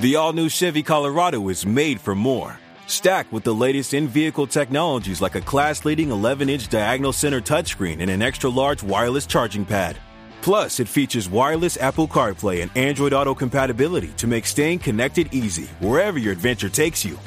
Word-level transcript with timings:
The 0.00 0.16
all 0.16 0.32
new 0.32 0.48
Chevy 0.48 0.82
Colorado 0.82 1.48
is 1.48 1.64
made 1.64 2.00
for 2.00 2.14
more. 2.16 2.58
Stacked 2.88 3.32
with 3.32 3.44
the 3.44 3.54
latest 3.54 3.94
in 3.94 4.08
vehicle 4.08 4.46
technologies 4.46 5.20
like 5.22 5.36
a 5.36 5.40
class 5.40 5.84
leading 5.84 6.10
11 6.10 6.48
inch 6.48 6.68
diagonal 6.68 7.12
center 7.12 7.40
touchscreen 7.40 8.00
and 8.00 8.10
an 8.10 8.20
extra 8.20 8.50
large 8.50 8.82
wireless 8.82 9.24
charging 9.24 9.64
pad. 9.64 9.96
Plus, 10.42 10.80
it 10.80 10.88
features 10.88 11.28
wireless 11.28 11.76
Apple 11.76 12.08
CarPlay 12.08 12.60
and 12.62 12.76
Android 12.76 13.12
Auto 13.12 13.34
compatibility 13.34 14.08
to 14.16 14.26
make 14.26 14.46
staying 14.46 14.80
connected 14.80 15.32
easy 15.32 15.66
wherever 15.78 16.18
your 16.18 16.32
adventure 16.32 16.68
takes 16.68 17.04
you. 17.04 17.18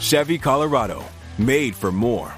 Chevy 0.00 0.36
Colorado, 0.36 1.04
made 1.38 1.76
for 1.76 1.92
more. 1.92 2.34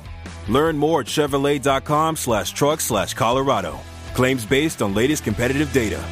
Learn 0.49 0.77
more 0.77 1.01
at 1.01 1.07
Chevrolet.com 1.07 2.15
slash 2.15 2.51
truck 2.51 2.81
slash 2.81 3.15
Colorado. 3.15 3.81
Claims 4.15 4.45
based 4.45 4.83
on 4.83 4.95
latest 4.95 5.25
competitive 5.25 5.73
data. 5.73 6.05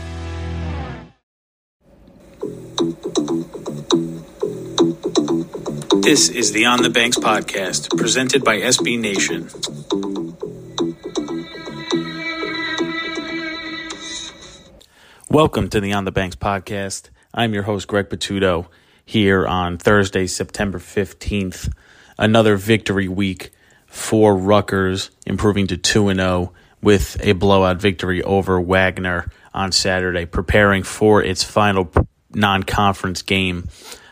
This 6.06 6.28
is 6.28 6.52
the 6.52 6.66
On 6.66 6.80
the 6.80 6.88
Banks 6.88 7.16
podcast, 7.16 7.98
presented 7.98 8.45
by 8.45 8.60
SB 8.60 8.97
Nation. 8.97 9.51
Welcome 15.28 15.69
to 15.70 15.80
the 15.80 15.92
On 15.95 16.05
the 16.05 16.12
Banks 16.12 16.37
podcast. 16.37 17.11
I'm 17.34 17.52
your 17.52 17.64
host, 17.64 17.88
Greg 17.88 18.09
Patudo, 18.09 18.66
here 19.05 19.48
on 19.48 19.78
Thursday, 19.78 20.28
September 20.28 20.78
15th. 20.78 21.73
Another 22.16 22.55
victory 22.55 23.09
week 23.09 23.50
for 23.88 24.36
Rutgers, 24.36 25.11
improving 25.27 25.66
to 25.66 25.77
2 25.77 26.14
0 26.14 26.52
with 26.80 27.16
a 27.20 27.33
blowout 27.33 27.78
victory 27.78 28.23
over 28.23 28.61
Wagner 28.61 29.28
on 29.52 29.73
Saturday, 29.73 30.25
preparing 30.25 30.84
for 30.84 31.20
its 31.20 31.42
final 31.42 31.91
non 32.30 32.62
conference 32.62 33.23
game 33.23 33.69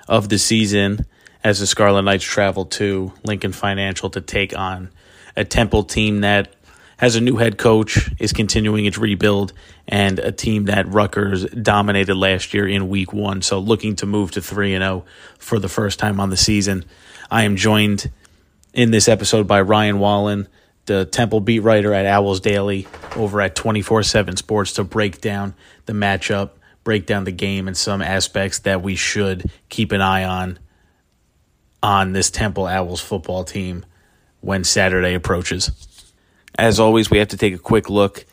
of 0.08 0.28
the 0.28 0.40
season 0.40 1.06
as 1.44 1.60
the 1.60 1.66
Scarlet 1.66 2.02
Knights 2.02 2.24
travel 2.24 2.64
to 2.64 3.12
Lincoln 3.22 3.52
Financial 3.52 4.08
to 4.10 4.20
take 4.22 4.56
on 4.56 4.90
a 5.36 5.44
Temple 5.44 5.84
team 5.84 6.22
that 6.22 6.48
has 6.96 7.16
a 7.16 7.20
new 7.20 7.36
head 7.36 7.58
coach, 7.58 8.10
is 8.18 8.32
continuing 8.32 8.86
its 8.86 8.96
rebuild, 8.96 9.52
and 9.86 10.18
a 10.18 10.32
team 10.32 10.64
that 10.66 10.88
Rutgers 10.88 11.44
dominated 11.50 12.14
last 12.14 12.54
year 12.54 12.66
in 12.66 12.88
week 12.88 13.12
one. 13.12 13.42
So 13.42 13.58
looking 13.58 13.96
to 13.96 14.06
move 14.06 14.30
to 14.32 14.40
3 14.40 14.70
0 14.70 15.04
for 15.38 15.58
the 15.58 15.68
first 15.68 15.98
time 15.98 16.18
on 16.18 16.30
the 16.30 16.36
season. 16.36 16.84
I 17.30 17.42
am 17.42 17.56
joined 17.56 18.10
in 18.72 18.90
this 18.90 19.08
episode 19.08 19.46
by 19.46 19.60
Ryan 19.60 19.98
Wallen, 19.98 20.48
the 20.86 21.04
Temple 21.04 21.40
beat 21.40 21.60
writer 21.60 21.92
at 21.92 22.06
Owls 22.06 22.40
Daily 22.40 22.86
over 23.16 23.40
at 23.40 23.54
24 23.54 24.02
7 24.02 24.36
Sports 24.36 24.72
to 24.74 24.84
break 24.84 25.20
down 25.20 25.54
the 25.86 25.92
matchup, 25.92 26.50
break 26.84 27.06
down 27.06 27.24
the 27.24 27.32
game, 27.32 27.66
and 27.66 27.76
some 27.76 28.00
aspects 28.00 28.60
that 28.60 28.82
we 28.82 28.94
should 28.94 29.50
keep 29.68 29.92
an 29.92 30.00
eye 30.00 30.24
on 30.24 30.58
on 31.84 32.14
this 32.14 32.30
Temple 32.30 32.66
Owls 32.66 33.02
football 33.02 33.44
team 33.44 33.84
when 34.40 34.64
Saturday 34.64 35.12
approaches. 35.12 35.70
As 36.58 36.80
always, 36.80 37.10
we 37.10 37.18
have 37.18 37.28
to 37.28 37.36
take 37.36 37.54
a 37.54 37.58
quick 37.58 37.90
look 37.90 38.24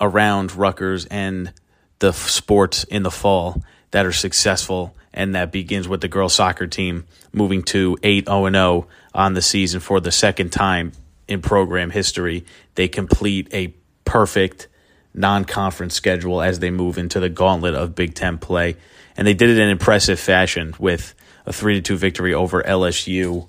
around 0.00 0.54
Rutgers 0.54 1.04
and 1.06 1.52
the 1.98 2.12
sports 2.12 2.84
in 2.84 3.02
the 3.02 3.10
fall 3.10 3.60
that 3.90 4.06
are 4.06 4.12
successful, 4.12 4.94
and 5.12 5.34
that 5.34 5.50
begins 5.50 5.88
with 5.88 6.00
the 6.00 6.06
girls 6.06 6.34
soccer 6.34 6.68
team 6.68 7.06
moving 7.32 7.64
to 7.64 7.98
8 8.04 8.28
0 8.28 8.50
0 8.52 8.86
on 9.12 9.34
the 9.34 9.42
season 9.42 9.80
for 9.80 9.98
the 9.98 10.12
second 10.12 10.52
time 10.52 10.92
in 11.26 11.42
program 11.42 11.90
history. 11.90 12.44
They 12.76 12.86
complete 12.86 13.48
a 13.52 13.74
perfect 14.04 14.68
non 15.12 15.44
conference 15.44 15.94
schedule 15.94 16.40
as 16.40 16.60
they 16.60 16.70
move 16.70 16.98
into 16.98 17.18
the 17.18 17.30
gauntlet 17.30 17.74
of 17.74 17.96
Big 17.96 18.14
Ten 18.14 18.38
play. 18.38 18.76
And 19.16 19.26
they 19.26 19.34
did 19.34 19.50
it 19.50 19.58
in 19.58 19.70
impressive 19.70 20.20
fashion 20.20 20.72
with 20.78 21.14
a 21.46 21.52
3 21.52 21.80
2 21.80 21.96
victory 21.96 22.34
over 22.34 22.62
LSU 22.62 23.48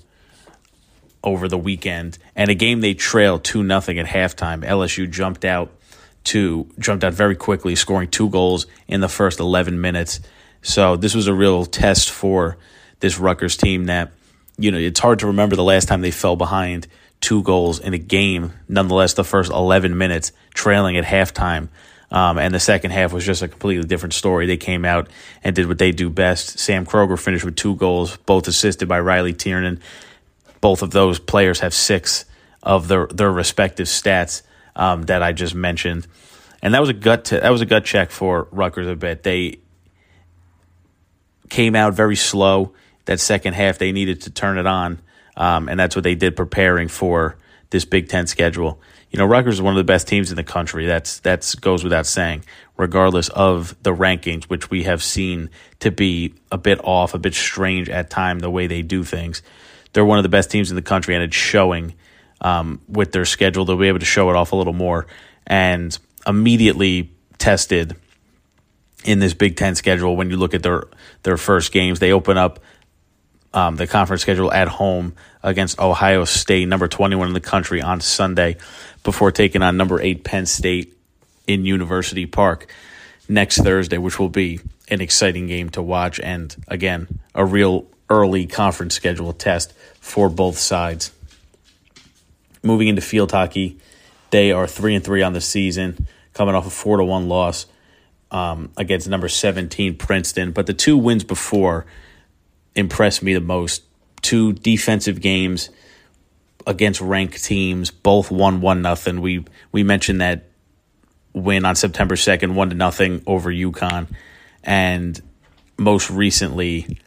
over 1.23 1.48
the 1.48 1.58
weekend 1.58 2.17
and 2.36 2.50
a 2.50 2.56
game 2.56 2.81
they 2.81 2.94
trailed 2.94 3.44
2 3.44 3.63
nothing 3.63 4.00
at 4.00 4.06
halftime. 4.06 4.63
LSU 4.63 5.09
jumped 5.09 5.44
out 5.44 5.72
to 6.25 6.69
jumped 6.80 7.03
out 7.03 7.13
very 7.13 7.36
quickly 7.36 7.75
scoring 7.75 8.09
two 8.09 8.30
goals 8.30 8.68
in 8.88 9.02
the 9.02 9.09
first 9.09 9.40
11 9.40 9.80
minutes. 9.80 10.19
So 10.62 10.96
this 10.96 11.16
was 11.16 11.28
a 11.28 11.34
real 11.34 11.66
test 11.66 12.09
for 12.09 12.57
this 13.00 13.18
Rutgers 13.18 13.57
team 13.57 13.86
that 13.86 14.12
you 14.57 14.72
know, 14.72 14.78
it's 14.78 15.00
hard 15.00 15.19
to 15.19 15.28
remember 15.28 15.56
the 15.56 15.63
last 15.63 15.88
time 15.88 16.02
they 16.02 16.12
fell 16.12 16.36
behind 16.36 16.88
two 17.22 17.44
goals 17.44 17.80
in 17.80 17.94
a 17.94 17.97
game. 17.97 18.53
Nonetheless, 18.68 19.13
the 19.13 19.24
first 19.24 19.52
11 19.52 19.97
minutes 19.97 20.31
trailing 20.53 20.97
at 20.97 21.06
halftime 21.06 21.69
um, 22.09 22.38
and 22.38 22.53
the 22.53 22.59
second 22.59 22.91
half 22.91 23.12
was 23.12 23.25
just 23.25 23.41
a 23.41 23.47
completely 23.47 23.85
different 23.85 24.13
story. 24.13 24.45
They 24.45 24.57
came 24.57 24.85
out 24.85 25.09
and 25.44 25.56
did 25.56 25.68
what 25.68 25.78
they 25.78 25.91
do 25.91 26.09
best. 26.09 26.59
Sam 26.59 26.85
Kroeger 26.85 27.19
finished 27.19 27.44
with 27.44 27.56
two 27.56 27.75
goals, 27.75 28.16
both 28.18 28.47
assisted 28.47 28.88
by 28.88 29.00
Riley 29.00 29.34
Tiernan. 29.34 29.81
Both 30.62 30.81
of 30.81 30.91
those 30.91 31.19
players 31.19 31.59
have 31.59 31.73
six 31.73 32.25
of 32.63 32.88
their 32.88 33.07
their 33.07 33.31
respective 33.31 33.88
stats 33.88 34.41
um, 34.75 35.03
that 35.03 35.22
I 35.22 35.34
just 35.34 35.53
mentioned, 35.53 36.07
and 36.62 36.73
that 36.73 36.79
was 36.79 36.90
a 36.90 36.94
gut 36.94 37.25
t- 37.25 37.40
that 37.40 37.50
was 37.50 37.62
a 37.62 37.66
gut 37.66 37.84
check 37.84 38.09
for 38.12 38.47
Rutgers 38.51 38.88
a 38.88 38.95
bit. 38.95 39.24
They 39.24 39.59
came 41.50 41.75
out 41.75 41.94
very 41.94 42.16
slow 42.16 42.74
that 43.06 43.19
second 43.19 43.53
half. 43.53 43.78
They 43.78 43.91
needed 43.91 44.22
to 44.22 44.29
turn 44.29 44.57
it 44.57 44.66
on, 44.66 45.00
um, 45.35 45.69
and 45.69 45.79
that's 45.79 45.95
what 45.95 46.03
they 46.03 46.16
did, 46.16 46.35
preparing 46.35 46.88
for 46.88 47.38
this 47.69 47.85
Big 47.85 48.07
Ten 48.07 48.28
schedule 48.28 48.79
you 49.17 49.23
know, 49.23 49.29
Rutgers 49.29 49.55
is 49.55 49.61
one 49.63 49.73
of 49.73 49.78
the 49.79 49.83
best 49.83 50.07
teams 50.07 50.29
in 50.29 50.35
the 50.35 50.44
country. 50.44 50.85
That's 50.85 51.22
that's 51.22 51.55
goes 51.55 51.83
without 51.83 52.05
saying, 52.05 52.45
regardless 52.78 53.29
of 53.29 53.75
the 53.81 53.91
rankings, 53.91 54.44
which 54.44 54.69
we 54.69 54.83
have 54.83 55.01
seen 55.01 55.50
to 55.79 55.89
be 55.89 56.35
a 56.51 56.57
bit 56.59 56.79
off, 56.83 57.16
a 57.16 57.17
bit 57.17 57.33
strange 57.33 57.89
at 57.89 58.11
time 58.11 58.38
the 58.38 58.51
way 58.51 58.67
they 58.67 58.83
do 58.83 59.03
things. 59.03 59.41
They're 59.94 60.06
one 60.06 60.19
of 60.19 60.23
the 60.23 60.29
best 60.29 60.51
teams 60.51 60.69
in 60.69 60.75
the 60.75 60.83
country, 60.83 61.16
and 61.16 61.23
it's 61.23 61.35
showing 61.35 61.95
um, 62.41 62.79
with 62.88 63.11
their 63.11 63.25
schedule. 63.25 63.66
They'll 63.66 63.75
be 63.75 63.88
able 63.88 63.97
to 63.97 64.06
show 64.06 64.29
it 64.29 64.35
off 64.35 64.51
a 64.51 64.56
little 64.56 64.72
more, 64.72 65.07
and 65.47 65.97
immediately 66.27 67.11
tested 67.39 67.95
in 69.03 69.17
this 69.17 69.33
Big 69.33 69.56
Ten 69.56 69.73
schedule. 69.73 70.16
When 70.16 70.29
you 70.29 70.38
look 70.38 70.53
at 70.53 70.61
their 70.61 70.83
their 71.23 71.38
first 71.38 71.72
games, 71.72 71.97
they 71.97 72.11
open 72.11 72.38
up 72.38 72.59
um, 73.53 73.75
the 73.75 73.88
conference 73.88 74.22
schedule 74.22 74.52
at 74.52 74.68
home 74.68 75.13
against 75.44 75.80
Ohio 75.80 76.25
State, 76.25 76.68
number 76.68 76.88
21 76.88 77.28
in 77.28 77.34
the 77.34 77.40
country, 77.40 77.81
on 77.81 78.02
Sunday 78.02 78.58
before 79.03 79.31
taking 79.31 79.62
on 79.62 79.78
number 79.78 80.02
eight 80.02 80.24
Penn 80.24 80.46
State 80.46 80.97
in 81.47 81.66
University 81.66 82.25
Park 82.25 82.68
next 83.30 83.57
Thursday, 83.57 83.97
which 83.97 84.19
will 84.19 84.30
be 84.30 84.59
an 84.90 85.02
exciting 85.02 85.47
game 85.47 85.69
to 85.69 85.81
watch 85.81 86.19
and 86.19 86.56
again 86.68 87.07
a 87.36 87.46
real 87.46 87.88
early 88.09 88.46
conference 88.46 88.96
schedule 88.96 89.34
test 89.34 89.74
for 90.00 90.30
both 90.30 90.57
sides. 90.57 91.12
Moving 92.63 92.88
into 92.88 93.02
field 93.02 93.31
hockey, 93.31 93.80
they 94.30 94.52
are 94.52 94.68
three 94.68 94.96
and 94.96 95.03
three 95.03 95.24
on 95.24 95.34
the 95.34 95.41
season, 95.41 96.07
coming 96.34 96.56
off 96.56 96.68
a 96.68 96.69
four 96.69 96.97
to 96.97 97.03
one 97.03 97.30
loss 97.30 97.66
um, 98.31 98.72
against 98.78 99.07
number 99.07 99.30
seventeen 99.30 99.96
Princeton. 99.96 100.52
But 100.52 100.68
the 100.68 100.74
two 100.74 100.97
wins 100.97 101.24
before 101.24 101.86
impressed 102.77 103.23
me 103.23 103.33
the 103.33 103.41
most. 103.41 103.83
Two 104.21 104.53
defensive 104.53 105.21
games 105.21 105.69
against 106.65 107.01
ranked 107.01 107.43
teams, 107.43 107.91
both 107.91 108.29
won 108.31 108.61
one 108.61 108.81
nothing. 108.81 109.21
We 109.21 109.45
we 109.71 109.83
mentioned 109.83 110.21
that 110.21 110.45
win 111.33 111.65
on 111.65 111.75
September 111.75 112.15
second, 112.15 112.55
one 112.55 112.69
to 112.69 112.75
nothing 112.75 113.21
over 113.25 113.51
UConn, 113.51 114.07
and 114.63 115.21
most 115.77 116.09
recently 116.09 116.99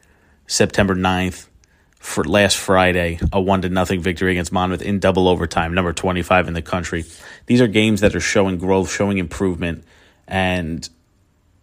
September 0.47 0.95
9th 0.95 1.49
for 2.01 2.25
last 2.25 2.57
Friday, 2.57 3.21
a 3.33 3.41
one 3.41 3.61
to 3.63 3.69
nothing 3.69 4.01
victory 4.01 4.33
against 4.33 4.53
Monmouth 4.53 4.81
in 4.81 5.01
double 5.01 5.29
overtime, 5.29 5.75
number 5.75 5.93
twenty 5.93 6.23
five 6.23 6.49
in 6.49 6.55
the 6.55 6.63
country. 6.63 7.05
These 7.47 7.61
are 7.61 7.69
games 7.69 8.01
that 8.01 8.15
are 8.15 8.21
showing 8.21 8.57
growth, 8.57 8.91
showing 8.91 9.19
improvement, 9.19 9.85
and 10.27 10.89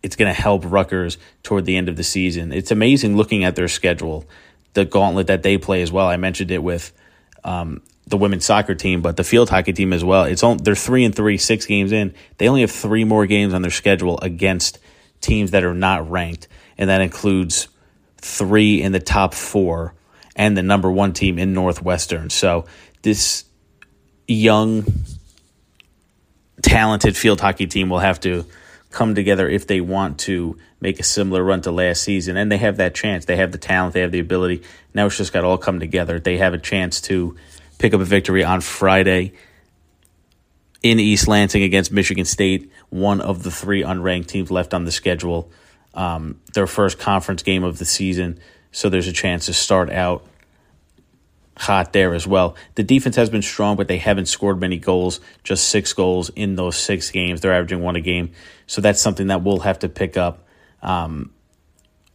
it's 0.03 0.15
going 0.15 0.33
to 0.33 0.39
help 0.39 0.63
Rutgers 0.65 1.17
toward 1.43 1.65
the 1.65 1.75
end 1.75 1.89
of 1.89 1.95
the 1.95 2.03
season. 2.03 2.51
It's 2.51 2.71
amazing 2.71 3.17
looking 3.17 3.43
at 3.43 3.55
their 3.55 3.67
schedule, 3.67 4.25
the 4.73 4.85
gauntlet 4.85 5.27
that 5.27 5.43
they 5.43 5.57
play 5.57 5.81
as 5.81 5.91
well. 5.91 6.07
I 6.07 6.17
mentioned 6.17 6.51
it 6.51 6.63
with 6.63 6.91
um, 7.43 7.81
the 8.05 8.17
women's 8.17 8.45
soccer 8.45 8.75
team, 8.75 9.01
but 9.01 9.17
the 9.17 9.23
field 9.23 9.49
hockey 9.49 9.73
team 9.73 9.93
as 9.93 10.03
well. 10.03 10.23
It's 10.23 10.43
on, 10.43 10.57
they're 10.57 10.75
three 10.75 11.03
and 11.03 11.13
three, 11.13 11.37
six 11.37 11.65
games 11.65 11.91
in. 11.91 12.13
They 12.37 12.47
only 12.47 12.61
have 12.61 12.71
three 12.71 13.03
more 13.03 13.25
games 13.25 13.53
on 13.53 13.61
their 13.61 13.71
schedule 13.71 14.19
against 14.21 14.79
teams 15.19 15.51
that 15.51 15.63
are 15.63 15.73
not 15.73 16.09
ranked, 16.09 16.47
and 16.77 16.89
that 16.89 17.01
includes 17.01 17.67
three 18.17 18.81
in 18.81 18.91
the 18.91 18.99
top 18.99 19.33
four 19.33 19.93
and 20.35 20.55
the 20.55 20.63
number 20.63 20.91
one 20.91 21.13
team 21.13 21.39
in 21.39 21.53
Northwestern. 21.53 22.29
So 22.29 22.65
this 23.01 23.45
young, 24.27 24.85
talented 26.61 27.17
field 27.17 27.41
hockey 27.41 27.67
team 27.67 27.89
will 27.89 27.99
have 27.99 28.19
to 28.21 28.45
come 28.97 29.15
together 29.15 29.47
if 29.47 29.67
they 29.67 29.81
want 29.81 30.17
to 30.27 30.57
make 30.81 30.99
a 30.99 31.03
similar 31.03 31.43
run 31.43 31.61
to 31.61 31.71
last 31.71 32.01
season. 32.01 32.37
And 32.37 32.51
they 32.51 32.57
have 32.57 32.77
that 32.77 32.93
chance. 32.95 33.25
They 33.25 33.37
have 33.37 33.51
the 33.51 33.57
talent, 33.57 33.93
they 33.93 34.01
have 34.01 34.11
the 34.11 34.19
ability. 34.19 34.63
Now 34.93 35.05
it's 35.05 35.17
just 35.17 35.31
got 35.33 35.41
to 35.41 35.47
all 35.47 35.57
come 35.57 35.79
together. 35.79 36.19
They 36.19 36.37
have 36.37 36.53
a 36.53 36.57
chance 36.71 37.01
to 37.01 37.35
pick 37.77 37.93
up 37.93 38.01
a 38.01 38.05
victory 38.05 38.43
on 38.43 38.61
Friday 38.61 39.33
in 40.81 40.99
East 40.99 41.27
Lansing 41.27 41.63
against 41.63 41.91
Michigan 41.91 42.25
State, 42.25 42.71
one 42.89 43.21
of 43.21 43.43
the 43.43 43.51
three 43.51 43.83
unranked 43.83 44.27
teams 44.27 44.49
left 44.51 44.73
on 44.73 44.85
the 44.85 44.91
schedule. 44.91 45.49
um, 45.97 46.39
their 46.53 46.67
first 46.67 46.99
conference 46.99 47.43
game 47.43 47.63
of 47.63 47.79
the 47.79 47.85
season, 47.85 48.39
so 48.71 48.87
there's 48.87 49.07
a 49.07 49.11
chance 49.13 49.47
to 49.47 49.53
start 49.53 49.89
out 49.91 50.23
hot 51.57 51.93
there 51.93 52.13
as 52.13 52.27
well. 52.27 52.55
The 52.75 52.83
defense 52.83 53.15
has 53.15 53.29
been 53.29 53.41
strong, 53.41 53.75
but 53.75 53.87
they 53.87 53.97
haven't 53.97 54.27
scored 54.27 54.59
many 54.59 54.77
goals, 54.77 55.19
just 55.43 55.69
six 55.69 55.93
goals 55.93 56.29
in 56.29 56.55
those 56.55 56.75
six 56.75 57.09
games. 57.11 57.41
They're 57.41 57.53
averaging 57.53 57.81
one 57.81 57.95
a 57.95 58.01
game. 58.01 58.31
So 58.67 58.81
that's 58.81 59.01
something 59.01 59.27
that 59.27 59.43
we'll 59.43 59.59
have 59.59 59.79
to 59.79 59.89
pick 59.89 60.17
up. 60.17 60.47
Um, 60.81 61.31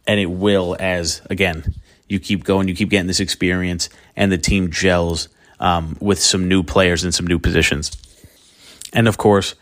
and 0.07 0.19
it 0.19 0.27
will 0.27 0.75
as, 0.79 1.21
again, 1.29 1.73
you 2.07 2.19
keep 2.19 2.43
going, 2.43 2.67
you 2.67 2.75
keep 2.75 2.89
getting 2.89 3.07
this 3.07 3.19
experience, 3.19 3.89
and 4.15 4.31
the 4.31 4.37
team 4.37 4.69
gels 4.69 5.29
um, 5.59 5.97
with 5.99 6.19
some 6.19 6.47
new 6.47 6.63
players 6.63 7.03
and 7.03 7.13
some 7.13 7.27
new 7.27 7.39
positions. 7.39 7.91
And 8.93 9.07
of 9.07 9.17
course, 9.17 9.55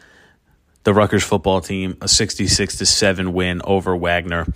the 0.83 0.93
Rutgers 0.93 1.23
football 1.23 1.61
team, 1.61 1.97
a 2.01 2.07
66 2.07 2.77
to 2.77 2.85
7 2.85 3.33
win 3.33 3.61
over 3.63 3.95
Wagner. 3.95 4.47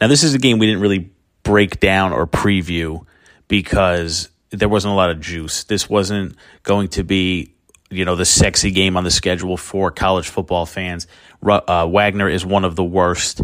Now, 0.00 0.06
this 0.06 0.22
is 0.22 0.34
a 0.34 0.38
game 0.38 0.58
we 0.58 0.66
didn't 0.66 0.80
really 0.80 1.10
break 1.42 1.80
down 1.80 2.12
or 2.12 2.26
preview 2.26 3.04
because 3.48 4.28
there 4.52 4.68
wasn't 4.68 4.92
a 4.92 4.96
lot 4.96 5.10
of 5.10 5.20
juice. 5.20 5.64
This 5.64 5.88
wasn't 5.88 6.36
going 6.62 6.88
to 6.88 7.02
be, 7.02 7.54
you 7.90 8.04
know, 8.04 8.16
the 8.16 8.24
sexy 8.24 8.70
game 8.70 8.96
on 8.96 9.04
the 9.04 9.10
schedule 9.10 9.56
for 9.56 9.90
college 9.90 10.28
football 10.28 10.66
fans. 10.66 11.06
Uh, 11.42 11.88
Wagner 11.90 12.28
is 12.28 12.44
one 12.44 12.64
of 12.64 12.76
the 12.76 12.84
worst 12.84 13.42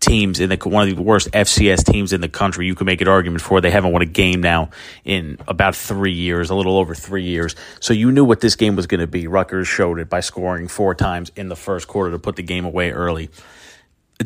teams 0.00 0.40
in 0.40 0.50
the 0.50 0.56
one 0.68 0.88
of 0.88 0.96
the 0.96 1.02
worst 1.02 1.30
FCS 1.30 1.84
teams 1.84 2.12
in 2.12 2.20
the 2.20 2.28
country. 2.28 2.66
You 2.66 2.74
can 2.74 2.86
make 2.86 3.00
an 3.00 3.08
argument 3.08 3.40
for 3.40 3.60
they 3.60 3.70
haven't 3.70 3.92
won 3.92 4.02
a 4.02 4.06
game 4.06 4.40
now 4.40 4.70
in 5.04 5.38
about 5.46 5.76
three 5.76 6.12
years, 6.12 6.50
a 6.50 6.54
little 6.54 6.76
over 6.76 6.94
three 6.94 7.24
years. 7.24 7.54
So 7.80 7.94
you 7.94 8.10
knew 8.10 8.24
what 8.24 8.40
this 8.40 8.56
game 8.56 8.74
was 8.74 8.86
going 8.86 9.00
to 9.00 9.06
be. 9.06 9.26
Rutgers 9.26 9.68
showed 9.68 9.98
it 10.00 10.08
by 10.08 10.20
scoring 10.20 10.66
four 10.66 10.94
times 10.94 11.30
in 11.36 11.48
the 11.48 11.56
first 11.56 11.88
quarter 11.88 12.10
to 12.10 12.18
put 12.18 12.36
the 12.36 12.42
game 12.42 12.64
away 12.64 12.90
early 12.90 13.30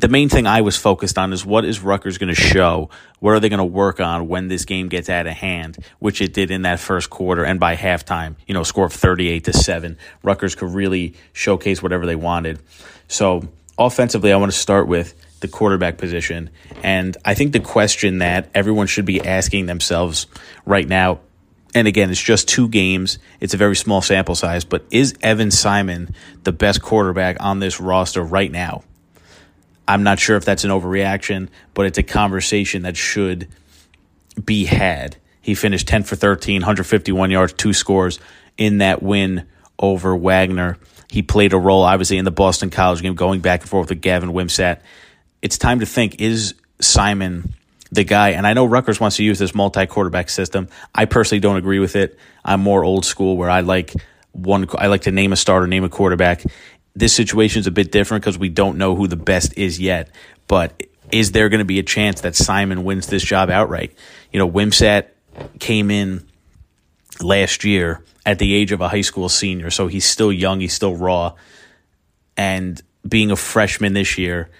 the 0.01 0.09
main 0.09 0.29
thing 0.29 0.47
I 0.47 0.61
was 0.61 0.77
focused 0.77 1.19
on 1.19 1.33
is 1.33 1.45
what 1.45 1.65
is 1.65 1.81
Rutgers 1.81 2.19
going 2.19 2.35
to 2.35 2.41
show? 2.41 2.91
What 3.21 3.33
are 3.33 3.41
they 3.41 3.49
going 3.49 3.59
to 3.59 3.65
work 3.65 4.01
on 4.01 4.29
when 4.29 4.49
this 4.49 4.65
game 4.65 4.89
gets 4.89 5.09
out 5.09 5.27
of 5.27 5.35
hand, 5.35 5.79
which 5.99 6.21
it 6.21 6.33
did 6.33 6.51
in 6.51 6.63
that 6.63 6.81
first 6.81 7.11
quarter 7.11 7.45
and 7.45 7.61
by 7.61 7.77
halftime, 7.77 8.37
you 8.47 8.55
know, 8.55 8.63
score 8.63 8.87
of 8.87 8.93
38 8.93 9.45
to 9.45 9.53
7. 9.53 9.97
Rutgers 10.23 10.55
could 10.55 10.71
really 10.71 11.15
showcase 11.33 11.83
whatever 11.83 12.07
they 12.07 12.17
wanted. 12.17 12.61
So, 13.09 13.49
offensively, 13.79 14.33
I 14.33 14.37
want 14.37 14.53
to 14.53 14.59
start 14.59 14.89
with 14.89 15.15
the 15.41 15.49
quarterback 15.49 15.99
position. 15.99 16.51
And 16.83 17.17
I 17.25 17.35
think 17.35 17.53
the 17.53 17.61
question 17.61 18.19
that 18.19 18.51
everyone 18.55 18.87
should 18.87 19.07
be 19.07 19.25
asking 19.25 19.67
themselves 19.67 20.27
right 20.65 20.89
now 20.89 21.21
and 21.75 21.87
again, 21.87 22.11
it's 22.11 22.23
just 22.23 22.49
two 22.49 22.69
games. 22.69 23.19
It's 23.39 23.53
a 23.53 23.59
very 23.59 23.77
small 23.77 24.01
sample 24.01 24.35
size, 24.35 24.65
but 24.65 24.87
is 24.91 25.15
Evan 25.21 25.51
Simon 25.51 26.15
the 26.45 26.53
best 26.53 26.81
quarterback 26.81 27.37
on 27.39 27.61
this 27.61 27.79
roster 27.79 28.23
right 28.23 28.51
now? 28.51 28.83
I'm 29.89 30.03
not 30.03 30.19
sure 30.19 30.37
if 30.37 30.45
that's 30.45 30.65
an 30.65 30.71
overreaction, 30.71 31.49
but 31.75 31.87
it's 31.87 31.99
a 31.99 32.03
conversation 32.03 32.83
that 32.83 32.97
should 32.97 33.49
be 34.45 34.65
had. 34.65 35.17
He 35.41 35.55
finished 35.55 35.87
10 35.87 36.03
for 36.03 36.17
13, 36.17 36.63
151 36.63 37.31
yards, 37.31 37.53
two 37.53 37.73
scores 37.73 38.19
in 38.57 38.79
that 38.79 39.03
win 39.03 39.47
over 39.79 40.17
Wagner. 40.17 40.79
He 41.09 41.23
played 41.23 41.53
a 41.53 41.59
role, 41.59 41.83
obviously, 41.83 42.19
in 42.19 42.25
the 42.25 42.33
Boston 42.33 42.71
College 42.71 43.03
game, 43.03 43.15
going 43.15 43.41
back 43.41 43.61
and 43.61 43.71
forth 43.71 43.91
with 43.91 44.01
Gavin 44.01 44.31
Wimsatt. 44.31 44.81
It's 45.41 45.57
time 45.57 45.81
to 45.81 45.87
think 45.87 46.21
is 46.21 46.55
Simon 46.81 47.55
the 47.93 48.05
guy? 48.05 48.31
And 48.31 48.47
I 48.47 48.53
know 48.53 48.65
Rutgers 48.65 49.01
wants 49.01 49.17
to 49.17 49.25
use 49.25 49.39
this 49.39 49.55
multi 49.55 49.87
quarterback 49.87 50.29
system. 50.29 50.69
I 50.95 51.05
personally 51.05 51.41
don't 51.41 51.57
agree 51.57 51.79
with 51.79 51.97
it. 51.97 52.19
I'm 52.45 52.61
more 52.61 52.85
old 52.85 53.05
school 53.05 53.37
where 53.37 53.51
I 53.51 53.61
like 53.61 53.93
one, 54.33 54.67
I 54.77 54.89
like 54.89 55.03
to 55.03 55.11
name 55.11 55.33
a 55.33 55.37
starter, 55.37 55.67
name 55.67 55.85
a 55.85 55.89
quarterback, 55.89 56.45
this 56.97 57.15
situation 57.15 57.61
is 57.61 57.67
a 57.67 57.71
bit 57.71 57.93
different 57.93 58.25
because 58.25 58.39
we 58.39 58.49
don't 58.49 58.79
know 58.79 58.97
who 58.97 59.07
the 59.07 59.17
best 59.17 59.57
is 59.57 59.79
yet. 59.79 60.11
But 60.49 60.83
is 61.13 61.33
there 61.33 61.51
going 61.51 61.59
to 61.59 61.67
be 61.67 61.79
a 61.79 61.83
chance 61.83 62.23
that 62.23 62.35
Simon 62.35 62.85
wins 62.85 63.07
this 63.07 63.23
job 63.23 63.51
outright? 63.51 63.95
You 64.33 64.39
know, 64.39 64.51
Wimsatt 64.51 65.09
came 65.61 65.91
in 65.91 66.27
last 67.21 67.65
year 67.65 68.03
at 68.25 68.39
the 68.39 68.55
age 68.55 68.73
of 68.73 68.81
a 68.81 68.89
high 68.89 69.03
school 69.03 69.29
senior, 69.29 69.71
so 69.71 69.87
he's 69.87 70.07
still 70.07 70.33
young, 70.33 70.61
he's 70.61 70.73
still 70.73 70.97
raw. 70.97 71.35
And 72.37 72.81
being 73.07 73.31
a 73.31 73.37
freshman 73.37 73.93
this 73.93 74.17
year, 74.17 74.51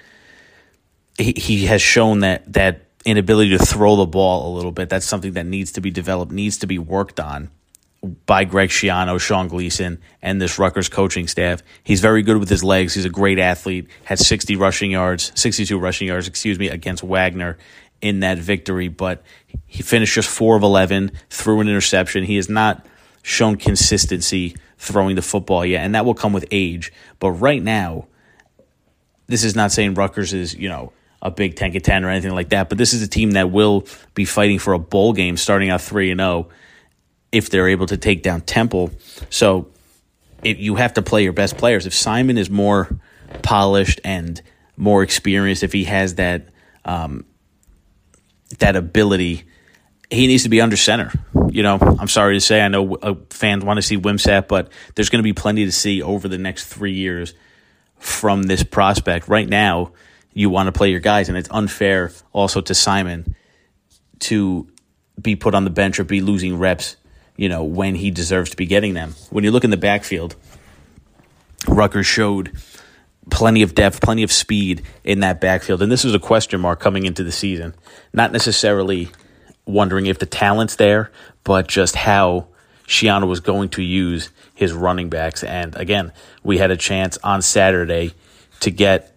he, 1.19 1.33
he 1.33 1.67
has 1.67 1.81
shown 1.81 2.21
that 2.21 2.53
that 2.53 2.83
inability 3.07 3.57
to 3.57 3.65
throw 3.65 3.97
the 3.97 4.07
ball 4.07 4.53
a 4.53 4.55
little 4.55 4.73
bit. 4.73 4.91
That's 4.91 5.07
something 5.07 5.33
that 5.33 5.47
needs 5.47 5.73
to 5.73 5.81
be 5.81 5.91
developed, 5.91 6.33
needs 6.33 6.59
to 6.59 6.67
be 6.67 6.79
worked 6.79 7.19
on 7.19 7.51
by 8.03 8.45
Greg 8.45 8.69
Schiano, 8.69 9.21
Sean 9.21 9.49
Gleason, 9.49 10.01
and 10.23 10.41
this 10.41 10.59
Rutgers 10.59 10.89
coaching 10.89 11.27
staff. 11.27 11.63
He's 11.83 12.01
very 12.01 12.23
good 12.23 12.37
with 12.39 12.49
his 12.49 12.63
legs. 12.63 12.95
He's 12.95 13.05
a 13.05 13.11
great 13.11 13.39
athlete. 13.39 13.89
Had 14.05 14.19
60 14.19 14.57
rushing 14.57 14.91
yards, 14.91 15.33
62 15.35 15.79
rushing 15.79 16.09
yards, 16.09 16.29
excuse 16.29 16.59
me, 16.59 16.69
against 16.69 17.03
Wagner 17.03 17.59
in 18.01 18.21
that 18.21 18.39
victory. 18.39 18.89
But 18.89 19.23
he 19.67 19.83
finished 19.83 20.15
just 20.15 20.29
four 20.29 20.57
of 20.57 20.63
11, 20.63 21.13
threw 21.31 21.61
an 21.61 21.69
interception. 21.69 22.25
He 22.25 22.37
has 22.37 22.49
not 22.49 22.87
shown 23.23 23.57
consistency 23.57 24.57
throwing 24.79 25.17
the 25.17 25.23
football 25.23 25.65
yet, 25.65 25.85
and 25.85 25.95
that 25.95 26.05
will 26.05 26.15
come 26.15 26.33
with 26.33 26.47
age. 26.51 26.93
But 27.19 27.33
right 27.33 27.63
now, 27.63 28.07
this 29.27 29.43
is 29.43 29.57
not 29.57 29.73
saying 29.73 29.95
Rutgers 29.95 30.33
is, 30.33 30.55
you 30.55 30.69
know, 30.69 30.93
a 31.23 31.31
Big 31.31 31.57
Ten 31.57 31.73
contender 31.73 32.09
or 32.09 32.11
anything 32.11 32.35
like 32.35 32.51
that, 32.51 32.69
but 32.69 32.79
this 32.79 32.93
is 32.93 33.03
a 33.03 33.09
team 33.09 33.33
that 33.33 33.51
will 33.51 33.87
be 34.15 34.25
fighting 34.25 34.59
for 34.59 34.75
a 34.75 34.79
bowl 34.79 35.13
game 35.13 35.37
starting 35.37 35.71
out 35.71 35.81
3 35.81 36.13
and 36.13 36.21
0 36.21 36.49
if 37.37 37.51
they're 37.51 37.69
able 37.69 37.87
to 37.87 37.97
take 37.97 38.23
down 38.23 38.41
Temple. 38.41 38.91
So 39.29 39.69
it, 40.43 40.57
you 40.57 40.77
have 40.77 40.95
to 40.95 41.03
play 41.03 41.23
your 41.23 41.35
best 41.35 41.59
players. 41.59 41.87
If 41.87 41.95
Simon 41.95 42.39
is 42.39 42.49
more 42.49 42.99
polished 43.43 44.01
and 44.05 44.41
more 44.77 45.03
experienced, 45.03 45.63
if 45.63 45.73
he 45.73 45.85
has 45.85 46.15
that 46.15 46.49
um, 46.85 47.25
that 48.59 48.77
ability, 48.77 49.45
he 50.11 50.27
needs 50.27 50.45
to 50.45 50.49
be 50.49 50.61
under 50.61 50.77
center. 50.77 51.13
You 51.51 51.63
know, 51.63 51.79
I'm 51.81 52.09
sorry 52.09 52.37
to 52.37 52.41
say, 52.41 52.61
I 52.63 52.69
know 52.69 52.95
uh, 52.97 53.15
fans 53.31 53.65
want 53.65 53.79
to 53.79 53.83
see 53.83 53.99
Wimsatt, 53.99 54.49
but 54.49 54.71
there's 54.95 55.11
going 55.11 55.21
to 55.21 55.25
be 55.25 55.33
plenty 55.33 55.65
to 55.65 55.73
see 55.73 56.03
over 56.03 56.29
the 56.29 56.39
next 56.39 56.67
three 56.67 56.93
years 56.93 57.35
from 57.99 58.45
this 58.45 58.63
prospect. 58.63 59.29
Right 59.29 59.49
now, 59.49 59.93
you 60.33 60.49
want 60.49 60.69
to 60.69 60.73
play 60.73 60.91
your 60.91 61.01
guys, 61.01 61.29
and 61.29 61.37
it's 61.37 61.49
unfair 61.51 62.13
also 62.33 62.61
to 62.61 62.75
Simon 62.75 63.35
to 64.21 64.69
be 65.21 65.35
put 65.35 65.55
on 65.55 65.65
the 65.65 65.71
bench 65.71 65.99
or 65.99 66.05
be 66.05 66.21
losing 66.21 66.59
reps 66.59 66.97
you 67.37 67.49
know, 67.49 67.65
when 67.65 67.95
he 67.95 68.11
deserves 68.11 68.51
to 68.51 68.57
be 68.57 68.67
getting 68.67 68.95
them. 68.95 69.15
When 69.31 69.45
you 69.45 69.51
look 69.51 69.65
in 69.65 69.71
the 69.71 69.77
backfield, 69.77 70.37
Rutgers 71.69 72.07
showed 72.07 72.53
plenty 73.31 73.63
of 73.63 73.75
depth, 73.75 74.01
plenty 74.01 74.23
of 74.23 74.33
speed 74.33 74.83
in 75.05 75.21
that 75.21 75.41
backfield. 75.41 75.83
And 75.83 75.91
this 75.91 76.05
was 76.05 76.15
a 76.15 76.19
question 76.19 76.61
mark 76.61 76.81
coming 76.81 77.07
into 77.07 77.25
the 77.25 77.33
season. 77.33 77.75
Not 78.13 78.33
necessarily 78.33 79.11
wondering 79.67 80.07
if 80.07 80.19
the 80.19 80.27
talent's 80.27 80.77
there, 80.77 81.11
but 81.45 81.67
just 81.67 81.97
how 81.97 82.49
Schiano 82.87 83.27
was 83.27 83.41
going 83.41 83.71
to 83.71 83.83
use 83.83 84.31
his 84.55 84.73
running 84.73 85.09
backs. 85.09 85.43
And 85.43 85.75
again, 85.77 86.13
we 86.43 86.59
had 86.59 86.71
a 86.71 86.77
chance 86.77 87.19
on 87.25 87.43
Saturday 87.43 88.15
to 88.61 88.71
get 88.71 89.13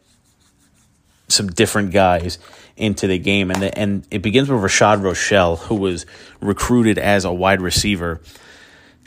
some 1.27 1.47
different 1.47 1.91
guys 1.91 2.39
into 2.79 3.07
the 3.07 3.19
game. 3.19 3.51
And, 3.51 3.61
the, 3.61 3.77
and 3.77 4.07
it 4.09 4.21
begins 4.21 4.49
with 4.49 4.61
Rashad 4.61 5.03
Rochelle, 5.03 5.57
who 5.57 5.75
was 5.75 6.05
recruited 6.41 6.97
as 6.97 7.25
a 7.25 7.31
wide 7.31 7.61
receiver. 7.61 8.21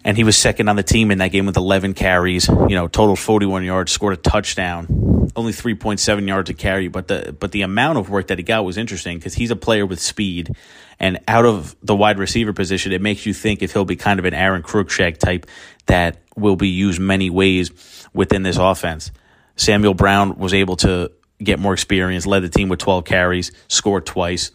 And 0.04 0.16
he 0.16 0.24
was 0.24 0.36
second 0.36 0.68
on 0.68 0.76
the 0.76 0.82
team 0.82 1.10
in 1.10 1.18
that 1.18 1.28
game 1.28 1.46
with 1.46 1.56
11 1.56 1.94
carries, 1.94 2.48
you 2.48 2.74
know, 2.74 2.88
total 2.88 3.16
41 3.16 3.64
yards, 3.64 3.92
scored 3.92 4.14
a 4.14 4.16
touchdown, 4.16 5.30
only 5.36 5.52
3.7 5.52 6.26
yards 6.26 6.48
to 6.48 6.54
carry. 6.54 6.88
But 6.88 7.08
the, 7.08 7.34
but 7.38 7.52
the 7.52 7.62
amount 7.62 7.98
of 7.98 8.10
work 8.10 8.26
that 8.26 8.38
he 8.38 8.44
got 8.44 8.64
was 8.64 8.76
interesting 8.76 9.18
because 9.18 9.34
he's 9.34 9.50
a 9.50 9.56
player 9.56 9.86
with 9.86 10.00
speed. 10.00 10.54
And 10.98 11.20
out 11.26 11.46
of 11.46 11.76
the 11.82 11.96
wide 11.96 12.18
receiver 12.18 12.52
position, 12.52 12.92
it 12.92 13.00
makes 13.00 13.26
you 13.26 13.32
think 13.32 13.62
if 13.62 13.72
he'll 13.72 13.84
be 13.84 13.96
kind 13.96 14.18
of 14.18 14.24
an 14.24 14.34
Aaron 14.34 14.62
Cruikshank 14.62 15.18
type 15.18 15.46
that 15.86 16.18
will 16.36 16.56
be 16.56 16.68
used 16.68 17.00
many 17.00 17.30
ways 17.30 17.70
within 18.12 18.42
this 18.42 18.56
offense. 18.56 19.12
Samuel 19.56 19.94
Brown 19.94 20.38
was 20.38 20.54
able 20.54 20.76
to 20.76 21.12
get 21.44 21.58
more 21.58 21.72
experience, 21.72 22.26
led 22.26 22.40
the 22.40 22.48
team 22.48 22.68
with 22.68 22.78
12 22.78 23.04
carries, 23.04 23.52
scored 23.68 24.06
twice. 24.06 24.50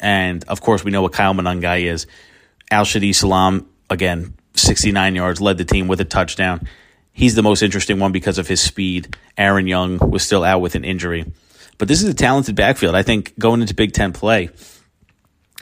And 0.00 0.44
of 0.44 0.60
course, 0.60 0.84
we 0.84 0.90
know 0.90 1.02
what 1.02 1.12
Kyle 1.12 1.34
Monangai 1.34 1.82
is. 1.82 2.06
Al-Shadi 2.70 3.14
Salaam, 3.14 3.68
again, 3.90 4.34
69 4.54 5.14
yards, 5.14 5.40
led 5.40 5.58
the 5.58 5.64
team 5.64 5.88
with 5.88 6.00
a 6.00 6.04
touchdown. 6.04 6.68
He's 7.12 7.34
the 7.34 7.42
most 7.42 7.62
interesting 7.62 7.98
one 7.98 8.12
because 8.12 8.38
of 8.38 8.46
his 8.46 8.60
speed. 8.60 9.16
Aaron 9.36 9.66
Young 9.66 9.98
was 9.98 10.22
still 10.22 10.44
out 10.44 10.60
with 10.60 10.74
an 10.74 10.84
injury. 10.84 11.24
But 11.78 11.88
this 11.88 12.02
is 12.02 12.08
a 12.08 12.14
talented 12.14 12.56
backfield. 12.56 12.94
I 12.94 13.02
think 13.02 13.38
going 13.38 13.60
into 13.60 13.74
Big 13.74 13.92
Ten 13.92 14.12
play, 14.12 14.50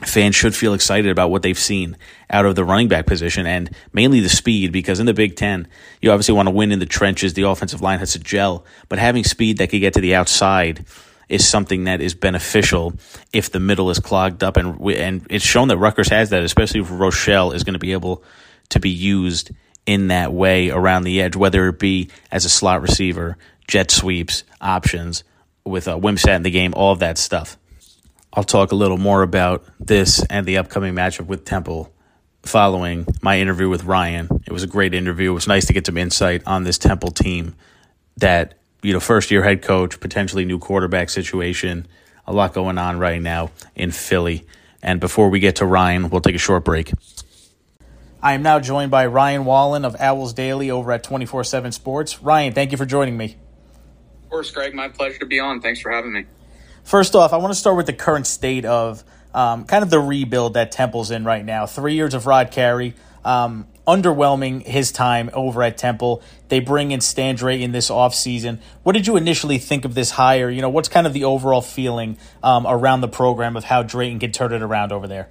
fans 0.05 0.35
should 0.35 0.55
feel 0.55 0.73
excited 0.73 1.09
about 1.09 1.31
what 1.31 1.41
they've 1.41 1.57
seen 1.57 1.97
out 2.29 2.45
of 2.45 2.55
the 2.55 2.63
running 2.63 2.87
back 2.87 3.07
position 3.07 3.47
and 3.47 3.69
mainly 3.93 4.19
the 4.19 4.29
speed 4.29 4.71
because 4.71 4.99
in 4.99 5.07
the 5.07 5.13
Big 5.13 5.35
Ten, 5.35 5.67
you 6.01 6.11
obviously 6.11 6.35
want 6.35 6.47
to 6.47 6.53
win 6.53 6.71
in 6.71 6.79
the 6.79 6.85
trenches. 6.85 7.33
The 7.33 7.47
offensive 7.47 7.81
line 7.81 7.99
has 7.99 8.13
to 8.13 8.19
gel, 8.19 8.63
but 8.89 8.99
having 8.99 9.23
speed 9.23 9.57
that 9.57 9.69
can 9.71 9.79
get 9.79 9.93
to 9.93 10.01
the 10.01 10.13
outside 10.13 10.85
is 11.29 11.47
something 11.47 11.85
that 11.85 11.99
is 11.99 12.13
beneficial 12.13 12.93
if 13.33 13.51
the 13.51 13.59
middle 13.59 13.89
is 13.89 13.99
clogged 13.99 14.43
up. 14.43 14.55
And, 14.55 14.79
and 14.91 15.25
it's 15.29 15.43
shown 15.43 15.67
that 15.69 15.77
Rutgers 15.77 16.09
has 16.09 16.29
that, 16.29 16.43
especially 16.43 16.81
if 16.81 16.87
Rochelle 16.91 17.51
is 17.51 17.63
going 17.63 17.73
to 17.73 17.79
be 17.79 17.93
able 17.93 18.23
to 18.69 18.79
be 18.79 18.89
used 18.89 19.51
in 19.85 20.07
that 20.07 20.31
way 20.31 20.69
around 20.69 21.03
the 21.03 21.21
edge, 21.21 21.35
whether 21.35 21.67
it 21.67 21.79
be 21.79 22.09
as 22.31 22.45
a 22.45 22.49
slot 22.49 22.81
receiver, 22.81 23.37
jet 23.67 23.89
sweeps, 23.89 24.43
options, 24.61 25.23
with 25.65 25.87
uh, 25.87 25.97
Wimsatt 25.97 26.35
in 26.35 26.43
the 26.43 26.51
game, 26.51 26.73
all 26.75 26.93
of 26.93 26.99
that 26.99 27.17
stuff. 27.17 27.57
I'll 28.33 28.43
talk 28.43 28.71
a 28.71 28.75
little 28.75 28.97
more 28.97 29.23
about 29.23 29.65
this 29.79 30.23
and 30.29 30.45
the 30.45 30.57
upcoming 30.57 30.93
matchup 30.93 31.27
with 31.27 31.45
Temple 31.45 31.93
following 32.43 33.05
my 33.21 33.39
interview 33.39 33.69
with 33.69 33.83
Ryan. 33.83 34.41
It 34.45 34.51
was 34.51 34.63
a 34.63 34.67
great 34.67 34.93
interview. 34.93 35.31
It 35.31 35.35
was 35.35 35.47
nice 35.47 35.65
to 35.67 35.73
get 35.73 35.85
some 35.85 35.97
insight 35.97 36.43
on 36.45 36.63
this 36.63 36.77
Temple 36.77 37.11
team 37.11 37.55
that, 38.17 38.55
you 38.81 38.93
know, 38.93 38.99
first 38.99 39.31
year 39.31 39.43
head 39.43 39.61
coach, 39.61 39.99
potentially 39.99 40.45
new 40.45 40.59
quarterback 40.59 41.09
situation, 41.09 41.87
a 42.25 42.33
lot 42.33 42.53
going 42.53 42.77
on 42.77 42.99
right 42.99 43.21
now 43.21 43.51
in 43.75 43.91
Philly. 43.91 44.45
And 44.81 44.99
before 44.99 45.29
we 45.29 45.39
get 45.39 45.57
to 45.57 45.65
Ryan, 45.65 46.09
we'll 46.09 46.21
take 46.21 46.35
a 46.35 46.39
short 46.39 46.63
break. 46.63 46.91
I 48.21 48.33
am 48.33 48.41
now 48.41 48.59
joined 48.59 48.91
by 48.91 49.05
Ryan 49.05 49.45
Wallen 49.45 49.85
of 49.85 49.95
Owls 49.99 50.33
Daily 50.33 50.71
over 50.71 50.91
at 50.91 51.03
24 51.03 51.43
7 51.43 51.71
Sports. 51.71 52.21
Ryan, 52.21 52.53
thank 52.53 52.71
you 52.71 52.77
for 52.77 52.85
joining 52.85 53.15
me. 53.15 53.37
Of 54.23 54.29
course, 54.29 54.51
Greg. 54.51 54.73
My 54.73 54.89
pleasure 54.89 55.19
to 55.19 55.25
be 55.25 55.39
on. 55.39 55.61
Thanks 55.61 55.81
for 55.81 55.91
having 55.91 56.13
me. 56.13 56.25
First 56.87 57.15
off, 57.15 57.33
I 57.33 57.37
want 57.37 57.51
to 57.51 57.59
start 57.59 57.75
with 57.75 57.85
the 57.85 57.91
current 57.91 58.25
state 58.25 58.63
of 58.63 59.03
um, 59.33 59.65
kind 59.65 59.83
of 59.83 59.89
the 59.89 59.99
rebuild 59.99 60.53
that 60.53 60.71
Temple's 60.71 61.11
in 61.11 61.25
right 61.25 61.43
now. 61.43 61.65
Three 61.65 61.95
years 61.95 62.13
of 62.13 62.25
Rod 62.25 62.49
Carey. 62.49 62.93
Um, 63.25 63.67
underwhelming 63.85 64.65
his 64.65 64.93
time 64.93 65.29
over 65.33 65.63
at 65.63 65.77
Temple. 65.77 66.23
They 66.47 66.61
bring 66.61 66.91
in 66.91 67.01
Stan 67.01 67.35
Drayton 67.35 67.73
this 67.73 67.89
offseason. 67.89 68.59
What 68.83 68.93
did 68.93 69.05
you 69.05 69.17
initially 69.17 69.57
think 69.57 69.83
of 69.83 69.95
this 69.95 70.11
hire? 70.11 70.49
You 70.49 70.61
know, 70.61 70.69
what's 70.69 70.87
kind 70.87 71.05
of 71.05 71.11
the 71.11 71.25
overall 71.25 71.61
feeling 71.61 72.17
um, 72.41 72.65
around 72.65 73.01
the 73.01 73.09
program 73.09 73.57
of 73.57 73.65
how 73.65 73.83
Drayton 73.83 74.19
can 74.19 74.31
turn 74.31 74.53
it 74.53 74.61
around 74.61 74.93
over 74.93 75.09
there? 75.09 75.27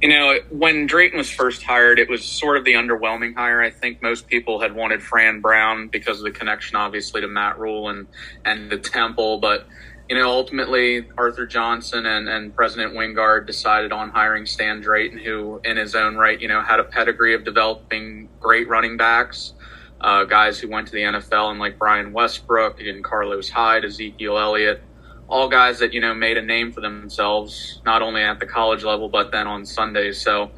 You 0.00 0.10
know, 0.10 0.38
when 0.50 0.86
Drayton 0.86 1.18
was 1.18 1.28
first 1.28 1.64
hired, 1.64 1.98
it 1.98 2.08
was 2.08 2.24
sort 2.24 2.56
of 2.56 2.64
the 2.64 2.74
underwhelming 2.74 3.34
hire. 3.34 3.60
I 3.60 3.70
think 3.70 4.02
most 4.02 4.28
people 4.28 4.60
had 4.60 4.72
wanted 4.72 5.02
Fran 5.02 5.40
Brown 5.40 5.88
because 5.88 6.18
of 6.18 6.24
the 6.24 6.30
connection, 6.30 6.76
obviously, 6.76 7.22
to 7.22 7.28
Matt 7.28 7.58
Rhule 7.58 7.88
and 7.88 8.06
and 8.44 8.70
the 8.70 8.78
Temple. 8.78 9.38
But 9.38 9.66
you 10.08 10.16
know, 10.16 10.30
ultimately, 10.30 11.06
Arthur 11.18 11.46
Johnson 11.46 12.06
and, 12.06 12.28
and 12.28 12.54
President 12.54 12.94
Wingard 12.94 13.46
decided 13.46 13.92
on 13.92 14.08
hiring 14.08 14.46
Stan 14.46 14.80
Drayton, 14.80 15.18
who, 15.18 15.60
in 15.64 15.76
his 15.76 15.94
own 15.94 16.16
right, 16.16 16.40
you 16.40 16.48
know, 16.48 16.62
had 16.62 16.80
a 16.80 16.84
pedigree 16.84 17.34
of 17.34 17.44
developing 17.44 18.30
great 18.40 18.68
running 18.68 18.96
backs, 18.96 19.52
uh, 20.00 20.24
guys 20.24 20.58
who 20.58 20.68
went 20.68 20.86
to 20.86 20.92
the 20.94 21.02
NFL, 21.02 21.50
and 21.50 21.60
like 21.60 21.78
Brian 21.78 22.12
Westbrook 22.12 22.80
and 22.80 23.04
Carlos 23.04 23.50
Hyde, 23.50 23.84
Ezekiel 23.84 24.38
Elliott, 24.38 24.82
all 25.28 25.48
guys 25.48 25.78
that 25.80 25.92
you 25.92 26.00
know 26.00 26.14
made 26.14 26.38
a 26.38 26.42
name 26.42 26.72
for 26.72 26.80
themselves, 26.80 27.82
not 27.84 28.00
only 28.00 28.22
at 28.22 28.40
the 28.40 28.46
college 28.46 28.84
level 28.84 29.10
but 29.10 29.30
then 29.30 29.46
on 29.46 29.66
Sundays. 29.66 30.22
So, 30.22 30.50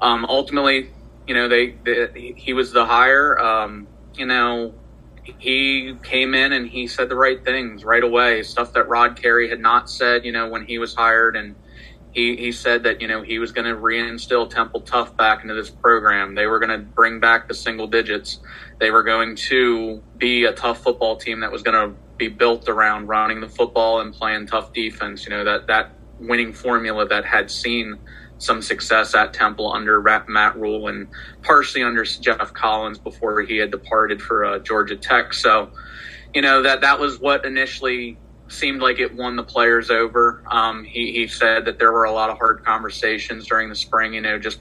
um, 0.00 0.24
ultimately, 0.26 0.90
you 1.26 1.34
know, 1.34 1.48
they, 1.48 1.72
they 1.84 2.34
he 2.36 2.52
was 2.52 2.70
the 2.70 2.86
hire. 2.86 3.36
Um, 3.36 3.88
you 4.14 4.26
know, 4.26 4.74
he 5.38 5.94
came 6.02 6.34
in 6.34 6.52
and 6.52 6.68
he 6.68 6.86
said 6.86 7.08
the 7.08 7.16
right 7.16 7.44
things 7.44 7.84
right 7.84 8.02
away, 8.02 8.42
stuff 8.42 8.72
that 8.74 8.88
Rod 8.88 9.20
Carey 9.20 9.48
had 9.48 9.60
not 9.60 9.90
said, 9.90 10.24
you 10.24 10.32
know, 10.32 10.48
when 10.48 10.64
he 10.64 10.78
was 10.78 10.94
hired. 10.94 11.36
And 11.36 11.56
he, 12.12 12.36
he 12.36 12.52
said 12.52 12.84
that, 12.84 13.00
you 13.00 13.08
know, 13.08 13.22
he 13.22 13.38
was 13.38 13.52
going 13.52 13.66
to 13.66 13.74
reinstill 13.74 14.48
Temple 14.48 14.80
Tough 14.80 15.16
back 15.16 15.42
into 15.42 15.54
this 15.54 15.70
program. 15.70 16.34
They 16.34 16.46
were 16.46 16.58
going 16.58 16.78
to 16.78 16.84
bring 16.84 17.20
back 17.20 17.48
the 17.48 17.54
single 17.54 17.86
digits. 17.86 18.40
They 18.78 18.90
were 18.90 19.02
going 19.02 19.36
to 19.36 20.02
be 20.16 20.44
a 20.44 20.52
tough 20.52 20.82
football 20.82 21.16
team 21.16 21.40
that 21.40 21.52
was 21.52 21.62
going 21.62 21.88
to 21.88 21.96
be 22.16 22.28
built 22.28 22.68
around 22.68 23.08
running 23.08 23.40
the 23.40 23.48
football 23.48 24.00
and 24.00 24.14
playing 24.14 24.46
tough 24.46 24.72
defense. 24.72 25.24
You 25.24 25.30
know, 25.30 25.44
that, 25.44 25.66
that 25.66 25.92
winning 26.18 26.52
formula 26.52 27.06
that 27.08 27.24
had 27.24 27.50
seen– 27.50 27.98
some 28.38 28.60
success 28.60 29.14
at 29.14 29.32
Temple 29.32 29.72
under 29.72 30.00
Matt 30.28 30.56
Rhule 30.56 30.88
and 30.88 31.08
partially 31.42 31.82
under 31.82 32.04
Geoff 32.04 32.52
Collins 32.52 32.98
before 32.98 33.40
he 33.42 33.56
had 33.56 33.70
departed 33.70 34.20
for 34.20 34.44
uh, 34.44 34.58
Georgia 34.58 34.96
Tech. 34.96 35.32
So, 35.32 35.70
you 36.34 36.42
know 36.42 36.62
that 36.62 36.82
that 36.82 37.00
was 37.00 37.18
what 37.18 37.46
initially 37.46 38.18
seemed 38.48 38.80
like 38.80 39.00
it 39.00 39.14
won 39.14 39.36
the 39.36 39.42
players 39.42 39.90
over. 39.90 40.44
Um, 40.50 40.84
he, 40.84 41.12
he 41.12 41.26
said 41.26 41.64
that 41.64 41.78
there 41.78 41.90
were 41.92 42.04
a 42.04 42.12
lot 42.12 42.30
of 42.30 42.38
hard 42.38 42.62
conversations 42.64 43.46
during 43.46 43.70
the 43.70 43.74
spring. 43.74 44.12
You 44.12 44.20
know, 44.20 44.38
just 44.38 44.60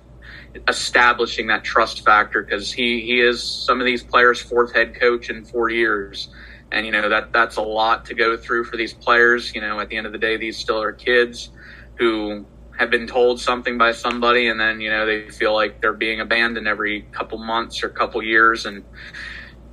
establishing 0.70 1.48
that 1.48 1.66
trust 1.66 2.06
factor 2.06 2.44
because 2.44 2.72
he 2.72 3.02
he 3.02 3.20
is 3.20 3.44
some 3.44 3.80
of 3.80 3.86
these 3.86 4.04
players' 4.04 4.42
fourth 4.42 4.74
head 4.74 4.98
coach 5.00 5.30
in 5.30 5.44
four 5.44 5.70
years. 5.70 6.30
And 6.72 6.86
you 6.86 6.92
know 6.92 7.10
that 7.10 7.34
that's 7.34 7.58
a 7.58 7.62
lot 7.62 8.06
to 8.06 8.14
go 8.14 8.38
through 8.38 8.64
for 8.66 8.78
these 8.78 8.94
players. 8.94 9.54
You 9.54 9.62
know, 9.62 9.80
at 9.80 9.90
the 9.90 9.98
end 9.98 10.06
of 10.08 10.14
the 10.14 10.18
day, 10.18 10.38
these 10.38 10.58
still 10.58 10.82
are 10.82 10.94
kids 10.94 11.50
who 11.96 12.46
have 12.78 12.90
been 12.90 13.08
told 13.08 13.40
something 13.40 13.78
by 13.78 13.92
somebody 13.92 14.48
and 14.48 14.60
then 14.60 14.82
you 14.82 14.90
know 14.90 15.06
they 15.06 15.30
feel 15.30 15.54
like 15.54 15.82
they're 15.82 15.94
being 15.94 16.20
abandoned 16.20 16.68
every 16.68 17.04
couple 17.12 17.38
months 17.38 17.84
or 17.84 17.90
couple 17.90 18.22
years 18.22 18.66
and 18.66 18.84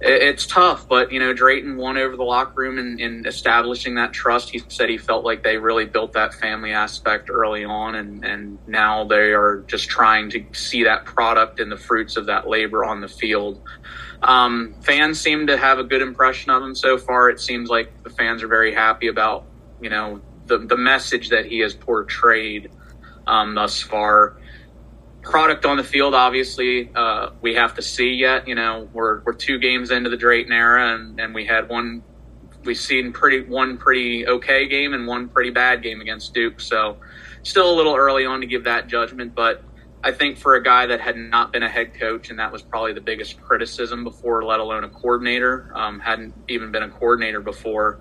it's 0.04 0.46
tough. 0.46 0.88
But 0.88 1.12
you 1.12 1.20
know 1.20 1.32
drayton 1.32 1.76
won 1.76 1.96
over 1.96 2.16
the 2.16 2.24
locker 2.24 2.54
room 2.56 2.78
in, 2.78 2.98
in, 2.98 3.26
establishing 3.26 3.94
that 3.96 4.12
trust. 4.12 4.50
He 4.50 4.62
said 4.68 4.88
he 4.88 4.98
felt 4.98 5.24
like 5.24 5.42
they 5.42 5.58
really 5.58 5.84
built 5.84 6.12
that 6.14 6.34
family 6.34 6.72
aspect 6.72 7.30
early 7.30 7.64
on 7.64 7.94
and, 7.94 8.24
and 8.24 8.58
now 8.66 9.04
they 9.04 9.32
are 9.32 9.64
just 9.68 9.88
trying 9.88 10.30
to 10.30 10.44
see 10.52 10.84
that 10.84 11.04
product 11.04 11.60
and 11.60 11.70
the 11.70 11.76
fruits 11.76 12.16
of 12.16 12.26
that 12.26 12.48
labor 12.48 12.84
on 12.84 13.00
the 13.00 13.08
field. 13.08 13.60
Um, 14.22 14.74
fans 14.82 15.20
seem 15.20 15.48
to 15.48 15.56
have 15.56 15.78
a 15.78 15.84
good 15.84 16.02
impression 16.02 16.50
of 16.50 16.62
him 16.62 16.74
so 16.74 16.96
far. 16.98 17.28
It 17.28 17.40
seems 17.40 17.68
like 17.68 18.02
the 18.04 18.10
fans 18.10 18.42
are 18.42 18.48
very 18.48 18.72
happy 18.72 19.08
about 19.08 19.46
you 19.80 19.90
know 19.90 20.20
the, 20.46 20.58
the 20.58 20.76
message 20.76 21.30
that 21.30 21.46
he 21.46 21.60
has 21.60 21.74
portrayed 21.74 22.70
um, 23.26 23.54
thus 23.54 23.80
far. 23.80 24.36
Product 25.22 25.64
on 25.64 25.76
the 25.76 25.84
field, 25.84 26.14
obviously, 26.14 26.90
uh, 26.94 27.30
we 27.40 27.54
have 27.54 27.74
to 27.74 27.82
see 27.82 28.14
yet. 28.14 28.48
You 28.48 28.56
know, 28.56 28.88
we're 28.92 29.20
we're 29.20 29.34
two 29.34 29.58
games 29.58 29.90
into 29.90 30.10
the 30.10 30.16
Drayton 30.16 30.52
era, 30.52 30.94
and, 30.94 31.20
and 31.20 31.34
we 31.34 31.46
had 31.46 31.68
one. 31.68 32.02
We've 32.64 32.76
seen 32.76 33.12
pretty 33.12 33.42
one 33.42 33.76
pretty 33.78 34.26
okay 34.26 34.66
game 34.68 34.94
and 34.94 35.06
one 35.06 35.28
pretty 35.28 35.50
bad 35.50 35.82
game 35.82 36.00
against 36.00 36.34
Duke. 36.34 36.60
So, 36.60 36.96
still 37.42 37.72
a 37.72 37.76
little 37.76 37.94
early 37.94 38.26
on 38.26 38.40
to 38.40 38.46
give 38.46 38.64
that 38.64 38.88
judgment, 38.88 39.34
but 39.34 39.62
I 40.04 40.10
think 40.10 40.38
for 40.38 40.56
a 40.56 40.62
guy 40.62 40.86
that 40.86 41.00
had 41.00 41.16
not 41.16 41.52
been 41.52 41.62
a 41.62 41.68
head 41.68 41.94
coach, 41.94 42.30
and 42.30 42.38
that 42.40 42.50
was 42.50 42.62
probably 42.62 42.92
the 42.92 43.00
biggest 43.00 43.40
criticism 43.40 44.02
before, 44.02 44.44
let 44.44 44.58
alone 44.58 44.82
a 44.82 44.88
coordinator, 44.88 45.70
um, 45.76 46.00
hadn't 46.00 46.34
even 46.48 46.72
been 46.72 46.82
a 46.82 46.88
coordinator 46.88 47.40
before. 47.40 48.00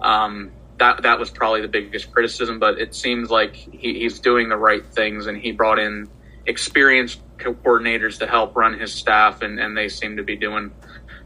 Um, 0.00 0.50
that 0.78 1.02
that 1.02 1.18
was 1.18 1.30
probably 1.30 1.62
the 1.62 1.68
biggest 1.68 2.12
criticism. 2.12 2.58
But 2.58 2.78
it 2.78 2.94
seems 2.94 3.30
like 3.30 3.54
he, 3.54 4.00
he's 4.00 4.20
doing 4.20 4.48
the 4.48 4.56
right 4.56 4.84
things, 4.84 5.26
and 5.26 5.36
he 5.36 5.52
brought 5.52 5.78
in 5.78 6.08
experienced 6.46 7.20
coordinators 7.38 8.18
to 8.18 8.26
help 8.26 8.56
run 8.56 8.78
his 8.78 8.92
staff, 8.92 9.42
and, 9.42 9.58
and 9.58 9.76
they 9.76 9.88
seem 9.88 10.16
to 10.16 10.22
be 10.22 10.36
doing 10.36 10.70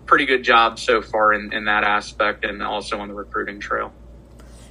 pretty 0.06 0.26
good 0.26 0.42
job 0.42 0.78
so 0.78 1.00
far 1.00 1.32
in, 1.32 1.52
in 1.52 1.66
that 1.66 1.84
aspect, 1.84 2.44
and 2.44 2.62
also 2.62 2.98
on 2.98 3.08
the 3.08 3.14
recruiting 3.14 3.60
trail. 3.60 3.92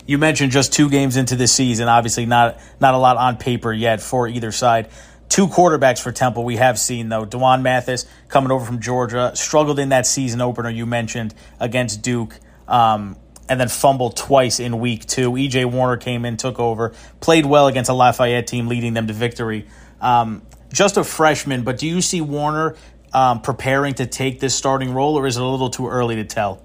You 0.06 0.18
mentioned 0.18 0.52
just 0.52 0.74
two 0.74 0.90
games 0.90 1.18
into 1.18 1.36
the 1.36 1.48
season. 1.48 1.88
Obviously, 1.88 2.26
not 2.26 2.60
not 2.80 2.94
a 2.94 2.98
lot 2.98 3.18
on 3.18 3.38
paper 3.38 3.72
yet 3.72 4.02
for 4.02 4.28
either 4.28 4.52
side. 4.52 4.90
Two 5.30 5.48
quarterbacks 5.48 6.02
for 6.02 6.12
Temple 6.12 6.44
we 6.44 6.56
have 6.56 6.80
seen 6.80 7.10
though. 7.10 7.24
D'Wan 7.26 7.62
Mathis 7.62 8.06
coming 8.28 8.52
over 8.52 8.66
from 8.66 8.80
Georgia 8.82 9.32
struggled 9.36 9.78
in 9.78 9.90
that 9.90 10.08
season 10.08 10.42
opener 10.42 10.70
you 10.70 10.88
mentioned 10.88 11.36
against 11.60 12.02
Duke. 12.02 12.40
Um, 12.68 13.16
and 13.50 13.60
then 13.60 13.68
fumbled 13.68 14.16
twice 14.16 14.60
in 14.60 14.80
week 14.80 15.06
two. 15.06 15.32
EJ 15.32 15.66
Warner 15.66 15.98
came 15.98 16.24
in, 16.24 16.38
took 16.38 16.60
over, 16.60 16.94
played 17.20 17.46
well 17.46 17.68
against 17.68 17.90
a 17.90 17.94
Lafayette 17.94 18.48
team, 18.48 18.68
leading 18.68 18.94
them 18.94 19.08
to 19.08 19.14
victory. 19.14 19.68
Um, 20.00 20.44
just 20.72 20.98
a 20.98 21.04
freshman, 21.04 21.64
but 21.64 21.80
do 21.80 21.88
you 21.88 22.00
see 22.02 22.22
Warner 22.22 22.76
um, 23.12 23.42
preparing 23.42 23.96
to 23.96 24.06
take 24.06 24.40
this 24.40 24.56
starting 24.56 24.94
role, 24.94 25.18
or 25.18 25.26
is 25.26 25.36
it 25.36 25.42
a 25.42 25.46
little 25.46 25.72
too 25.72 25.88
early 25.88 26.16
to 26.18 26.24
tell? 26.24 26.64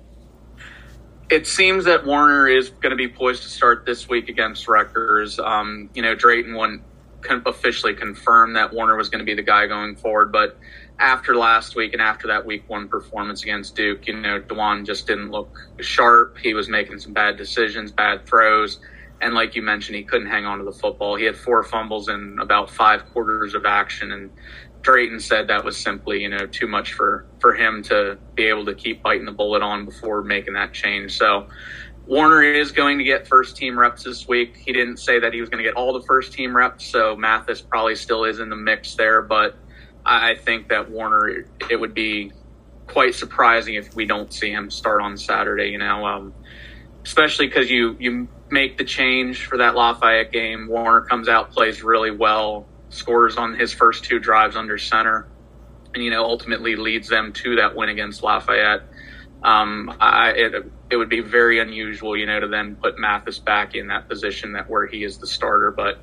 It 1.31 1.47
seems 1.47 1.87
that 1.87 2.05
Warner 2.05 2.47
is 2.47 2.69
going 2.69 2.91
to 2.91 2.97
be 2.97 3.09
poised 3.09 3.43
to 3.45 3.49
start 3.49 3.87
this 3.87 4.09
week 4.09 4.29
against 4.29 4.69
Rutgers. 4.69 5.39
Um, 5.39 5.89
you 5.95 6.03
know, 6.03 6.15
Drayton 6.15 6.55
won 6.55 6.83
officially 7.47 7.95
confirmed 7.95 8.57
that 8.57 8.73
Warner 8.73 8.97
was 8.97 9.09
going 9.09 9.21
to 9.21 9.25
be 9.25 9.35
the 9.35 9.43
guy 9.43 9.67
going 9.67 9.97
forward, 9.97 10.33
but 10.33 10.59
after 10.99 11.35
last 11.35 11.75
week 11.75 11.93
and 11.93 12.01
after 12.01 12.29
that 12.29 12.47
week 12.47 12.65
one 12.69 12.89
performance 12.89 13.43
against 13.43 13.75
Duke, 13.75 14.07
you 14.07 14.15
know, 14.15 14.39
D'Wan 14.39 14.85
just 14.85 15.07
didn't 15.07 15.31
look 15.31 15.57
sharp. 15.81 16.39
He 16.39 16.55
was 16.55 16.69
making 16.69 17.01
some 17.01 17.13
bad 17.13 17.37
decisions, 17.37 17.91
bad 17.91 18.27
throws. 18.27 18.79
And 19.21 19.35
like 19.35 19.57
you 19.57 19.63
mentioned, 19.63 19.97
he 19.97 20.05
couldn't 20.05 20.29
hang 20.29 20.45
on 20.45 20.59
to 20.59 20.65
the 20.65 20.73
football. 20.73 21.17
He 21.17 21.25
had 21.25 21.37
four 21.37 21.63
fumbles 21.65 22.09
in 22.09 22.39
about 22.41 22.71
five 22.71 23.07
quarters 23.07 23.55
of 23.55 23.65
action. 23.65 24.13
And 24.13 24.31
Drayton 24.83 25.19
said 25.19 25.49
that 25.49 25.65
was 25.65 25.77
simply, 25.77 26.23
you 26.23 26.29
know, 26.29 26.47
too 26.47 26.67
much 26.67 26.93
for, 26.93 27.27
for 27.41 27.55
him 27.55 27.83
to 27.85 28.19
be 28.35 28.45
able 28.45 28.67
to 28.67 28.75
keep 28.75 29.03
biting 29.03 29.25
the 29.25 29.33
bullet 29.33 29.63
on 29.63 29.87
before 29.87 30.23
making 30.23 30.55
that 30.55 30.73
change. 30.73 31.17
So 31.17 31.49
Warner 32.07 32.43
is 32.43 32.73
going 32.73 32.99
to 32.99 33.05
get 33.05 33.27
first 33.27 33.57
team 33.57 33.79
reps 33.79 34.05
this 34.05 34.29
week. 34.29 34.57
He 34.57 34.73
didn't 34.73 34.99
say 34.99 35.21
that 35.21 35.33
he 35.33 35.41
was 35.41 35.49
going 35.49 35.63
to 35.63 35.69
get 35.69 35.75
all 35.75 35.93
the 35.99 36.05
first 36.07 36.33
team 36.33 36.55
reps. 36.55 36.85
So 36.87 37.17
Mathis 37.17 37.63
probably 37.63 37.97
still 37.97 38.25
is 38.25 38.41
in 38.41 38.51
the 38.51 38.57
mix 38.57 38.95
there. 38.95 39.23
But 39.23 39.57
I 40.05 40.35
think 40.35 40.69
that 40.69 40.91
Warner, 40.91 41.47
it 41.71 41.81
would 41.81 41.95
be 41.95 42.33
quite 42.87 43.15
surprising 43.15 43.75
if 43.75 43.95
we 43.95 44.05
don't 44.05 44.33
see 44.33 44.51
him 44.51 44.71
start 44.71 45.01
on 45.01 45.17
Saturday. 45.17 45.71
You 45.71 45.79
know, 45.79 46.07
um, 46.07 46.35
especially 47.05 47.47
because 47.47 47.71
you 47.71 47.97
you 47.99 48.29
make 48.51 48.77
the 48.77 48.85
change 48.85 49.47
for 49.47 49.59
that 49.59 49.75
Lafayette 49.75 50.31
game. 50.31 50.69
Warner 50.69 51.03
comes 51.03 51.29
out, 51.29 51.53
plays 51.53 51.83
really 51.83 52.11
well, 52.11 52.67
scores 52.91 53.37
on 53.37 53.55
his 53.55 53.73
first 53.73 54.05
two 54.05 54.19
drives 54.19 54.57
under 54.57 54.77
center, 54.77 55.27
and 55.95 56.05
you 56.05 56.11
know 56.11 56.25
ultimately 56.25 56.77
leads 56.77 57.09
them 57.09 57.33
to 57.33 57.57
that 57.57 57.75
win 57.75 57.89
against 57.89 58.23
Lafayette. 58.23 58.83
Um, 59.43 59.95
I, 60.01 60.31
it, 60.31 60.73
it 60.95 60.97
would 60.97 61.09
be 61.09 61.21
very 61.21 61.59
unusual, 61.59 62.17
you 62.17 62.25
know, 62.25 62.39
to 62.39 62.47
then 62.47 62.77
put 62.77 62.99
Mathis 62.99 63.41
back 63.41 63.75
in 63.75 63.89
that 63.89 64.09
position 64.09 64.53
that 64.53 64.71
where 64.71 64.87
he 64.87 65.03
is 65.03 65.19
the 65.19 65.27
starter. 65.27 65.73
But 65.73 65.99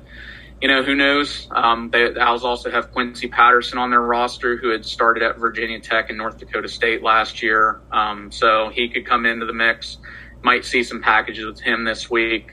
you 0.60 0.68
know, 0.68 0.82
who 0.82 0.94
knows? 0.94 1.48
Um, 1.50 1.88
they, 1.90 2.12
the 2.12 2.20
Owls 2.20 2.44
also 2.44 2.70
have 2.70 2.92
Quincy 2.92 3.26
Patterson 3.28 3.78
on 3.78 3.90
their 3.90 4.02
roster, 4.02 4.56
who 4.56 4.68
had 4.68 4.84
started 4.84 5.22
at 5.22 5.38
Virginia 5.38 5.80
Tech 5.80 6.10
and 6.10 6.18
North 6.18 6.38
Dakota 6.38 6.68
State 6.68 7.02
last 7.02 7.42
year. 7.42 7.80
Um, 7.90 8.30
so 8.30 8.70
he 8.72 8.90
could 8.90 9.06
come 9.06 9.24
into 9.24 9.46
the 9.46 9.54
mix. 9.54 9.96
Might 10.42 10.64
see 10.64 10.84
some 10.84 11.00
packages 11.00 11.46
with 11.46 11.60
him 11.60 11.84
this 11.84 12.10
week. 12.10 12.52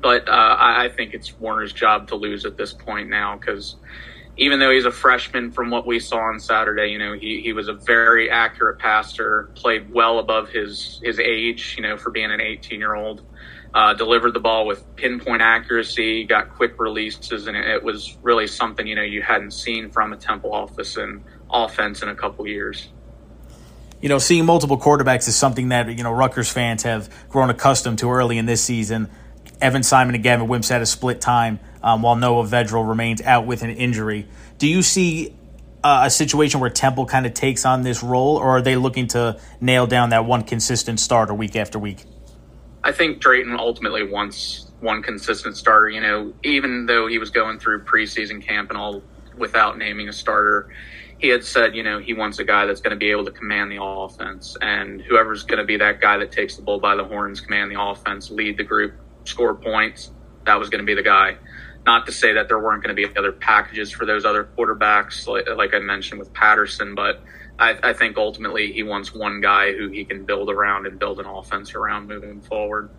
But 0.00 0.28
uh, 0.28 0.32
I, 0.32 0.86
I 0.86 0.88
think 0.88 1.12
it's 1.12 1.38
Warner's 1.38 1.72
job 1.72 2.08
to 2.08 2.16
lose 2.16 2.46
at 2.46 2.56
this 2.56 2.72
point 2.72 3.08
now 3.08 3.36
because 3.36 3.76
even 4.36 4.58
though 4.58 4.70
he's 4.70 4.84
a 4.84 4.90
freshman 4.90 5.50
from 5.50 5.70
what 5.70 5.86
we 5.86 6.00
saw 6.00 6.18
on 6.18 6.40
Saturday, 6.40 6.88
you 6.88 6.98
know, 6.98 7.12
he, 7.12 7.40
he 7.42 7.52
was 7.52 7.68
a 7.68 7.74
very 7.74 8.30
accurate 8.30 8.78
passer, 8.78 9.50
played 9.54 9.92
well 9.92 10.18
above 10.18 10.48
his, 10.48 11.00
his 11.04 11.18
age, 11.18 11.74
you 11.76 11.82
know, 11.82 11.96
for 11.96 12.10
being 12.10 12.30
an 12.30 12.40
18 12.40 12.78
year 12.80 12.94
old 12.94 13.22
uh, 13.74 13.94
delivered 13.94 14.34
the 14.34 14.40
ball 14.40 14.66
with 14.66 14.84
pinpoint 14.96 15.40
accuracy, 15.40 16.24
got 16.24 16.50
quick 16.50 16.78
releases, 16.78 17.46
and 17.46 17.56
it 17.56 17.82
was 17.82 18.16
really 18.22 18.46
something 18.46 18.86
you 18.86 18.94
know 18.94 19.02
you 19.02 19.22
hadn't 19.22 19.52
seen 19.52 19.90
from 19.90 20.12
a 20.12 20.16
Temple 20.16 20.52
office 20.52 20.96
and 20.96 21.24
offense 21.50 22.02
in 22.02 22.08
a 22.08 22.14
couple 22.14 22.46
years. 22.46 22.88
You 24.00 24.08
know, 24.08 24.18
seeing 24.18 24.44
multiple 24.44 24.78
quarterbacks 24.78 25.28
is 25.28 25.36
something 25.36 25.68
that 25.68 25.88
you 25.96 26.04
know 26.04 26.12
Rutgers 26.12 26.50
fans 26.50 26.82
have 26.82 27.08
grown 27.28 27.50
accustomed 27.50 27.98
to 28.00 28.10
early 28.10 28.36
in 28.36 28.46
this 28.46 28.62
season. 28.62 29.08
Evan 29.60 29.82
Simon 29.82 30.14
and 30.14 30.24
Gavin 30.24 30.48
Wimsatt 30.48 30.80
a 30.80 30.86
split 30.86 31.20
time, 31.20 31.60
um, 31.82 32.02
while 32.02 32.16
Noah 32.16 32.44
Vedral 32.44 32.88
remains 32.88 33.20
out 33.22 33.46
with 33.46 33.62
an 33.62 33.70
injury. 33.70 34.26
Do 34.58 34.66
you 34.66 34.82
see 34.82 35.34
uh, 35.82 36.02
a 36.06 36.10
situation 36.10 36.60
where 36.60 36.70
Temple 36.70 37.06
kind 37.06 37.26
of 37.26 37.34
takes 37.34 37.64
on 37.64 37.82
this 37.82 38.02
role, 38.02 38.36
or 38.36 38.58
are 38.58 38.62
they 38.62 38.76
looking 38.76 39.08
to 39.08 39.40
nail 39.60 39.86
down 39.86 40.10
that 40.10 40.24
one 40.24 40.42
consistent 40.42 41.00
starter 41.00 41.34
week 41.34 41.56
after 41.56 41.78
week? 41.78 42.04
I 42.84 42.92
think 42.92 43.20
Drayton 43.20 43.56
ultimately 43.58 44.02
wants 44.02 44.70
one 44.80 45.02
consistent 45.02 45.56
starter. 45.56 45.88
You 45.88 46.00
know, 46.00 46.34
even 46.42 46.86
though 46.86 47.06
he 47.06 47.18
was 47.18 47.30
going 47.30 47.58
through 47.58 47.84
preseason 47.84 48.42
camp 48.42 48.70
and 48.70 48.78
all 48.78 49.02
without 49.36 49.78
naming 49.78 50.08
a 50.08 50.12
starter, 50.12 50.72
he 51.18 51.28
had 51.28 51.44
said, 51.44 51.76
you 51.76 51.84
know, 51.84 51.98
he 51.98 52.14
wants 52.14 52.40
a 52.40 52.44
guy 52.44 52.66
that's 52.66 52.80
going 52.80 52.90
to 52.90 52.96
be 52.96 53.10
able 53.10 53.24
to 53.24 53.30
command 53.30 53.70
the 53.70 53.82
offense, 53.82 54.56
and 54.60 55.00
whoever's 55.00 55.44
going 55.44 55.58
to 55.58 55.64
be 55.64 55.76
that 55.76 56.00
guy 56.00 56.18
that 56.18 56.32
takes 56.32 56.56
the 56.56 56.62
bull 56.62 56.80
by 56.80 56.96
the 56.96 57.04
horns, 57.04 57.40
command 57.40 57.70
the 57.70 57.80
offense, 57.80 58.30
lead 58.30 58.56
the 58.56 58.64
group, 58.64 58.94
score 59.24 59.54
points, 59.54 60.10
that 60.44 60.58
was 60.58 60.68
going 60.68 60.80
to 60.80 60.84
be 60.84 60.94
the 60.94 61.02
guy. 61.02 61.36
Not 61.84 62.06
to 62.06 62.12
say 62.12 62.34
that 62.34 62.48
there 62.48 62.58
weren't 62.58 62.82
going 62.82 62.94
to 62.94 63.08
be 63.08 63.16
other 63.16 63.32
packages 63.32 63.90
for 63.90 64.06
those 64.06 64.24
other 64.24 64.48
quarterbacks, 64.56 65.26
like, 65.26 65.48
like 65.56 65.74
I 65.74 65.80
mentioned 65.80 66.20
with 66.20 66.32
Patterson, 66.32 66.94
but 66.94 67.22
I, 67.58 67.76
I, 67.82 67.92
think 67.92 68.16
ultimately 68.16 68.72
he 68.72 68.82
wants 68.82 69.12
one 69.12 69.40
guy 69.40 69.72
who 69.72 69.88
he 69.88 70.04
can 70.04 70.24
build 70.24 70.48
around 70.48 70.86
and 70.86 70.98
build 70.98 71.20
an 71.20 71.26
offense 71.26 71.74
around 71.74 72.08
moving 72.08 72.40
forward. 72.40 72.90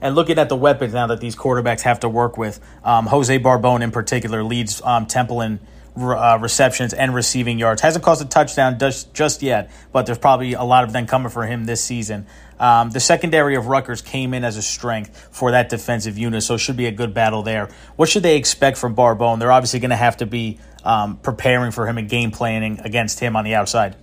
And 0.00 0.14
looking 0.14 0.38
at 0.38 0.48
the 0.48 0.56
weapons 0.56 0.94
now 0.94 1.06
that 1.06 1.20
these 1.20 1.36
quarterbacks 1.36 1.82
have 1.82 2.00
to 2.00 2.08
work 2.08 2.36
with, 2.36 2.60
um, 2.82 3.06
Jose 3.06 3.38
Barbone 3.38 3.82
in 3.82 3.92
particular 3.92 4.42
leads 4.42 4.82
um, 4.82 5.06
Temple 5.06 5.42
in 5.42 5.60
uh, 5.96 6.38
receptions 6.40 6.94
and 6.94 7.14
receiving 7.14 7.58
yards. 7.58 7.82
Hasn't 7.82 8.04
caused 8.04 8.22
a 8.22 8.24
touchdown 8.24 8.78
just, 8.78 9.12
just 9.12 9.42
yet, 9.42 9.70
but 9.92 10.06
there's 10.06 10.18
probably 10.18 10.54
a 10.54 10.62
lot 10.62 10.84
of 10.84 10.92
them 10.92 11.06
coming 11.06 11.30
for 11.30 11.44
him 11.46 11.64
this 11.64 11.82
season. 11.82 12.26
Um, 12.58 12.90
the 12.90 13.00
secondary 13.00 13.56
of 13.56 13.66
Rutgers 13.66 14.02
came 14.02 14.34
in 14.34 14.44
as 14.44 14.56
a 14.56 14.62
strength 14.62 15.28
for 15.32 15.50
that 15.50 15.68
defensive 15.68 16.16
unit, 16.16 16.42
so 16.44 16.54
it 16.54 16.58
should 16.58 16.76
be 16.76 16.86
a 16.86 16.92
good 16.92 17.12
battle 17.12 17.42
there. 17.42 17.68
What 17.96 18.08
should 18.08 18.22
they 18.22 18.36
expect 18.36 18.78
from 18.78 18.94
Barbone? 18.94 19.40
They're 19.40 19.52
obviously 19.52 19.80
going 19.80 19.90
to 19.90 19.96
have 19.96 20.18
to 20.18 20.26
be 20.26 20.60
um, 20.84 21.16
preparing 21.16 21.72
for 21.72 21.86
him 21.86 21.98
and 21.98 22.08
game 22.08 22.30
planning 22.30 22.80
against 22.80 23.18
him 23.20 23.36
on 23.36 23.44
the 23.44 23.54
outside. 23.54 23.96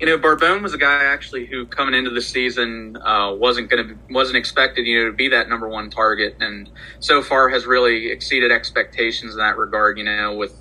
You 0.00 0.06
know, 0.06 0.18
Barbone 0.18 0.62
was 0.62 0.74
a 0.74 0.78
guy 0.78 1.04
actually 1.04 1.46
who 1.46 1.66
coming 1.66 1.94
into 1.94 2.10
the 2.10 2.20
season 2.20 2.96
uh, 2.96 3.32
wasn't 3.32 3.70
going 3.70 3.88
to 3.88 3.98
wasn't 4.10 4.36
expected, 4.36 4.86
you 4.86 4.98
know, 4.98 5.10
to 5.10 5.16
be 5.16 5.28
that 5.28 5.48
number 5.48 5.68
one 5.68 5.88
target, 5.88 6.36
and 6.40 6.68
so 6.98 7.22
far 7.22 7.48
has 7.48 7.64
really 7.64 8.10
exceeded 8.10 8.50
expectations 8.50 9.32
in 9.32 9.38
that 9.38 9.56
regard. 9.56 9.96
You 9.96 10.04
know, 10.04 10.34
with 10.34 10.52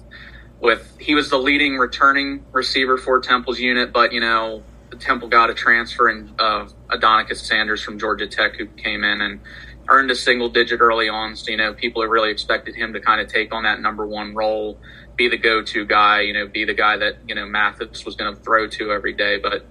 with 0.64 0.98
he 1.00 1.14
was 1.14 1.30
the 1.30 1.38
leading 1.38 1.78
returning 1.78 2.44
receiver 2.54 2.98
for 2.98 3.20
Temple's 3.20 3.60
unit, 3.60 3.92
but 3.92 4.14
you 4.14 4.22
know 4.22 4.64
Temple 4.96 5.28
got 5.28 5.50
a 5.50 5.54
transfer 5.54 6.10
in 6.10 6.34
uh, 6.40 6.68
Adonicus 6.90 7.38
Sanders 7.38 7.82
from 7.82 8.00
Georgia 8.00 8.28
Tech, 8.28 8.56
who 8.56 8.66
came 8.66 9.04
in 9.04 9.22
and 9.22 9.42
earned 9.90 10.12
a 10.12 10.16
single 10.16 10.50
digit 10.50 10.80
early 10.80 11.10
on. 11.10 11.36
So, 11.36 11.52
you 11.52 11.58
know, 11.58 11.74
people 11.74 12.04
really 12.04 12.32
expected 12.32 12.76
him 12.76 12.94
to 12.94 13.02
kind 13.02 13.20
of 13.20 13.28
take 13.28 13.54
on 13.54 13.64
that 13.64 13.82
number 13.82 14.06
one 14.06 14.34
role, 14.34 14.80
be 15.16 15.28
the 15.30 15.38
go 15.38 15.62
to 15.62 15.86
guy, 15.86 16.22
you 16.22 16.34
know, 16.34 16.48
be 16.48 16.64
the 16.64 16.74
guy 16.74 16.98
that, 16.98 17.18
you 17.28 17.36
know, 17.36 17.46
Mathis 17.46 18.06
was 18.06 18.16
going 18.16 18.34
to 18.34 18.42
throw 18.42 18.68
to 18.68 18.92
every 18.92 19.14
day. 19.14 19.38
But 19.40 19.66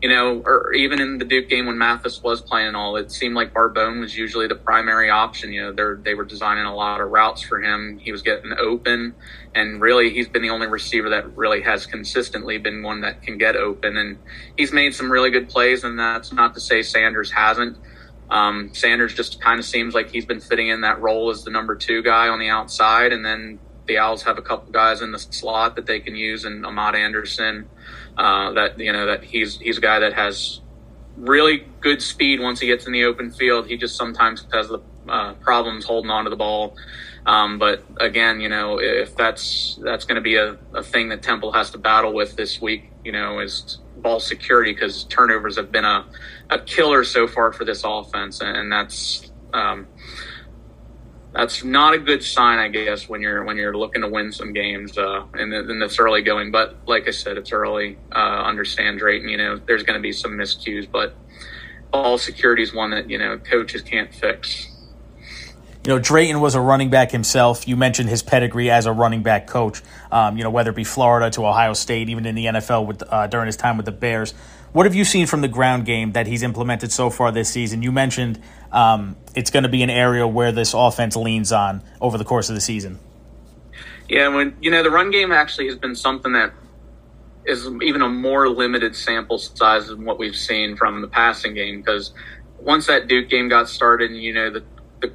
you 0.00 0.08
know, 0.08 0.42
or 0.44 0.72
even 0.74 1.00
in 1.00 1.18
the 1.18 1.24
Duke 1.24 1.48
game 1.48 1.66
when 1.66 1.76
Mathis 1.76 2.22
was 2.22 2.40
playing 2.40 2.76
all, 2.76 2.96
it 2.96 3.10
seemed 3.10 3.34
like 3.34 3.52
Barbone 3.52 4.00
was 4.00 4.16
usually 4.16 4.46
the 4.46 4.54
primary 4.54 5.10
option. 5.10 5.52
You 5.52 5.62
know, 5.62 5.72
they 5.72 6.10
they 6.10 6.14
were 6.14 6.24
designing 6.24 6.66
a 6.66 6.74
lot 6.74 7.00
of 7.00 7.10
routes 7.10 7.42
for 7.42 7.60
him. 7.60 7.98
He 7.98 8.12
was 8.12 8.22
getting 8.22 8.52
open, 8.58 9.14
and 9.54 9.80
really, 9.80 10.10
he's 10.10 10.28
been 10.28 10.42
the 10.42 10.50
only 10.50 10.68
receiver 10.68 11.08
that 11.10 11.36
really 11.36 11.62
has 11.62 11.84
consistently 11.84 12.58
been 12.58 12.82
one 12.82 13.00
that 13.00 13.22
can 13.22 13.38
get 13.38 13.56
open. 13.56 13.96
And 13.96 14.18
he's 14.56 14.72
made 14.72 14.94
some 14.94 15.10
really 15.10 15.30
good 15.30 15.48
plays, 15.48 15.82
and 15.82 15.98
that's 15.98 16.32
not 16.32 16.54
to 16.54 16.60
say 16.60 16.82
Sanders 16.82 17.32
hasn't. 17.32 17.76
Um, 18.30 18.70
Sanders 18.74 19.14
just 19.14 19.40
kind 19.40 19.58
of 19.58 19.64
seems 19.64 19.94
like 19.94 20.10
he's 20.10 20.26
been 20.26 20.40
fitting 20.40 20.68
in 20.68 20.82
that 20.82 21.00
role 21.00 21.30
as 21.30 21.42
the 21.42 21.50
number 21.50 21.74
two 21.74 22.02
guy 22.02 22.28
on 22.28 22.38
the 22.38 22.50
outside, 22.50 23.12
and 23.12 23.24
then 23.24 23.58
the 23.86 23.98
Owls 23.98 24.22
have 24.22 24.38
a 24.38 24.42
couple 24.42 24.70
guys 24.70 25.00
in 25.00 25.10
the 25.10 25.18
slot 25.18 25.74
that 25.74 25.86
they 25.86 25.98
can 25.98 26.14
use, 26.14 26.44
and 26.44 26.64
Amad 26.64 26.94
Anderson 26.94 27.68
uh, 28.18 28.52
that 28.52 28.78
you 28.78 28.92
know 28.92 29.06
that 29.06 29.24
he's 29.24 29.58
he's 29.58 29.78
a 29.78 29.80
guy 29.80 30.00
that 30.00 30.12
has 30.12 30.60
really 31.16 31.66
good 31.80 32.02
speed 32.02 32.40
once 32.40 32.60
he 32.60 32.66
gets 32.66 32.86
in 32.86 32.92
the 32.92 33.04
open 33.04 33.30
field. 33.30 33.66
He 33.66 33.76
just 33.76 33.96
sometimes 33.96 34.44
has 34.52 34.68
the 34.68 34.80
uh, 35.08 35.34
problems 35.34 35.84
holding 35.84 36.10
on 36.10 36.24
to 36.24 36.30
the 36.30 36.36
ball. 36.36 36.76
Um, 37.26 37.58
but 37.58 37.84
again, 37.98 38.40
you 38.40 38.48
know, 38.48 38.78
if 38.80 39.14
that's 39.16 39.78
that's 39.82 40.04
going 40.04 40.16
to 40.16 40.22
be 40.22 40.36
a, 40.36 40.56
a 40.74 40.82
thing 40.82 41.08
that 41.10 41.22
Temple 41.22 41.52
has 41.52 41.70
to 41.70 41.78
battle 41.78 42.12
with 42.12 42.36
this 42.36 42.60
week, 42.60 42.90
you 43.04 43.12
know, 43.12 43.40
is 43.40 43.78
ball 43.98 44.20
security 44.20 44.72
because 44.72 45.04
turnovers 45.04 45.56
have 45.56 45.70
been 45.70 45.84
a, 45.84 46.06
a 46.50 46.58
killer 46.58 47.04
so 47.04 47.26
far 47.26 47.52
for 47.52 47.64
this 47.64 47.82
offense, 47.84 48.40
and 48.40 48.72
that's 48.72 49.30
um, 49.52 49.86
that's 51.32 51.62
not 51.62 51.94
a 51.94 51.98
good 51.98 52.22
sign, 52.22 52.58
I 52.58 52.68
guess, 52.68 53.08
when 53.08 53.20
you're 53.20 53.44
when 53.44 53.56
you're 53.56 53.76
looking 53.76 54.02
to 54.02 54.08
win 54.08 54.32
some 54.32 54.52
games 54.52 54.96
uh, 54.96 55.24
in, 55.38 55.50
the, 55.50 55.70
in 55.70 55.78
this 55.78 55.98
early 55.98 56.22
going. 56.22 56.50
But 56.50 56.76
like 56.86 57.06
I 57.06 57.10
said, 57.10 57.36
it's 57.36 57.52
early. 57.52 57.98
Uh, 58.10 58.18
understand 58.18 58.98
Drayton, 58.98 59.28
you 59.28 59.36
know, 59.36 59.60
there's 59.66 59.82
going 59.82 59.98
to 59.98 60.02
be 60.02 60.12
some 60.12 60.32
miscues, 60.32 60.90
but 60.90 61.14
all 61.92 62.18
security 62.18 62.62
is 62.62 62.72
one 62.72 62.90
that 62.90 63.10
you 63.10 63.18
know 63.18 63.38
coaches 63.38 63.82
can't 63.82 64.12
fix. 64.12 64.68
You 65.84 65.94
know, 65.94 65.98
Drayton 66.00 66.40
was 66.40 66.54
a 66.54 66.60
running 66.60 66.90
back 66.90 67.12
himself. 67.12 67.68
You 67.68 67.76
mentioned 67.76 68.08
his 68.08 68.22
pedigree 68.22 68.70
as 68.70 68.84
a 68.84 68.92
running 68.92 69.22
back 69.22 69.46
coach. 69.46 69.80
Um, 70.10 70.36
you 70.36 70.44
know, 70.44 70.50
whether 70.50 70.70
it 70.70 70.76
be 70.76 70.84
Florida 70.84 71.30
to 71.30 71.46
Ohio 71.46 71.72
State, 71.72 72.08
even 72.08 72.26
in 72.26 72.34
the 72.34 72.46
NFL 72.46 72.86
with 72.86 73.02
uh, 73.08 73.26
during 73.26 73.46
his 73.46 73.56
time 73.56 73.76
with 73.76 73.86
the 73.86 73.92
Bears. 73.92 74.34
What 74.72 74.84
have 74.84 74.94
you 74.94 75.04
seen 75.04 75.26
from 75.26 75.40
the 75.40 75.48
ground 75.48 75.86
game 75.86 76.12
that 76.12 76.26
he's 76.26 76.42
implemented 76.42 76.92
so 76.92 77.08
far 77.08 77.32
this 77.32 77.48
season? 77.48 77.82
You 77.82 77.90
mentioned 77.90 78.40
um, 78.70 79.16
it's 79.34 79.50
going 79.50 79.62
to 79.62 79.68
be 79.68 79.82
an 79.82 79.90
area 79.90 80.26
where 80.26 80.52
this 80.52 80.74
offense 80.74 81.16
leans 81.16 81.52
on 81.52 81.82
over 82.00 82.18
the 82.18 82.24
course 82.24 82.48
of 82.50 82.54
the 82.54 82.60
season. 82.60 82.98
Yeah, 84.08 84.28
when 84.28 84.56
you 84.60 84.70
know 84.70 84.82
the 84.82 84.90
run 84.90 85.10
game 85.10 85.32
actually 85.32 85.66
has 85.66 85.76
been 85.76 85.94
something 85.94 86.32
that 86.32 86.52
is 87.44 87.66
even 87.82 88.02
a 88.02 88.08
more 88.08 88.48
limited 88.48 88.94
sample 88.94 89.38
size 89.38 89.88
than 89.88 90.04
what 90.04 90.18
we've 90.18 90.36
seen 90.36 90.76
from 90.76 91.00
the 91.00 91.08
passing 91.08 91.54
game 91.54 91.78
because 91.78 92.12
once 92.58 92.86
that 92.86 93.06
Duke 93.06 93.28
game 93.28 93.48
got 93.48 93.68
started, 93.68 94.10
and 94.10 94.20
you 94.20 94.32
know 94.32 94.50
the 94.50 94.64
the 95.00 95.12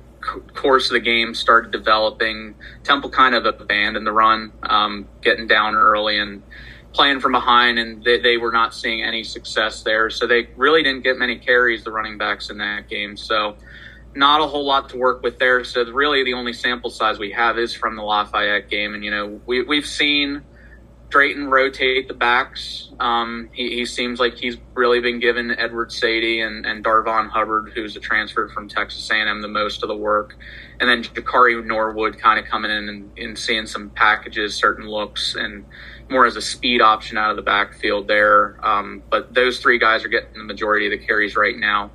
course 0.53 0.87
of 0.87 0.93
the 0.93 0.99
game 0.99 1.33
started 1.33 1.71
developing, 1.71 2.55
Temple 2.83 3.09
kind 3.09 3.35
of 3.35 3.45
abandoned 3.45 4.07
the 4.07 4.11
run, 4.11 4.51
um, 4.63 5.07
getting 5.21 5.47
down 5.47 5.75
early 5.75 6.17
and 6.17 6.41
playing 6.93 7.19
from 7.19 7.31
behind, 7.31 7.79
and 7.79 8.03
they, 8.03 8.19
they, 8.19 8.37
were 8.37 8.51
not 8.51 8.73
seeing 8.73 9.03
any 9.03 9.23
success 9.23 9.83
there. 9.83 10.09
So 10.09 10.27
they 10.27 10.49
really 10.55 10.83
didn't 10.83 11.03
get 11.03 11.17
many 11.17 11.37
carries, 11.37 11.83
the 11.83 11.91
running 11.91 12.17
backs 12.17 12.49
in 12.49 12.57
that 12.59 12.87
game. 12.87 13.17
So 13.17 13.57
not 14.15 14.41
a 14.41 14.47
whole 14.47 14.65
lot 14.65 14.89
to 14.89 14.97
work 14.97 15.23
with 15.23 15.39
there. 15.39 15.63
So 15.63 15.83
really, 15.91 16.23
the 16.23 16.33
only 16.33 16.53
sample 16.53 16.89
size 16.89 17.19
we 17.19 17.31
have 17.31 17.57
is 17.57 17.73
from 17.73 17.95
the 17.95 18.03
Lafayette 18.03 18.69
game, 18.69 18.93
and 18.93 19.03
you 19.03 19.11
know 19.11 19.41
we 19.45 19.63
we've 19.63 19.85
seen 19.85 20.43
Drayton 21.13 21.47
rotate 21.47 22.07
the 22.07 22.15
backs. 22.15 22.89
Um, 22.99 23.47
he, 23.53 23.69
he, 23.69 23.85
seems 23.85 24.19
like 24.19 24.33
he's 24.33 24.57
really 24.73 24.99
been 24.99 25.19
given 25.19 25.51
Edward 25.51 25.91
Saydee 25.91 26.43
and, 26.43 26.65
and 26.65 26.83
Darvon 26.83 27.29
Hubbard, 27.29 27.71
who's 27.75 27.95
a 27.95 27.99
transfer 27.99 28.49
from 28.49 28.67
Texas 28.67 29.11
A&M, 29.11 29.39
the 29.39 29.47
most 29.47 29.83
of 29.83 29.89
the 29.89 29.95
work, 29.95 30.35
and 30.79 30.89
then 30.89 31.03
Jakari 31.03 31.63
Norwood 31.63 32.17
kind 32.17 32.39
of 32.39 32.45
coming 32.45 32.71
in 32.71 32.89
and, 32.89 33.11
and 33.15 33.37
seeing 33.37 33.67
some 33.67 33.91
packages, 33.91 34.55
certain 34.55 34.87
looks, 34.87 35.35
and 35.35 35.65
more 36.09 36.25
as 36.25 36.35
a 36.35 36.41
speed 36.41 36.81
option 36.81 37.15
out 37.15 37.29
of 37.29 37.35
the 37.35 37.43
backfield 37.43 38.07
there. 38.07 38.57
Um, 38.65 39.03
but 39.11 39.35
those 39.35 39.59
three 39.59 39.77
guys 39.77 40.03
are 40.03 40.09
getting 40.09 40.33
the 40.33 40.43
majority 40.43 40.91
of 40.91 40.99
the 40.99 41.05
carries 41.05 41.35
right 41.35 41.55
now. 41.55 41.91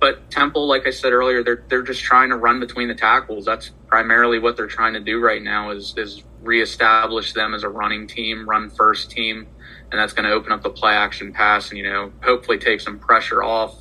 But 0.00 0.30
Temple, 0.30 0.66
like 0.66 0.86
I 0.86 0.90
said 0.90 1.12
earlier, 1.12 1.42
they're 1.44 1.64
they're 1.68 1.82
just 1.82 2.02
trying 2.02 2.30
to 2.30 2.36
run 2.36 2.60
between 2.60 2.88
the 2.88 2.94
tackles. 2.94 3.44
That's 3.44 3.72
primarily 3.88 4.38
what 4.38 4.56
they're 4.56 4.66
trying 4.66 4.94
to 4.94 5.00
do 5.00 5.20
right 5.20 5.42
now 5.42 5.70
is 5.70 5.92
is 5.98 6.22
reestablish 6.44 7.32
them 7.32 7.54
as 7.54 7.62
a 7.62 7.68
running 7.68 8.06
team, 8.06 8.48
run 8.48 8.70
first 8.70 9.10
team, 9.10 9.46
and 9.90 10.00
that's 10.00 10.12
going 10.12 10.28
to 10.28 10.34
open 10.34 10.52
up 10.52 10.62
the 10.62 10.70
play 10.70 10.92
action 10.92 11.32
pass 11.32 11.70
and 11.70 11.78
you 11.78 11.84
know 11.84 12.12
hopefully 12.22 12.58
take 12.58 12.80
some 12.80 12.98
pressure 12.98 13.42
off 13.42 13.76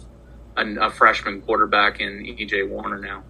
a, 0.57 0.65
a 0.75 0.89
freshman 0.89 1.41
quarterback 1.41 1.99
in 1.99 2.23
EJ 2.25 2.67
Warner 2.69 2.99
now. 2.99 3.23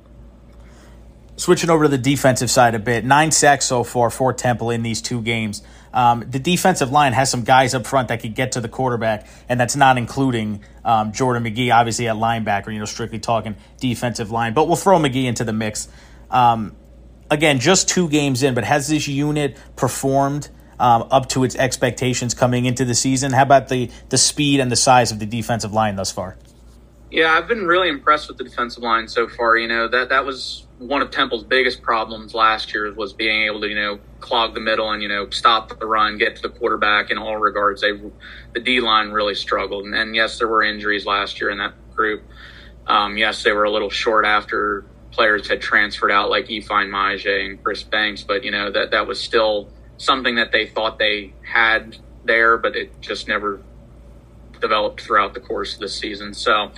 Switching 1.36 1.70
over 1.70 1.86
to 1.86 1.90
the 1.90 1.98
defensive 1.98 2.52
side 2.52 2.76
a 2.76 2.80
bit, 2.80 3.04
nine 3.04 3.32
sacks 3.32 3.66
so 3.66 3.84
far 3.84 4.10
for 4.12 4.34
Temple 4.34 4.70
in 4.70 4.84
these 4.84 5.02
two 5.02 5.22
games. 5.22 5.64
Um, 5.92 6.26
the 6.28 6.40
defensive 6.40 6.92
line 6.92 7.14
has 7.14 7.30
some 7.30 7.44
guys 7.44 7.74
up 7.74 7.86
front 7.86 8.08
that 8.08 8.22
could 8.22 8.36
get 8.36 8.54
to 8.54 8.62
the 8.62 8.68
quarterback, 8.68 9.28
and 9.50 9.60
that's 9.60 9.76
not 9.76 9.98
including 9.98 10.64
um, 10.86 11.12
Jordan 11.12 11.44
McGee, 11.44 11.74
obviously 11.74 12.08
at 12.08 12.16
linebacker. 12.16 12.72
You 12.72 12.80
know, 12.80 12.86
strictly 12.86 13.20
talking 13.20 13.56
defensive 13.80 14.32
line, 14.32 14.54
but 14.54 14.68
we'll 14.68 14.76
throw 14.76 14.98
McGee 15.00 15.26
into 15.26 15.44
the 15.44 15.54
mix. 15.54 15.88
Um, 16.30 16.76
again, 17.30 17.60
just 17.60 17.90
two 17.90 18.10
games 18.10 18.44
in, 18.44 18.54
but 18.54 18.64
has 18.64 18.88
this 18.88 19.08
unit 19.08 19.58
performed 19.76 20.50
um, 20.80 21.08
up 21.12 21.30
to 21.30 21.44
its 21.44 21.56
expectations 21.56 22.34
coming 22.34 22.66
into 22.66 22.86
the 22.86 22.96
season? 22.96 23.32
How 23.32 23.44
about 23.44 23.70
the 23.70 23.90
the 24.10 24.18
speed 24.18 24.60
and 24.60 24.72
the 24.72 24.76
size 24.76 25.12
of 25.12 25.20
the 25.20 25.26
defensive 25.26 25.74
line 25.74 25.96
thus 25.96 26.12
far? 26.12 26.38
Yeah, 27.12 27.34
I've 27.34 27.48
been 27.48 27.68
really 27.68 27.90
impressed 27.90 28.28
with 28.28 28.38
the 28.38 28.44
defensive 28.44 28.82
line 28.82 29.08
so 29.08 29.28
far. 29.28 29.56
You 29.58 29.68
know 29.68 29.88
that 29.88 30.10
that 30.10 30.26
was 30.26 30.66
one 30.80 31.02
of 31.02 31.12
Temple's 31.12 31.44
biggest 31.44 31.82
problems 31.82 32.34
last 32.34 32.74
year 32.74 32.92
was 32.94 33.14
being 33.14 33.44
able 33.44 33.62
to 33.62 33.68
you 33.68 33.76
know 33.76 34.00
clog 34.20 34.54
the 34.54 34.60
middle 34.60 34.90
and 34.92 35.02
you 35.02 35.10
know 35.10 35.30
stop 35.30 35.80
the 35.80 35.86
run, 35.86 36.18
get 36.18 36.36
to 36.38 36.42
the 36.42 36.50
quarterback 36.50 37.12
in 37.12 37.18
all 37.18 37.38
regards. 37.38 37.82
They 37.82 37.92
the 38.54 38.60
D 38.60 38.80
line 38.80 39.12
really 39.12 39.36
struggled, 39.36 39.86
and, 39.86 39.96
and, 39.96 40.16
yes, 40.16 40.40
there 40.40 40.48
were 40.48 40.64
injuries 40.64 41.06
last 41.06 41.40
year 41.40 41.50
in 41.50 41.60
that 41.60 41.74
group. 41.96 42.24
Um, 42.88 43.18
yes, 43.18 43.44
they 43.44 43.52
were 43.52 43.64
a 43.64 43.72
little 43.72 43.90
short 43.90 44.26
after 44.26 44.86
players 45.14 45.48
had 45.48 45.62
transferred 45.62 46.12
out, 46.12 46.30
like 46.30 46.48
Ifeanyi 46.48 46.90
Maijeh 46.90 47.46
and 47.46 47.64
Chris 47.64 47.84
Banks, 47.84 48.24
but 48.24 48.44
you 48.44 48.52
know 48.52 48.72
that 48.72 48.92
that 48.92 49.08
was 49.08 49.20
still 49.20 49.70
something 49.98 50.36
that 50.36 50.52
they 50.52 50.66
thought 50.66 51.00
they 51.00 51.34
had 51.42 51.98
there, 52.26 52.58
but 52.58 52.76
it 52.76 53.00
just 53.02 53.28
never 53.28 53.62
developed 54.60 55.02
throughout 55.02 55.34
the 55.34 55.40
course 55.40 55.74
of 55.76 55.80
the 55.80 55.90
season. 55.90 56.34
So 56.34 56.72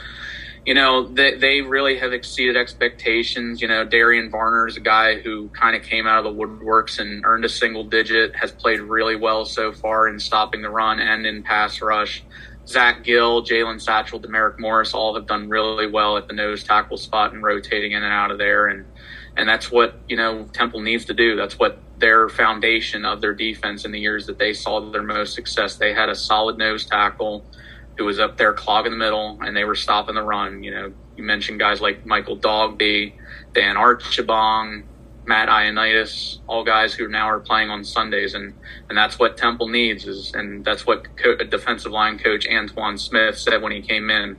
you 0.65 0.73
know, 0.73 1.07
they, 1.07 1.35
they 1.35 1.61
really 1.61 1.99
have 1.99 2.11
exceeded 2.11 2.57
expectations. 2.57 3.61
You 3.61 3.67
know, 3.67 3.85
Darian 3.85 4.31
Varner 4.31 4.67
is 4.67 4.77
a 4.77 4.81
guy 4.81 5.19
who 5.19 5.47
kind 5.49 5.75
of 5.75 5.83
came 5.83 6.07
out 6.07 6.25
of 6.25 6.35
the 6.35 6.43
woodworks 6.43 6.99
and 6.99 7.23
earned 7.23 7.45
a 7.45 7.49
single 7.49 7.83
digit, 7.83 8.35
has 8.35 8.51
played 8.51 8.79
really 8.79 9.15
well 9.15 9.45
so 9.45 9.71
far 9.71 10.07
in 10.07 10.19
stopping 10.19 10.63
the 10.63 10.69
run 10.69 10.99
and 10.99 11.25
in 11.27 11.43
pass 11.43 11.81
rush. 11.81 12.23
Zach 12.67 13.03
Gill, 13.03 13.43
Jalen 13.43 13.81
Satchel, 13.81 14.19
Demerrick 14.19 14.59
Morris 14.59 14.93
all 14.93 15.13
have 15.15 15.27
done 15.27 15.49
really 15.49 15.87
well 15.87 16.17
at 16.17 16.27
the 16.27 16.33
nose 16.33 16.63
tackle 16.63 16.97
spot 16.97 17.33
and 17.33 17.43
rotating 17.43 17.91
in 17.91 18.03
and 18.03 18.11
out 18.11 18.31
of 18.31 18.37
there. 18.37 18.67
And, 18.67 18.85
and 19.37 19.47
that's 19.47 19.71
what, 19.71 19.99
you 20.07 20.17
know, 20.17 20.45
Temple 20.53 20.81
needs 20.81 21.05
to 21.05 21.13
do. 21.13 21.35
That's 21.35 21.59
what 21.59 21.79
their 21.99 22.27
foundation 22.27 23.05
of 23.05 23.21
their 23.21 23.33
defense 23.33 23.85
in 23.85 23.91
the 23.91 23.99
years 23.99 24.25
that 24.25 24.39
they 24.39 24.53
saw 24.53 24.79
their 24.91 25.03
most 25.03 25.35
success. 25.35 25.75
They 25.75 25.93
had 25.93 26.09
a 26.09 26.15
solid 26.15 26.57
nose 26.57 26.85
tackle 26.85 27.45
who 27.97 28.05
was 28.05 28.19
up 28.19 28.37
there 28.37 28.51
clogging 28.51 28.91
the 28.91 28.97
middle, 28.97 29.39
and 29.41 29.55
they 29.55 29.63
were 29.63 29.75
stopping 29.75 30.15
the 30.15 30.23
run. 30.23 30.63
You 30.63 30.71
know, 30.71 30.93
you 31.15 31.23
mentioned 31.23 31.59
guys 31.59 31.81
like 31.81 32.05
Michael 32.05 32.37
Dogbe, 32.37 33.13
Dan 33.53 33.75
Archibong, 33.75 34.83
Matt 35.27 35.49
Ioannidis, 35.49 36.39
all 36.47 36.63
guys 36.63 36.93
who 36.93 37.07
now 37.07 37.27
are 37.29 37.39
playing 37.39 37.69
on 37.69 37.83
Sundays, 37.83 38.33
and 38.33 38.53
and 38.89 38.97
that's 38.97 39.17
what 39.19 39.37
Temple 39.37 39.67
needs 39.69 40.05
is, 40.05 40.33
and 40.33 40.63
that's 40.63 40.85
what 40.85 41.05
co- 41.17 41.37
defensive 41.37 41.91
line 41.91 42.19
coach 42.19 42.47
Antoine 42.47 42.97
Smith 42.97 43.37
said 43.37 43.61
when 43.61 43.71
he 43.71 43.81
came 43.81 44.09
in. 44.09 44.37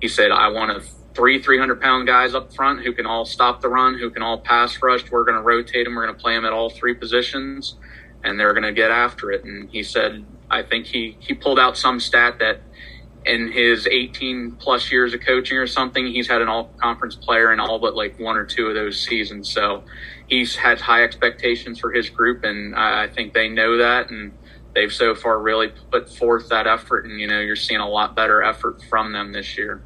He 0.00 0.08
said, 0.08 0.30
"I 0.32 0.48
want 0.48 0.72
a 0.72 0.80
three 1.14 1.40
300 1.40 1.80
pound 1.80 2.06
guys 2.06 2.34
up 2.34 2.52
front 2.52 2.82
who 2.82 2.92
can 2.92 3.06
all 3.06 3.24
stop 3.24 3.60
the 3.60 3.68
run, 3.68 3.98
who 3.98 4.10
can 4.10 4.22
all 4.22 4.38
pass 4.38 4.82
rush. 4.82 5.10
We're 5.10 5.24
going 5.24 5.36
to 5.36 5.42
rotate 5.42 5.84
them. 5.86 5.94
We're 5.94 6.06
going 6.06 6.16
to 6.16 6.22
play 6.22 6.34
them 6.34 6.44
at 6.44 6.52
all 6.52 6.70
three 6.70 6.94
positions, 6.94 7.76
and 8.24 8.38
they're 8.38 8.52
going 8.52 8.64
to 8.64 8.72
get 8.72 8.90
after 8.90 9.30
it." 9.30 9.44
And 9.44 9.70
he 9.70 9.82
said, 9.82 10.24
I 10.50 10.62
think 10.62 10.86
he 10.86 11.16
he 11.20 11.34
pulled 11.34 11.58
out 11.58 11.76
some 11.76 12.00
stat 12.00 12.38
that 12.40 12.62
in 13.24 13.50
his 13.50 13.86
18 13.86 14.56
plus 14.60 14.92
years 14.92 15.14
of 15.14 15.20
coaching 15.20 15.56
or 15.58 15.66
something, 15.66 16.06
he's 16.06 16.28
had 16.28 16.42
an 16.42 16.48
all 16.48 16.72
conference 16.80 17.16
player 17.16 17.52
in 17.52 17.60
all 17.60 17.78
but 17.78 17.94
like 17.94 18.18
one 18.18 18.36
or 18.36 18.44
two 18.44 18.66
of 18.66 18.74
those 18.74 19.00
seasons. 19.00 19.50
So 19.50 19.84
he's 20.28 20.56
had 20.56 20.80
high 20.80 21.04
expectations 21.04 21.78
for 21.78 21.92
his 21.92 22.10
group, 22.10 22.44
and 22.44 22.74
I 22.74 23.08
think 23.08 23.34
they 23.34 23.48
know 23.48 23.78
that, 23.78 24.10
and 24.10 24.32
they've 24.74 24.92
so 24.92 25.14
far 25.14 25.38
really 25.38 25.72
put 25.90 26.10
forth 26.10 26.48
that 26.48 26.66
effort. 26.66 27.04
And 27.04 27.20
you 27.20 27.26
know, 27.26 27.40
you're 27.40 27.56
seeing 27.56 27.80
a 27.80 27.88
lot 27.88 28.14
better 28.14 28.42
effort 28.42 28.82
from 28.84 29.12
them 29.12 29.32
this 29.32 29.56
year. 29.56 29.82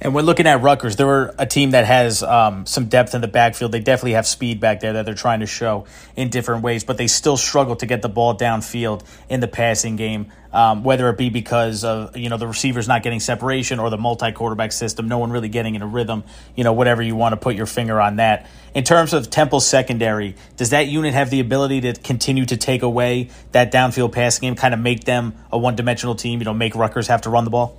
And 0.00 0.14
we're 0.14 0.22
looking 0.22 0.46
at 0.46 0.62
Rutgers. 0.62 0.94
They're 0.94 1.34
a 1.38 1.46
team 1.46 1.72
that 1.72 1.84
has 1.84 2.22
um, 2.22 2.66
some 2.66 2.86
depth 2.86 3.14
in 3.14 3.20
the 3.20 3.28
backfield. 3.28 3.72
They 3.72 3.80
definitely 3.80 4.12
have 4.12 4.28
speed 4.28 4.60
back 4.60 4.78
there 4.78 4.92
that 4.92 5.04
they're 5.04 5.14
trying 5.14 5.40
to 5.40 5.46
show 5.46 5.86
in 6.14 6.30
different 6.30 6.62
ways, 6.62 6.84
but 6.84 6.98
they 6.98 7.08
still 7.08 7.36
struggle 7.36 7.74
to 7.76 7.86
get 7.86 8.00
the 8.00 8.08
ball 8.08 8.36
downfield 8.36 9.04
in 9.28 9.40
the 9.40 9.48
passing 9.48 9.96
game. 9.96 10.30
Um, 10.52 10.82
whether 10.82 11.08
it 11.10 11.18
be 11.18 11.28
because 11.28 11.84
of 11.84 12.16
you 12.16 12.30
know 12.30 12.38
the 12.38 12.46
receivers 12.46 12.88
not 12.88 13.02
getting 13.02 13.20
separation 13.20 13.78
or 13.78 13.90
the 13.90 13.98
multi 13.98 14.32
quarterback 14.32 14.72
system, 14.72 15.08
no 15.08 15.18
one 15.18 15.30
really 15.30 15.48
getting 15.48 15.74
in 15.74 15.82
a 15.82 15.86
rhythm. 15.86 16.24
You 16.56 16.64
know, 16.64 16.72
whatever 16.72 17.02
you 17.02 17.16
want 17.16 17.32
to 17.32 17.36
put 17.36 17.54
your 17.54 17.66
finger 17.66 18.00
on 18.00 18.16
that. 18.16 18.48
In 18.74 18.84
terms 18.84 19.12
of 19.12 19.30
Temple's 19.30 19.66
secondary, 19.66 20.36
does 20.56 20.70
that 20.70 20.86
unit 20.86 21.14
have 21.14 21.30
the 21.30 21.40
ability 21.40 21.82
to 21.82 21.92
continue 21.94 22.46
to 22.46 22.56
take 22.56 22.82
away 22.82 23.30
that 23.52 23.72
downfield 23.72 24.12
passing 24.12 24.42
game, 24.42 24.54
kind 24.54 24.72
of 24.72 24.80
make 24.80 25.04
them 25.04 25.34
a 25.52 25.58
one 25.58 25.76
dimensional 25.76 26.14
team? 26.14 26.38
You 26.40 26.44
know, 26.44 26.54
make 26.54 26.74
Rutgers 26.74 27.08
have 27.08 27.22
to 27.22 27.30
run 27.30 27.44
the 27.44 27.50
ball. 27.50 27.76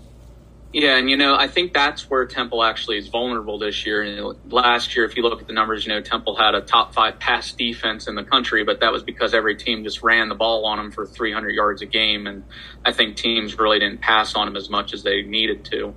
Yeah, 0.71 0.97
and 0.97 1.09
you 1.09 1.17
know, 1.17 1.35
I 1.35 1.47
think 1.47 1.73
that's 1.73 2.11
where 2.11 2.25
Temple 2.27 2.63
actually 2.63 2.99
is 2.99 3.07
vulnerable 3.07 3.57
this 3.57 3.87
year. 3.87 4.03
And 4.03 4.37
last 4.51 4.95
year, 4.95 5.03
if 5.03 5.17
you 5.17 5.23
look 5.23 5.41
at 5.41 5.47
the 5.47 5.53
numbers, 5.53 5.85
you 5.85 5.91
know, 5.91 5.99
Temple 5.99 6.35
had 6.35 6.53
a 6.53 6.61
top 6.61 6.93
five 6.93 7.19
pass 7.19 7.51
defense 7.51 8.07
in 8.07 8.13
the 8.13 8.23
country, 8.23 8.63
but 8.63 8.79
that 8.81 8.91
was 8.91 9.01
because 9.01 9.33
every 9.33 9.55
team 9.55 9.83
just 9.83 10.03
ran 10.03 10.29
the 10.29 10.35
ball 10.35 10.65
on 10.65 10.77
them 10.77 10.91
for 10.91 11.07
300 11.07 11.49
yards 11.49 11.81
a 11.81 11.87
game, 11.87 12.27
and 12.27 12.43
I 12.85 12.91
think 12.91 13.17
teams 13.17 13.57
really 13.57 13.79
didn't 13.79 14.01
pass 14.01 14.35
on 14.35 14.45
them 14.45 14.55
as 14.55 14.69
much 14.69 14.93
as 14.93 15.01
they 15.01 15.23
needed 15.23 15.65
to. 15.65 15.95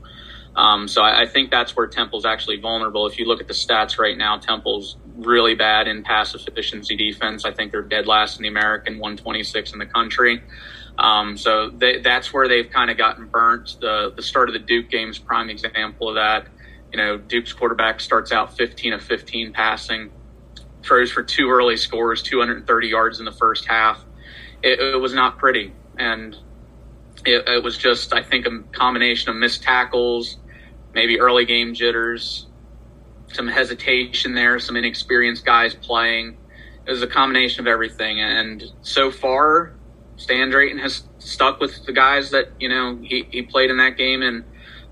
Um, 0.56 0.88
so 0.88 1.02
I, 1.02 1.22
I 1.22 1.26
think 1.26 1.50
that's 1.50 1.76
where 1.76 1.86
Temple's 1.86 2.24
actually 2.24 2.58
vulnerable. 2.58 3.06
If 3.06 3.18
you 3.18 3.26
look 3.26 3.40
at 3.42 3.48
the 3.48 3.54
stats 3.54 3.98
right 3.98 4.16
now, 4.16 4.38
Temple's 4.38 4.96
really 5.16 5.54
bad 5.54 5.86
in 5.86 6.02
pass 6.02 6.34
efficiency 6.34 6.96
defense. 6.96 7.44
I 7.44 7.52
think 7.52 7.72
they're 7.72 7.82
dead 7.82 8.06
last 8.06 8.38
in 8.38 8.42
the 8.42 8.48
American, 8.48 8.94
126 8.94 9.74
in 9.74 9.78
the 9.78 9.86
country. 9.86 10.42
Um, 10.98 11.36
so 11.36 11.70
they, 11.70 12.00
that's 12.00 12.32
where 12.32 12.48
they've 12.48 12.68
kind 12.68 12.90
of 12.90 12.98
gotten 12.98 13.26
burnt. 13.26 13.76
The 13.80 14.12
the 14.14 14.22
start 14.22 14.48
of 14.48 14.52
the 14.52 14.58
Duke 14.58 14.90
game 14.90 15.10
is 15.10 15.18
prime 15.18 15.50
example 15.50 16.08
of 16.08 16.16
that. 16.16 16.48
You 16.92 16.98
know, 16.98 17.16
Duke's 17.16 17.52
quarterback 17.52 18.00
starts 18.00 18.32
out 18.32 18.56
15 18.56 18.92
of 18.92 19.02
15 19.02 19.52
passing, 19.52 20.10
throws 20.82 21.10
for 21.10 21.22
two 21.22 21.48
early 21.50 21.76
scores, 21.78 22.22
230 22.22 22.88
yards 22.88 23.18
in 23.18 23.24
the 23.24 23.32
first 23.32 23.66
half. 23.66 24.04
It, 24.62 24.78
it 24.78 25.00
was 25.00 25.14
not 25.14 25.38
pretty, 25.38 25.72
and 25.96 26.36
it, 27.24 27.48
it 27.48 27.64
was 27.64 27.78
just 27.78 28.12
I 28.12 28.22
think 28.22 28.46
a 28.46 28.62
combination 28.72 29.30
of 29.30 29.36
missed 29.36 29.62
tackles, 29.62 30.36
maybe 30.94 31.18
early 31.18 31.46
game 31.46 31.72
jitters, 31.72 32.46
some 33.32 33.48
hesitation 33.48 34.34
there, 34.34 34.58
some 34.58 34.76
inexperienced 34.76 35.44
guys 35.44 35.74
playing. 35.74 36.36
It 36.86 36.90
was 36.90 37.02
a 37.02 37.06
combination 37.06 37.60
of 37.60 37.66
everything, 37.66 38.20
and 38.20 38.62
so 38.82 39.10
far 39.10 39.72
Stan 40.22 40.50
Drayton 40.50 40.78
has 40.78 41.02
stuck 41.18 41.58
with 41.58 41.84
the 41.84 41.92
guys 41.92 42.30
that 42.30 42.48
you 42.60 42.68
know 42.68 42.96
he, 43.02 43.26
he 43.30 43.42
played 43.42 43.70
in 43.70 43.76
that 43.78 43.96
game 43.96 44.22
and 44.22 44.44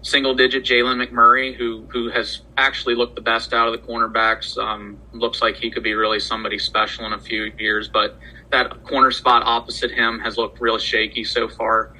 single 0.02 0.34
digit 0.34 0.64
Jalen 0.64 1.06
McMurray 1.06 1.54
who 1.54 1.86
who 1.88 2.10
has 2.10 2.40
actually 2.56 2.96
looked 2.96 3.14
the 3.14 3.20
best 3.20 3.52
out 3.52 3.68
of 3.68 3.72
the 3.72 3.86
cornerbacks. 3.86 4.58
Um, 4.58 4.98
looks 5.12 5.40
like 5.40 5.56
he 5.56 5.70
could 5.70 5.84
be 5.84 5.94
really 5.94 6.18
somebody 6.18 6.58
special 6.58 7.06
in 7.06 7.12
a 7.12 7.18
few 7.18 7.52
years 7.58 7.88
but 7.88 8.18
that 8.50 8.82
corner 8.82 9.12
spot 9.12 9.42
opposite 9.44 9.92
him 9.92 10.18
has 10.18 10.36
looked 10.36 10.60
real 10.60 10.78
shaky 10.78 11.22
so 11.22 11.48
far. 11.48 11.94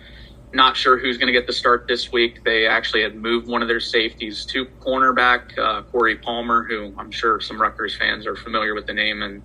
Not 0.53 0.77
sure 0.77 0.99
who's 0.99 1.17
going 1.17 1.29
to 1.29 1.33
get 1.33 1.47
the 1.47 1.53
start 1.53 1.87
this 1.87 2.11
week. 2.11 2.43
They 2.43 2.67
actually 2.67 3.03
had 3.03 3.15
moved 3.15 3.47
one 3.47 3.63
of 3.63 3.69
their 3.69 3.79
safeties 3.79 4.45
to 4.47 4.65
cornerback 4.81 5.57
uh, 5.57 5.83
Corey 5.83 6.17
Palmer 6.17 6.65
who 6.65 6.93
I'm 6.99 7.13
sure 7.13 7.41
some 7.41 7.63
Rutgers 7.63 7.97
fans 7.97 8.27
are 8.27 8.35
familiar 8.35 8.75
with 8.75 8.87
the 8.87 8.95
name 8.95 9.23
and 9.23 9.41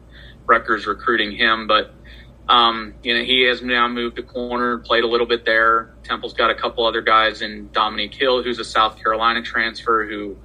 Rutgers 0.47 0.87
recruiting 0.87 1.31
him 1.35 1.67
but 1.67 1.93
um, 2.47 2.93
you 3.01 3.13
know, 3.13 3.23
he 3.23 3.41
has 3.43 3.61
now 3.61 3.87
moved 3.87 4.17
to 4.17 4.23
corner, 4.23 4.77
played 4.79 5.03
a 5.03 5.07
little 5.07 5.25
bit 5.25 5.45
there. 5.45 5.95
Temple's 6.03 6.33
got 6.33 6.51
a 6.51 6.55
couple 6.55 6.85
other 6.85 7.01
guys 7.01 7.41
in 7.41 7.69
Dominique 7.71 8.13
Hill, 8.13 8.43
who's 8.43 8.59
a 8.59 8.63
South 8.63 9.01
Carolina 9.01 9.41
transfer 9.41 10.05
who 10.05 10.37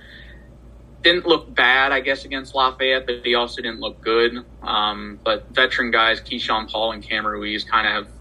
didn't 1.02 1.26
look 1.26 1.54
bad, 1.54 1.92
I 1.92 2.00
guess, 2.00 2.24
against 2.24 2.54
Lafayette, 2.54 3.06
but 3.06 3.24
he 3.24 3.34
also 3.34 3.62
didn't 3.62 3.80
look 3.80 4.00
good. 4.00 4.44
Um, 4.62 5.18
but 5.24 5.48
veteran 5.50 5.90
guys, 5.90 6.20
Keyshawn 6.20 6.70
Paul 6.70 6.92
and 6.92 7.02
Cam 7.02 7.26
Ruiz, 7.26 7.64
kind 7.64 7.86
of 7.86 7.92
have 7.92 8.12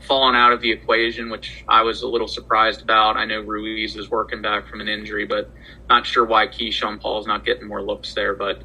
fallen 0.00 0.34
out 0.34 0.52
of 0.52 0.60
the 0.60 0.70
equation, 0.70 1.30
which 1.30 1.64
I 1.68 1.82
was 1.82 2.02
a 2.02 2.08
little 2.08 2.28
surprised 2.28 2.82
about. 2.82 3.16
I 3.16 3.24
know 3.24 3.40
Ruiz 3.40 3.96
is 3.96 4.10
working 4.10 4.42
back 4.42 4.68
from 4.68 4.80
an 4.80 4.88
injury, 4.88 5.26
but 5.26 5.50
not 5.88 6.06
sure 6.06 6.24
why 6.24 6.46
Keyshawn 6.46 7.00
Paul 7.00 7.20
is 7.20 7.26
not 7.26 7.44
getting 7.44 7.66
more 7.66 7.82
looks 7.82 8.14
there. 8.14 8.34
But 8.34 8.62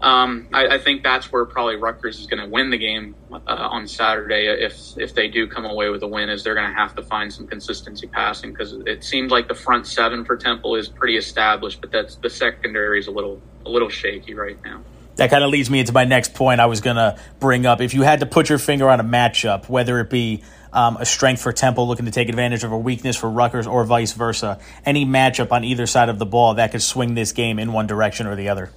um, 0.00 0.48
I, 0.52 0.66
I, 0.68 0.78
think 0.78 1.02
that's 1.02 1.32
where 1.32 1.44
probably 1.44 1.74
Rutgers 1.74 2.20
is 2.20 2.26
going 2.26 2.40
to 2.40 2.48
win 2.48 2.70
the 2.70 2.78
game 2.78 3.16
uh, 3.32 3.38
on 3.46 3.88
Saturday. 3.88 4.46
If 4.46 4.96
if 4.96 5.12
they 5.12 5.26
do 5.26 5.48
come 5.48 5.64
away 5.64 5.88
with 5.88 6.04
a 6.04 6.06
win, 6.06 6.28
is 6.28 6.44
they're 6.44 6.54
going 6.54 6.68
to 6.68 6.74
have 6.74 6.94
to 6.96 7.02
find 7.02 7.32
some 7.32 7.48
consistency 7.48 8.06
passing 8.06 8.52
because 8.52 8.74
it 8.86 9.02
seems 9.02 9.32
like 9.32 9.48
the 9.48 9.56
front 9.56 9.88
seven 9.88 10.24
for 10.24 10.36
Temple 10.36 10.76
is 10.76 10.88
pretty 10.88 11.16
established, 11.16 11.80
but 11.80 11.90
that's 11.90 12.14
the 12.16 12.30
secondary 12.30 13.00
is 13.00 13.08
a 13.08 13.10
little 13.10 13.42
a 13.66 13.68
little 13.68 13.88
shaky 13.88 14.34
right 14.34 14.56
now. 14.64 14.80
that 15.16 15.30
kind 15.30 15.42
of 15.42 15.50
leads 15.50 15.68
me 15.68 15.80
into 15.80 15.92
my 15.92 16.04
next 16.04 16.32
point 16.32 16.60
I 16.60 16.66
was 16.66 16.80
going 16.80 16.96
to 16.96 17.18
bring 17.40 17.66
up. 17.66 17.80
If 17.80 17.92
you 17.92 18.02
had 18.02 18.20
to 18.20 18.26
put 18.26 18.48
your 18.48 18.58
finger 18.58 18.88
on 18.88 19.00
a 19.00 19.04
matchup, 19.04 19.68
whether 19.68 19.98
it 19.98 20.10
be 20.10 20.44
um, 20.72 20.96
a 20.98 21.06
strength 21.06 21.42
for 21.42 21.52
Temple 21.52 21.88
looking 21.88 22.04
to 22.04 22.12
take 22.12 22.28
advantage 22.28 22.62
of 22.62 22.70
a 22.70 22.78
weakness 22.78 23.16
for 23.16 23.28
Rutgers 23.28 23.66
or 23.66 23.82
vice 23.82 24.12
versa, 24.12 24.60
any 24.86 25.04
matchup 25.04 25.50
on 25.50 25.64
either 25.64 25.86
side 25.86 26.08
of 26.08 26.20
the 26.20 26.26
ball 26.26 26.54
that 26.54 26.70
could 26.70 26.82
swing 26.82 27.14
this 27.14 27.32
game 27.32 27.58
in 27.58 27.72
one 27.72 27.88
direction 27.88 28.28
or 28.28 28.36
the 28.36 28.48
other? 28.48 28.70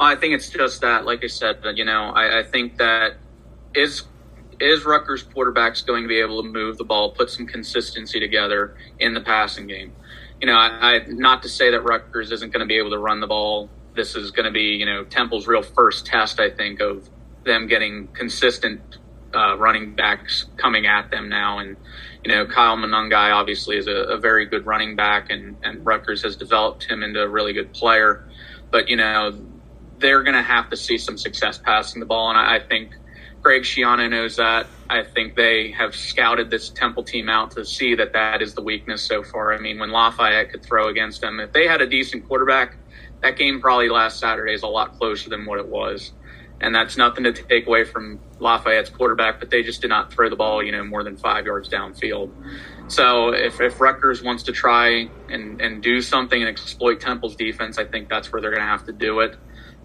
I 0.00 0.16
think 0.16 0.34
it's 0.34 0.48
just 0.48 0.80
that, 0.80 1.04
like 1.04 1.22
I 1.22 1.26
said, 1.26 1.58
you 1.74 1.84
know, 1.84 2.10
I, 2.14 2.40
I 2.40 2.42
think 2.42 2.78
that 2.78 3.16
is 3.74 4.04
is 4.60 4.84
Rutgers 4.84 5.24
quarterbacks 5.24 5.86
going 5.86 6.02
to 6.02 6.08
be 6.08 6.20
able 6.20 6.42
to 6.42 6.48
move 6.48 6.76
the 6.76 6.84
ball, 6.84 7.12
put 7.12 7.30
some 7.30 7.46
consistency 7.46 8.20
together 8.20 8.76
in 8.98 9.14
the 9.14 9.20
passing 9.20 9.66
game? 9.66 9.92
You 10.40 10.46
know, 10.46 10.54
I, 10.54 10.96
I 10.96 11.04
not 11.06 11.42
to 11.42 11.48
say 11.48 11.70
that 11.70 11.82
Rutgers 11.82 12.30
isn't 12.32 12.52
going 12.52 12.60
to 12.60 12.66
be 12.66 12.76
able 12.76 12.90
to 12.90 12.98
run 12.98 13.20
the 13.20 13.26
ball 13.26 13.70
this 13.94 14.14
is 14.14 14.30
going 14.30 14.44
to 14.44 14.52
be, 14.52 14.76
you 14.76 14.86
know, 14.86 15.04
Temple's 15.04 15.46
real 15.46 15.62
first 15.62 16.06
test, 16.06 16.40
I 16.40 16.50
think, 16.50 16.80
of 16.80 17.08
them 17.44 17.66
getting 17.66 18.08
consistent 18.08 18.80
uh, 19.34 19.56
running 19.58 19.94
backs 19.94 20.46
coming 20.56 20.86
at 20.86 21.10
them 21.10 21.28
now. 21.28 21.58
And, 21.58 21.76
you 22.24 22.32
know, 22.32 22.46
Kyle 22.46 22.76
Monangai 22.76 23.32
obviously 23.32 23.76
is 23.76 23.86
a, 23.86 23.92
a, 23.92 24.18
very 24.18 24.46
good 24.46 24.66
running 24.66 24.96
back, 24.96 25.30
and, 25.30 25.56
and 25.62 25.84
Rutgers 25.84 26.22
has 26.22 26.36
developed 26.36 26.84
him 26.84 27.02
into 27.02 27.22
a 27.22 27.28
really 27.28 27.52
good 27.52 27.72
player. 27.72 28.28
But, 28.70 28.88
you 28.88 28.96
know, 28.96 29.32
they're 30.00 30.22
going 30.22 30.34
to 30.34 30.42
have 30.42 30.70
to 30.70 30.76
see 30.76 30.98
some 30.98 31.16
success 31.16 31.58
passing 31.58 32.00
the 32.00 32.06
ball. 32.06 32.30
And 32.30 32.38
I, 32.38 32.56
I 32.56 32.60
think 32.60 32.94
Greg 33.42 33.62
Schiano 33.62 34.10
knows 34.10 34.36
that. 34.36 34.66
I 34.88 35.02
think 35.02 35.36
they 35.36 35.70
have 35.70 35.94
scouted 35.94 36.50
this 36.50 36.68
Temple 36.68 37.04
team 37.04 37.28
out 37.28 37.52
to 37.52 37.64
see 37.64 37.94
that 37.94 38.12
that 38.12 38.42
is 38.42 38.54
the 38.54 38.62
weakness 38.62 39.02
so 39.02 39.22
far. 39.22 39.54
I 39.54 39.58
mean, 39.58 39.78
when 39.78 39.90
Lafayette 39.90 40.50
could 40.50 40.62
throw 40.62 40.88
against 40.88 41.20
them, 41.20 41.40
if 41.40 41.52
they 41.52 41.66
had 41.66 41.80
a 41.80 41.86
decent 41.86 42.26
quarterback, 42.26 42.76
that 43.22 43.36
game 43.36 43.60
probably 43.60 43.88
last 43.88 44.18
Saturday 44.18 44.54
is 44.54 44.62
a 44.62 44.66
lot 44.66 44.98
closer 44.98 45.30
than 45.30 45.46
what 45.46 45.58
it 45.58 45.68
was. 45.68 46.12
And 46.62 46.74
that's 46.74 46.98
nothing 46.98 47.24
to 47.24 47.32
take 47.32 47.66
away 47.66 47.84
from 47.84 48.20
Lafayette's 48.38 48.90
quarterback, 48.90 49.40
but 49.40 49.48
they 49.48 49.62
just 49.62 49.80
did 49.80 49.88
not 49.88 50.12
throw 50.12 50.28
the 50.28 50.36
ball, 50.36 50.62
you 50.62 50.72
know, 50.72 50.84
more 50.84 51.02
than 51.02 51.16
five 51.16 51.46
yards 51.46 51.70
downfield. 51.70 52.30
So 52.88 53.32
if, 53.32 53.60
if 53.60 53.80
Rutgers 53.80 54.22
wants 54.22 54.42
to 54.42 54.52
try 54.52 55.08
and, 55.30 55.60
and 55.62 55.82
do 55.82 56.02
something 56.02 56.38
and 56.38 56.50
exploit 56.50 57.00
Temple's 57.00 57.36
defense, 57.36 57.78
I 57.78 57.84
think 57.84 58.10
that's 58.10 58.30
where 58.30 58.42
they're 58.42 58.50
going 58.50 58.62
to 58.62 58.68
have 58.68 58.84
to 58.86 58.92
do 58.92 59.20
it. 59.20 59.36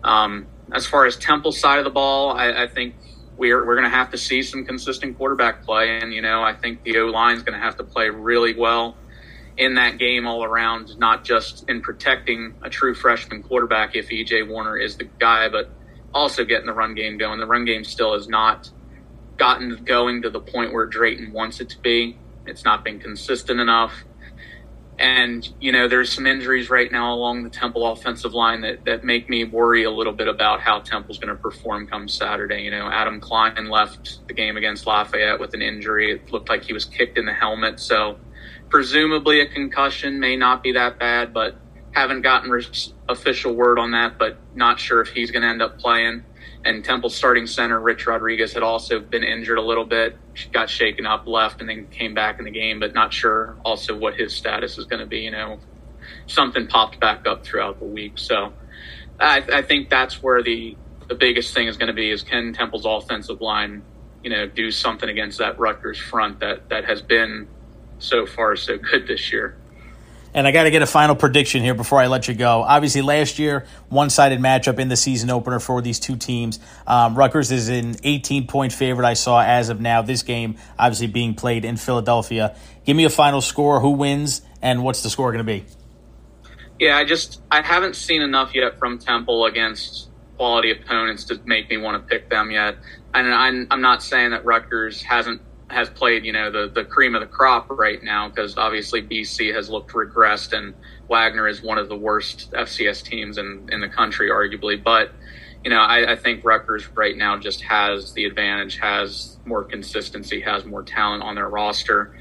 Um, 0.05 0.45
as 0.71 0.85
far 0.85 1.05
as 1.05 1.17
Temple's 1.17 1.59
side 1.59 1.79
of 1.79 1.83
the 1.83 1.91
ball, 1.91 2.31
I, 2.31 2.63
I 2.63 2.67
think 2.67 2.95
we're, 3.37 3.65
we're 3.65 3.75
going 3.75 3.89
to 3.89 3.95
have 3.95 4.11
to 4.11 4.17
see 4.17 4.41
some 4.43 4.63
consistent 4.63 5.17
quarterback 5.17 5.65
play. 5.65 5.99
And, 5.99 6.13
you 6.13 6.21
know, 6.21 6.41
I 6.43 6.53
think 6.53 6.83
the 6.83 6.99
O 6.99 7.07
line 7.07 7.35
is 7.35 7.43
going 7.43 7.59
to 7.59 7.63
have 7.63 7.75
to 7.77 7.83
play 7.83 8.09
really 8.09 8.55
well 8.55 8.95
in 9.57 9.75
that 9.75 9.97
game 9.97 10.27
all 10.27 10.43
around, 10.43 10.97
not 10.99 11.23
just 11.23 11.67
in 11.69 11.81
protecting 11.81 12.53
a 12.61 12.69
true 12.69 12.93
freshman 12.93 13.41
quarterback 13.41 13.95
if 13.95 14.09
EJ 14.09 14.47
Warner 14.47 14.77
is 14.77 14.97
the 14.97 15.05
guy, 15.19 15.49
but 15.49 15.69
also 16.13 16.45
getting 16.45 16.67
the 16.67 16.73
run 16.73 16.93
game 16.93 17.17
going. 17.17 17.39
The 17.39 17.47
run 17.47 17.65
game 17.65 17.83
still 17.83 18.13
has 18.13 18.27
not 18.27 18.69
gotten 19.37 19.83
going 19.83 20.21
to 20.21 20.29
the 20.29 20.39
point 20.39 20.71
where 20.71 20.85
Drayton 20.85 21.33
wants 21.33 21.59
it 21.59 21.69
to 21.69 21.79
be. 21.79 22.17
It's 22.45 22.63
not 22.63 22.83
been 22.83 22.99
consistent 22.99 23.59
enough. 23.59 24.03
And, 24.97 25.47
you 25.59 25.73
know, 25.73 25.89
there's 25.89 26.11
some 26.11 26.25
injuries 26.25 26.69
right 26.69 26.89
now 26.89 27.13
along 27.13 27.43
the 27.43 27.49
Temple 27.49 27.85
offensive 27.91 28.33
line 28.33 28.61
that, 28.61 28.85
that 28.85 29.03
make 29.03 29.29
me 29.29 29.43
worry 29.43 29.83
a 29.83 29.91
little 29.91 30.13
bit 30.13 30.29
about 30.29 30.61
how 30.61 30.79
Temple's 30.79 31.19
going 31.19 31.35
to 31.35 31.41
perform 31.41 31.87
come 31.87 32.07
Saturday. 32.07 32.61
You 32.61 32.71
know, 32.71 32.89
Adam 32.89 33.19
Klein 33.19 33.69
left 33.69 34.25
the 34.27 34.33
game 34.33 34.55
against 34.55 34.87
Lafayette 34.87 35.39
with 35.39 35.53
an 35.53 35.61
injury. 35.61 36.13
It 36.13 36.31
looked 36.31 36.47
like 36.47 36.63
he 36.63 36.71
was 36.71 36.85
kicked 36.85 37.17
in 37.17 37.25
the 37.25 37.33
helmet. 37.33 37.79
So, 37.81 38.17
presumably 38.69 39.41
a 39.41 39.47
concussion 39.47 40.19
may 40.19 40.37
not 40.37 40.63
be 40.63 40.71
that 40.71 40.97
bad, 40.97 41.33
but 41.33 41.57
haven't 41.91 42.21
gotten 42.21 42.51
official 43.07 43.53
word 43.53 43.79
on 43.79 43.91
that, 43.91 44.17
but 44.17 44.37
not 44.53 44.79
sure 44.79 45.01
if 45.01 45.09
he's 45.09 45.31
going 45.31 45.43
to 45.43 45.47
end 45.47 45.61
up 45.61 45.77
playing. 45.77 46.23
And 46.65 46.83
Temple 46.83 47.11
starting 47.11 47.45
center 47.45 47.79
Rich 47.79 48.07
Rodriguez 48.07 48.53
had 48.53 48.63
also 48.63 48.99
been 48.99 49.23
injured 49.23 49.59
a 49.59 49.61
little 49.61 49.85
bit, 49.85 50.17
got 50.51 50.67
shaken 50.67 51.05
up, 51.05 51.27
left, 51.27 51.61
and 51.61 51.69
then 51.69 51.87
came 51.87 52.15
back 52.15 52.39
in 52.39 52.45
the 52.45 52.51
game, 52.51 52.79
but 52.79 52.95
not 52.95 53.13
sure 53.13 53.55
also 53.63 53.95
what 53.95 54.15
his 54.15 54.35
status 54.35 54.79
is 54.79 54.85
going 54.85 54.99
to 54.99 55.05
be. 55.05 55.19
You 55.19 55.31
know, 55.31 55.59
something 56.25 56.65
popped 56.65 56.99
back 56.99 57.27
up 57.27 57.45
throughout 57.45 57.79
the 57.79 57.85
week. 57.85 58.13
So 58.15 58.51
I, 59.19 59.43
I 59.53 59.61
think 59.61 59.89
that's 59.89 60.21
where 60.23 60.41
the 60.41 60.75
the 61.07 61.15
biggest 61.15 61.53
thing 61.53 61.67
is 61.67 61.77
going 61.77 61.87
to 61.87 61.93
be 61.93 62.09
is 62.09 62.23
can 62.23 62.51
Temple's 62.51 62.85
offensive 62.85 63.39
line, 63.39 63.83
you 64.23 64.31
know, 64.31 64.47
do 64.47 64.71
something 64.71 65.07
against 65.07 65.37
that 65.37 65.59
Rutgers 65.59 65.99
front 65.99 66.39
that 66.39 66.69
that 66.69 66.85
has 66.85 67.01
been 67.01 67.47
so 67.99 68.25
far 68.25 68.55
so 68.55 68.77
good 68.77 69.07
this 69.07 69.31
year. 69.31 69.55
And 70.35 70.45
I 70.45 70.51
got 70.51 70.63
to 70.63 70.69
get 70.69 70.81
a 70.81 70.85
final 70.85 71.15
prediction 71.15 71.63
here 71.63 71.73
before 71.73 72.01
I 72.01 72.07
let 72.07 72.27
you 72.27 72.33
go. 72.33 72.61
Obviously, 72.61 73.01
last 73.01 73.39
year, 73.39 73.65
one 73.87 74.09
sided 74.09 74.39
matchup 74.39 74.79
in 74.79 74.89
the 74.89 74.97
season 74.97 75.29
opener 75.29 75.61
for 75.61 75.81
these 75.81 75.97
two 75.97 76.17
teams. 76.17 76.59
Um, 76.85 77.15
Rutgers 77.15 77.53
is 77.53 77.69
an 77.69 77.95
18 78.03 78.45
point 78.45 78.73
favorite, 78.73 79.05
I 79.05 79.13
saw 79.13 79.41
as 79.41 79.69
of 79.69 79.79
now. 79.79 80.01
This 80.01 80.23
game, 80.23 80.57
obviously, 80.77 81.07
being 81.07 81.35
played 81.35 81.63
in 81.63 81.77
Philadelphia. 81.77 82.53
Give 82.83 82.97
me 82.97 83.05
a 83.05 83.09
final 83.09 83.39
score. 83.39 83.79
Who 83.79 83.91
wins, 83.91 84.41
and 84.61 84.83
what's 84.83 85.03
the 85.03 85.09
score 85.09 85.31
going 85.31 85.45
to 85.45 85.45
be? 85.45 85.63
Yeah, 86.79 86.97
I 86.97 87.05
just 87.05 87.41
I 87.49 87.61
haven't 87.61 87.95
seen 87.95 88.21
enough 88.21 88.53
yet 88.53 88.77
from 88.77 88.99
Temple 88.99 89.45
against 89.45 90.09
quality 90.35 90.71
opponents 90.71 91.23
to 91.25 91.39
make 91.45 91.69
me 91.69 91.77
want 91.77 92.03
to 92.03 92.09
pick 92.09 92.29
them 92.29 92.51
yet. 92.51 92.75
And 93.13 93.33
I'm, 93.33 93.67
I'm 93.71 93.81
not 93.81 94.03
saying 94.03 94.31
that 94.31 94.43
Rutgers 94.43 95.01
hasn't 95.01 95.41
has 95.69 95.89
played, 95.89 96.25
you 96.25 96.31
know, 96.31 96.51
the, 96.51 96.71
the 96.73 96.83
cream 96.83 97.15
of 97.15 97.21
the 97.21 97.27
crop 97.27 97.67
right 97.69 98.03
now 98.03 98.29
because 98.29 98.57
obviously 98.57 99.01
BC 99.01 99.53
has 99.53 99.69
looked 99.69 99.91
regressed 99.91 100.53
and 100.53 100.73
Wagner 101.09 101.47
is 101.47 101.63
one 101.63 101.77
of 101.77 101.89
the 101.89 101.95
worst 101.95 102.51
FCS 102.51 103.03
teams 103.03 103.37
in, 103.37 103.67
in 103.71 103.81
the 103.81 103.89
country, 103.89 104.29
arguably. 104.29 104.81
But, 104.81 105.11
you 105.63 105.69
know, 105.69 105.79
I, 105.79 106.13
I 106.13 106.15
think 106.15 106.45
Rutgers 106.45 106.87
right 106.95 107.17
now 107.17 107.37
just 107.37 107.61
has 107.61 108.13
the 108.13 108.25
advantage, 108.25 108.77
has 108.79 109.37
more 109.45 109.63
consistency, 109.63 110.41
has 110.41 110.65
more 110.65 110.83
talent 110.83 111.23
on 111.23 111.35
their 111.35 111.49
roster. 111.49 112.15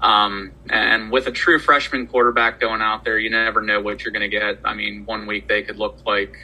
Um, 0.00 0.52
and 0.70 1.10
with 1.10 1.26
a 1.26 1.32
true 1.32 1.58
freshman 1.58 2.06
quarterback 2.06 2.60
going 2.60 2.80
out 2.80 3.04
there, 3.04 3.18
you 3.18 3.30
never 3.30 3.60
know 3.60 3.80
what 3.80 4.04
you're 4.04 4.12
going 4.12 4.28
to 4.30 4.34
get. 4.36 4.58
I 4.64 4.74
mean, 4.74 5.04
one 5.04 5.26
week 5.26 5.48
they 5.48 5.62
could 5.62 5.76
look 5.76 5.98
like 6.06 6.36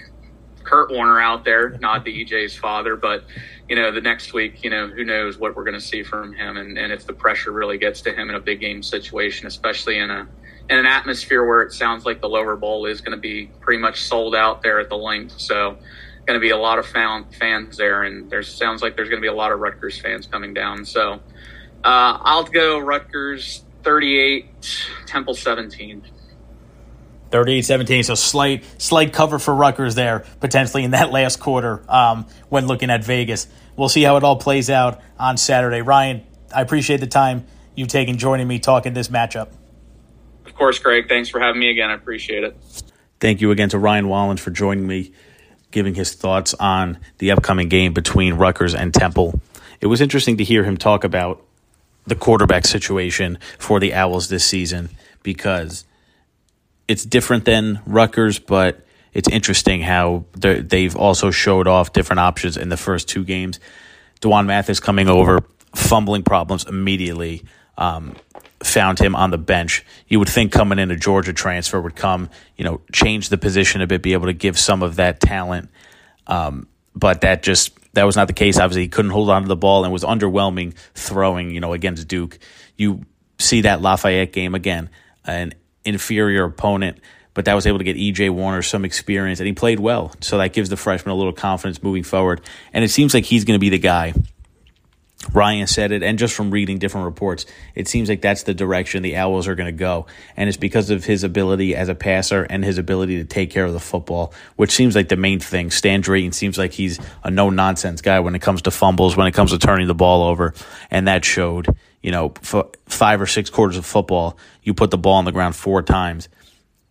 Kurt 0.67 0.91
Warner 0.91 1.21
out 1.21 1.45
there, 1.45 1.71
not 1.79 2.05
the 2.05 2.25
EJ's 2.25 2.57
father, 2.57 2.97
but 2.97 3.25
you 3.69 3.77
know, 3.77 3.91
the 3.91 4.01
next 4.01 4.33
week, 4.33 4.63
you 4.63 4.71
know, 4.71 4.89
who 4.89 5.05
knows 5.05 5.39
what 5.39 5.57
we're 5.57 5.65
going 5.65 5.75
to 5.75 5.81
see 5.81 6.03
from 6.03 6.33
him, 6.33 6.57
and, 6.57 6.77
and 6.77 6.93
if 6.93 7.07
the 7.07 7.13
pressure 7.13 7.53
really 7.53 7.79
gets 7.79 8.03
to 8.03 8.13
him 8.13 8.29
in 8.29 8.37
a 8.37 8.41
big 8.41 8.61
game 8.61 8.83
situation, 8.83 9.47
especially 9.47 9.99
in 9.99 10.11
a 10.11 10.29
in 10.69 10.79
an 10.79 10.87
atmosphere 10.87 11.47
where 11.47 11.63
it 11.63 11.73
sounds 11.73 12.05
like 12.05 12.21
the 12.21 12.29
lower 12.29 12.57
bowl 12.57 12.87
is 12.87 13.01
going 13.01 13.17
to 13.17 13.21
be 13.21 13.47
pretty 13.61 13.81
much 13.81 14.03
sold 14.03 14.35
out 14.35 14.63
there 14.63 14.81
at 14.81 14.89
the 14.89 14.97
link. 14.97 15.31
So, 15.37 15.79
going 16.27 16.39
to 16.39 16.41
be 16.41 16.51
a 16.51 16.57
lot 16.57 16.81
of 16.81 16.87
fan, 16.87 17.27
fans 17.39 17.77
there, 17.77 18.03
and 18.03 18.29
there 18.29 18.43
sounds 18.43 18.83
like 18.83 18.97
there's 18.97 19.09
going 19.09 19.21
to 19.21 19.25
be 19.25 19.33
a 19.33 19.35
lot 19.35 19.53
of 19.53 19.61
Rutgers 19.61 20.01
fans 20.01 20.27
coming 20.27 20.53
down. 20.53 20.85
So, 20.85 21.21
uh, 21.85 22.19
I'll 22.21 22.45
go 22.45 22.81
Rutgers 22.81 23.65
38, 23.85 24.89
Temple 25.07 25.35
17. 25.35 26.03
38-17, 27.31 28.05
so 28.05 28.15
slight 28.15 28.65
slight 28.81 29.13
cover 29.13 29.39
for 29.39 29.55
Rutgers 29.55 29.95
there, 29.95 30.25
potentially 30.41 30.85
in 30.85 30.93
that 30.93 31.11
last 31.11 31.41
quarter 31.41 31.83
um, 31.89 32.27
when 32.49 32.67
looking 32.67 32.91
at 32.91 33.05
Vegas. 33.05 33.49
We'll 33.77 33.89
see 33.89 34.03
how 34.03 34.17
it 34.17 34.25
all 34.25 34.37
plays 34.37 34.71
out 34.71 35.01
on 35.19 35.37
Saturday. 35.37 35.83
Ryan, 35.83 36.25
I 36.55 36.63
appreciate 36.63 37.01
the 37.01 37.07
time 37.07 37.47
you've 37.75 37.89
taken 37.89 38.17
joining 38.17 38.49
me 38.49 38.59
talking 38.59 38.95
this 38.95 39.09
matchup. 39.09 39.49
Of 40.47 40.55
course, 40.55 40.79
Greg. 40.79 41.09
Thanks 41.09 41.29
for 41.29 41.41
having 41.41 41.61
me 41.61 41.71
again. 41.71 41.91
I 41.91 41.95
appreciate 41.95 42.45
it. 42.45 42.57
Thank 43.21 43.41
you 43.41 43.51
again 43.51 43.69
to 43.71 43.79
Ryan 43.79 44.09
Wallen 44.09 44.37
for 44.37 44.51
joining 44.51 44.87
me, 44.87 45.13
giving 45.71 45.95
his 45.95 46.15
thoughts 46.15 46.55
on 46.55 46.99
the 47.19 47.33
upcoming 47.33 47.69
game 47.69 47.93
between 47.93 48.35
Rutgers 48.35 48.75
and 48.75 48.95
Temple. 48.95 49.41
It 49.81 49.89
was 49.89 50.01
interesting 50.01 50.37
to 50.39 50.45
hear 50.45 50.65
him 50.65 50.77
talk 50.77 51.05
about 51.05 51.43
the 52.07 52.15
quarterback 52.15 52.65
situation 52.67 53.39
for 53.59 53.81
the 53.81 53.93
Owls 53.93 54.29
this 54.29 54.45
season 54.45 54.91
because– 55.23 55.85
it's 56.89 57.05
different 57.05 57.45
than 57.45 57.81
Rutgers, 57.87 58.39
but 58.39 58.85
it's 59.13 59.29
interesting 59.29 59.81
how 59.83 60.25
they've 60.35 60.95
also 60.95 61.31
showed 61.31 61.67
off 61.67 61.93
different 61.93 62.21
options 62.21 62.57
in 62.57 62.69
the 62.69 62.77
first 62.77 63.09
two 63.09 63.25
games. 63.25 63.61
D'Wan 64.21 64.47
Mathis 64.47 64.81
coming 64.81 65.09
over, 65.09 65.41
fumbling 65.75 66.23
problems 66.23 66.65
immediately. 66.65 67.45
Um, 67.79 68.17
found 68.63 68.99
him 68.99 69.15
on 69.15 69.31
the 69.31 69.39
bench. 69.39 69.85
You 70.09 70.19
would 70.19 70.29
think 70.29 70.53
coming 70.53 70.79
in 70.79 70.91
a 70.91 70.97
Georgia 70.97 71.33
transfer 71.33 71.81
would 71.81 71.95
come, 71.97 72.31
you 72.57 72.65
know, 72.65 72.81
change 72.93 73.29
the 73.29 73.39
position 73.39 73.81
a 73.81 73.87
bit, 73.87 74.03
be 74.03 74.15
able 74.15 74.27
to 74.27 74.33
give 74.33 74.59
some 74.59 74.83
of 74.83 74.97
that 74.97 75.21
talent. 75.21 75.71
Um, 76.27 76.67
but 76.95 77.21
that 77.21 77.43
just 77.43 77.79
that 77.93 78.05
was 78.05 78.17
not 78.17 78.27
the 78.27 78.33
case. 78.33 78.59
Obviously, 78.59 78.83
he 78.83 78.89
couldn't 78.89 79.11
hold 79.11 79.31
on 79.31 79.43
to 79.43 79.49
the 79.49 79.57
ball 79.57 79.85
and 79.85 79.93
was 79.93 80.05
underwhelming 80.05 80.75
throwing. 80.95 81.51
You 81.51 81.61
know, 81.61 81.73
against 81.73 82.09
Duke, 82.09 82.39
you 82.77 83.03
see 83.39 83.63
that 83.63 83.83
Lafayette 83.83 84.33
game 84.33 84.55
again, 84.55 84.91
and 85.25 85.55
inferior 85.87 86.45
opponent, 86.45 86.99
but 87.35 87.45
that 87.45 87.55
was 87.55 87.67
able 87.67 87.79
to 87.79 87.85
get 87.85 87.97
EJ 87.97 88.31
Warner 88.31 88.63
some 88.63 88.85
experience, 88.85 89.41
and 89.41 89.47
he 89.47 89.53
played 89.53 89.81
well. 89.81 90.13
So 90.21 90.39
that 90.39 90.53
gives 90.53 90.69
the 90.69 90.77
freshman 90.77 91.13
a 91.13 91.17
little 91.17 91.33
confidence 91.33 91.83
moving 91.83 92.03
forward. 92.03 92.41
And 92.73 92.85
it 92.85 92.91
seems 92.91 93.15
like 93.15 93.25
he's 93.25 93.45
going 93.45 93.59
to 93.59 93.61
be 93.61 93.71
the 93.71 93.79
guy 93.79 94.15
Ryan 95.33 95.67
said 95.67 95.93
it, 95.93 96.03
and 96.03 96.19
just 96.19 96.35
from 96.35 96.51
reading 96.51 96.79
different 96.79 97.07
reports, 97.07 97.47
it 97.75 97.89
seems 97.89 98.09
like 98.09 98.21
that's 98.21 98.45
the 98.45 98.55
direction 98.55 99.03
the 99.03 99.17
Owls 99.17 99.49
are 99.49 99.55
going 99.55 99.67
to 99.67 99.73
go. 99.73 100.07
And 100.37 100.49
it's 100.49 100.59
because 100.59 100.91
of 100.91 101.05
his 101.05 101.25
ability 101.25 101.75
as 101.75 101.89
a 101.89 101.95
passer 101.95 102.45
and 102.45 102.65
his 102.65 102.79
ability 102.79 103.17
to 103.19 103.25
take 103.25 103.51
care 103.51 103.65
of 103.65 103.73
the 103.73 103.81
football, 103.81 104.33
which 104.57 104.71
seems 104.73 104.95
like 104.95 105.09
the 105.09 105.17
main 105.17 105.41
thing. 105.41 105.71
Stan 105.71 106.01
Drayton 106.01 106.33
seems 106.33 106.59
like 106.59 106.73
he's 106.73 107.01
a 107.25 107.31
no 107.31 107.51
nonsense 107.51 108.03
guy 108.03 108.21
when 108.21 108.35
it 108.35 108.43
comes 108.43 108.63
to 108.63 108.71
fumbles, 108.71 109.17
when 109.17 109.27
it 109.27 109.33
comes 109.33 109.51
to 109.51 109.59
turning 109.59 109.87
the 109.87 109.95
ball 109.95 110.23
over. 110.23 110.55
And 110.91 111.09
that 111.09 111.25
showed, 111.25 111.75
you 112.07 112.13
know, 112.13 112.33
for 112.41 112.71
five 112.87 113.21
or 113.21 113.27
six 113.27 113.51
quarters 113.51 113.77
of 113.77 113.85
football, 113.85 114.39
you 114.63 114.75
put 114.75 114.93
the 114.93 114.97
ball 114.97 115.15
on 115.15 115.25
the 115.25 115.33
ground 115.33 115.57
four 115.57 115.83
times. 115.83 116.29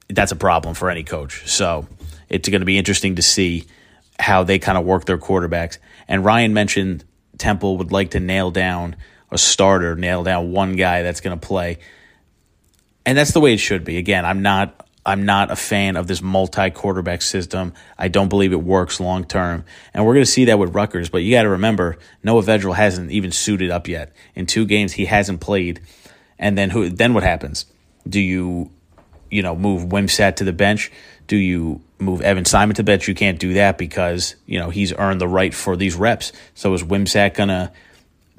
That's 0.10 0.34
a 0.34 0.36
problem 0.36 0.76
for 0.76 0.90
any 0.90 1.06
coach. 1.06 1.48
So 1.50 1.88
it's 2.28 2.50
going 2.50 2.60
to 2.60 2.66
be 2.66 2.78
interesting 2.78 3.16
to 3.16 3.22
see 3.22 3.64
how 4.20 4.44
they 4.44 4.60
kind 4.60 4.78
of 4.78 4.84
work 4.84 5.06
their 5.06 5.18
quarterbacks. 5.18 5.78
And 6.10 6.26
Ryan 6.26 6.54
mentioned 6.54 7.06
Temple 7.38 7.78
would 7.78 7.94
like 7.94 8.12
to 8.12 8.20
nail 8.20 8.52
down 8.52 8.98
a 9.32 9.38
starter, 9.38 9.96
nail 9.96 10.24
down 10.24 10.52
one 10.52 10.76
guy 10.76 11.02
that's 11.02 11.22
going 11.22 11.40
to 11.40 11.48
play. 11.48 11.78
And 13.06 13.18
that's 13.18 13.32
the 13.32 13.40
way 13.40 13.54
it 13.54 13.60
should 13.60 13.86
be. 13.86 13.96
Again, 13.96 14.26
I'm 14.26 14.42
not 14.42 14.86
I'm 15.06 15.26
not 15.26 15.52
a 15.52 15.56
fan 15.56 15.98
of 15.98 16.08
this 16.08 16.22
multi-quarterback 16.22 17.22
system. 17.22 17.74
I 17.98 18.08
don't 18.08 18.30
believe 18.30 18.54
it 18.54 18.62
works 18.62 19.00
long 19.00 19.24
term. 19.24 19.66
And 19.94 20.06
we're 20.06 20.14
going 20.14 20.26
to 20.26 20.32
see 20.32 20.46
that 20.46 20.58
with 20.58 20.74
Rutgers, 20.74 21.10
but 21.10 21.20
you 21.20 21.32
got 21.32 21.44
to 21.44 21.50
remember 21.50 21.98
Noah 22.24 22.42
Vedral 22.42 22.76
hasn't 22.76 23.12
even 23.12 23.32
suited 23.32 23.70
up 23.70 23.88
yet. 23.88 24.14
In 24.34 24.46
two 24.46 24.66
games 24.66 24.94
he 24.94 25.06
hasn't 25.06 25.42
played. 25.42 25.82
And 26.40 26.58
then 26.58 26.72
who 26.72 26.90
then 26.90 27.14
what 27.14 27.24
happens? 27.24 27.66
Do 28.08 28.20
you 28.20 28.72
you 29.30 29.42
know, 29.42 29.56
move 29.56 29.90
Wimsatt 29.90 30.38
to 30.38 30.44
the 30.44 30.54
bench? 30.54 30.92
Do 31.28 31.36
you 31.36 31.82
move 32.00 32.22
Evan 32.22 32.46
Simon 32.46 32.76
to 32.76 32.84
the 32.84 32.86
bench? 32.86 33.08
You 33.08 33.16
can't 33.16 33.40
do 33.40 33.56
that 33.56 33.78
because, 33.78 34.36
you 34.46 34.60
know, 34.60 34.70
he's 34.70 34.94
earned 34.94 35.20
the 35.20 35.28
right 35.28 35.54
for 35.54 35.76
these 35.76 35.96
reps. 35.96 36.32
So 36.54 36.74
is 36.74 36.84
Wimsatt 36.84 37.34
going 37.34 37.50
to 37.50 37.72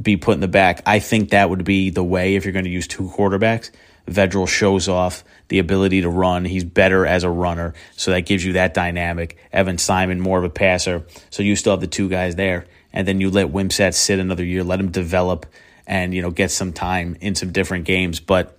be 0.01 0.17
put 0.17 0.35
in 0.35 0.41
the 0.41 0.49
back? 0.49 0.83
I 0.87 0.99
think 0.99 1.31
that 1.31 1.51
would 1.51 1.65
be 1.65 1.91
the 1.91 2.05
way 2.05 2.37
if 2.37 2.45
you're 2.45 2.53
going 2.53 2.65
to 2.65 2.71
use 2.71 2.87
two 2.87 3.09
quarterbacks. 3.09 3.71
Vedral 4.07 4.49
shows 4.49 4.89
off 4.89 5.25
the 5.49 5.59
ability 5.59 6.03
to 6.03 6.09
run. 6.09 6.45
He's 6.45 6.65
better 6.65 7.07
as 7.07 7.25
a 7.25 7.31
runner, 7.31 7.75
so 7.97 8.13
that 8.13 8.23
gives 8.23 8.45
you 8.45 8.55
that 8.55 8.75
dynamic. 8.75 9.37
Evan 9.53 9.79
Simon, 9.79 10.21
more 10.21 10.39
of 10.39 10.45
a 10.45 10.51
passer, 10.51 11.05
so 11.31 11.43
you 11.43 11.57
still 11.57 11.73
have 11.73 11.81
the 11.81 11.87
two 11.87 12.09
guys 12.09 12.37
there. 12.37 12.67
And 12.93 13.07
then 13.07 13.21
you 13.21 13.31
let 13.31 13.49
Wimsatt 13.49 13.95
sit 13.95 14.19
another 14.19 14.45
year, 14.45 14.65
let 14.65 14.81
him 14.81 14.91
develop 14.91 15.47
and, 15.87 16.15
you 16.15 16.23
know, 16.23 16.31
get 16.31 16.51
some 16.51 16.73
time 16.73 17.17
in 17.21 17.35
some 17.35 17.53
different 17.53 17.85
games. 17.85 18.21
But 18.21 18.59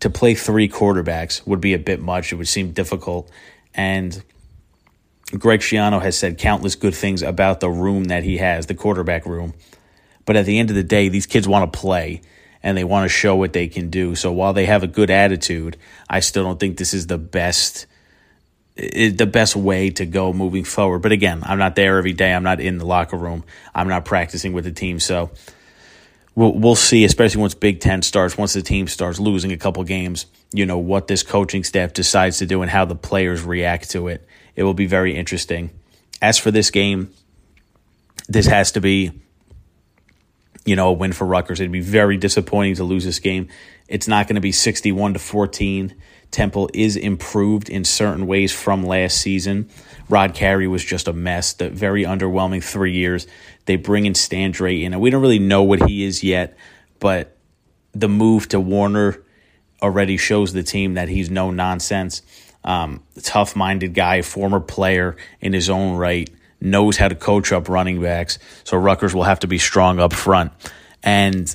to 0.00 0.10
play 0.10 0.34
three 0.34 0.68
quarterbacks 0.68 1.46
would 1.46 1.60
be 1.60 1.74
a 1.74 1.78
bit 1.78 2.00
much. 2.00 2.32
It 2.32 2.36
would 2.36 2.48
seem 2.48 2.72
difficult. 2.72 3.30
And 3.74 4.22
Greg 5.38 5.60
Schiano 5.60 6.02
has 6.02 6.18
said 6.18 6.38
countless 6.38 6.74
good 6.74 6.94
things 6.94 7.22
about 7.22 7.60
the 7.60 7.70
room 7.70 8.04
that 8.04 8.24
he 8.24 8.38
has, 8.38 8.66
the 8.66 8.74
quarterback 8.74 9.24
room. 9.24 9.54
But 10.26 10.36
at 10.36 10.44
the 10.44 10.58
end 10.58 10.70
of 10.70 10.76
the 10.76 10.82
day, 10.82 11.08
these 11.08 11.26
kids 11.26 11.48
want 11.48 11.72
to 11.72 11.78
play 11.78 12.20
and 12.62 12.76
they 12.76 12.84
want 12.84 13.04
to 13.04 13.08
show 13.08 13.36
what 13.36 13.52
they 13.52 13.68
can 13.68 13.90
do. 13.90 14.14
So 14.14 14.32
while 14.32 14.52
they 14.52 14.66
have 14.66 14.82
a 14.82 14.86
good 14.86 15.10
attitude, 15.10 15.76
I 16.08 16.20
still 16.20 16.44
don't 16.44 16.60
think 16.60 16.76
this 16.76 16.94
is 16.94 17.06
the 17.06 17.18
best 17.18 17.86
the 18.74 19.26
best 19.26 19.54
way 19.54 19.90
to 19.90 20.06
go 20.06 20.32
moving 20.32 20.64
forward. 20.64 21.00
But 21.00 21.12
again, 21.12 21.42
I'm 21.44 21.58
not 21.58 21.76
there 21.76 21.98
every 21.98 22.14
day. 22.14 22.32
I'm 22.32 22.42
not 22.42 22.58
in 22.58 22.78
the 22.78 22.86
locker 22.86 23.18
room. 23.18 23.44
I'm 23.74 23.86
not 23.88 24.06
practicing 24.06 24.54
with 24.54 24.64
the 24.64 24.72
team. 24.72 24.98
So 24.98 25.30
we'll 26.34 26.52
we'll 26.52 26.74
see, 26.74 27.04
especially 27.04 27.40
once 27.40 27.54
Big 27.54 27.80
Ten 27.80 28.02
starts, 28.02 28.38
once 28.38 28.54
the 28.54 28.62
team 28.62 28.88
starts 28.88 29.20
losing 29.20 29.52
a 29.52 29.58
couple 29.58 29.84
games, 29.84 30.26
you 30.52 30.66
know, 30.66 30.78
what 30.78 31.06
this 31.06 31.22
coaching 31.22 31.64
staff 31.64 31.92
decides 31.92 32.38
to 32.38 32.46
do 32.46 32.62
and 32.62 32.70
how 32.70 32.84
the 32.84 32.94
players 32.94 33.42
react 33.42 33.90
to 33.90 34.08
it. 34.08 34.26
It 34.56 34.62
will 34.62 34.74
be 34.74 34.86
very 34.86 35.16
interesting. 35.16 35.70
As 36.20 36.38
for 36.38 36.50
this 36.50 36.70
game, 36.70 37.10
this 38.28 38.46
has 38.46 38.72
to 38.72 38.80
be, 38.80 39.21
you 40.64 40.76
know, 40.76 40.88
a 40.88 40.92
win 40.92 41.12
for 41.12 41.26
Rutgers. 41.26 41.60
It'd 41.60 41.72
be 41.72 41.80
very 41.80 42.16
disappointing 42.16 42.76
to 42.76 42.84
lose 42.84 43.04
this 43.04 43.18
game. 43.18 43.48
It's 43.88 44.08
not 44.08 44.26
going 44.26 44.36
to 44.36 44.40
be 44.40 44.52
61 44.52 45.14
to 45.14 45.18
14. 45.18 45.94
Temple 46.30 46.70
is 46.72 46.96
improved 46.96 47.68
in 47.68 47.84
certain 47.84 48.26
ways 48.26 48.52
from 48.52 48.84
last 48.84 49.18
season. 49.18 49.68
Rod 50.08 50.34
Carey 50.34 50.66
was 50.66 50.84
just 50.84 51.08
a 51.08 51.12
mess. 51.12 51.52
The 51.52 51.68
very 51.68 52.04
underwhelming 52.04 52.62
three 52.62 52.92
years. 52.92 53.26
They 53.66 53.76
bring 53.76 54.06
in 54.06 54.14
Stan 54.14 54.50
Drayton, 54.50 54.94
and 54.94 55.02
we 55.02 55.10
don't 55.10 55.22
really 55.22 55.38
know 55.38 55.62
what 55.62 55.88
he 55.88 56.04
is 56.04 56.24
yet, 56.24 56.56
but 57.00 57.36
the 57.92 58.08
move 58.08 58.48
to 58.48 58.60
Warner 58.60 59.22
already 59.82 60.16
shows 60.16 60.52
the 60.52 60.62
team 60.62 60.94
that 60.94 61.08
he's 61.08 61.30
no 61.30 61.50
nonsense. 61.50 62.22
Um, 62.64 63.02
tough 63.20 63.56
minded 63.56 63.92
guy, 63.92 64.22
former 64.22 64.60
player 64.60 65.16
in 65.40 65.52
his 65.52 65.68
own 65.68 65.96
right, 65.96 66.30
knows 66.62 66.96
how 66.96 67.08
to 67.08 67.14
coach 67.14 67.52
up 67.52 67.68
running 67.68 68.00
backs. 68.00 68.38
So 68.64 68.76
Rutgers 68.76 69.14
will 69.14 69.24
have 69.24 69.40
to 69.40 69.46
be 69.46 69.58
strong 69.58 69.98
up 69.98 70.12
front. 70.12 70.52
And 71.02 71.54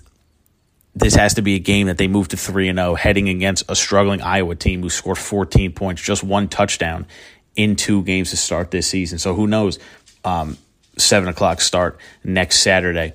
this 0.95 1.15
has 1.15 1.35
to 1.35 1.41
be 1.41 1.55
a 1.55 1.59
game 1.59 1.87
that 1.87 1.97
they 1.97 2.07
move 2.07 2.27
to 2.29 2.37
3 2.37 2.67
and 2.67 2.77
0 2.77 2.95
heading 2.95 3.29
against 3.29 3.63
a 3.69 3.75
struggling 3.75 4.21
Iowa 4.21 4.55
team 4.55 4.81
who 4.81 4.89
scored 4.89 5.17
14 5.17 5.71
points, 5.71 6.01
just 6.01 6.23
one 6.23 6.49
touchdown 6.49 7.07
in 7.55 7.75
two 7.75 8.03
games 8.03 8.31
to 8.31 8.37
start 8.37 8.71
this 8.71 8.87
season. 8.87 9.17
So 9.17 9.33
who 9.33 9.47
knows? 9.47 9.79
Um, 10.23 10.57
seven 10.97 11.29
o'clock 11.29 11.61
start 11.61 11.99
next 12.23 12.59
Saturday. 12.59 13.13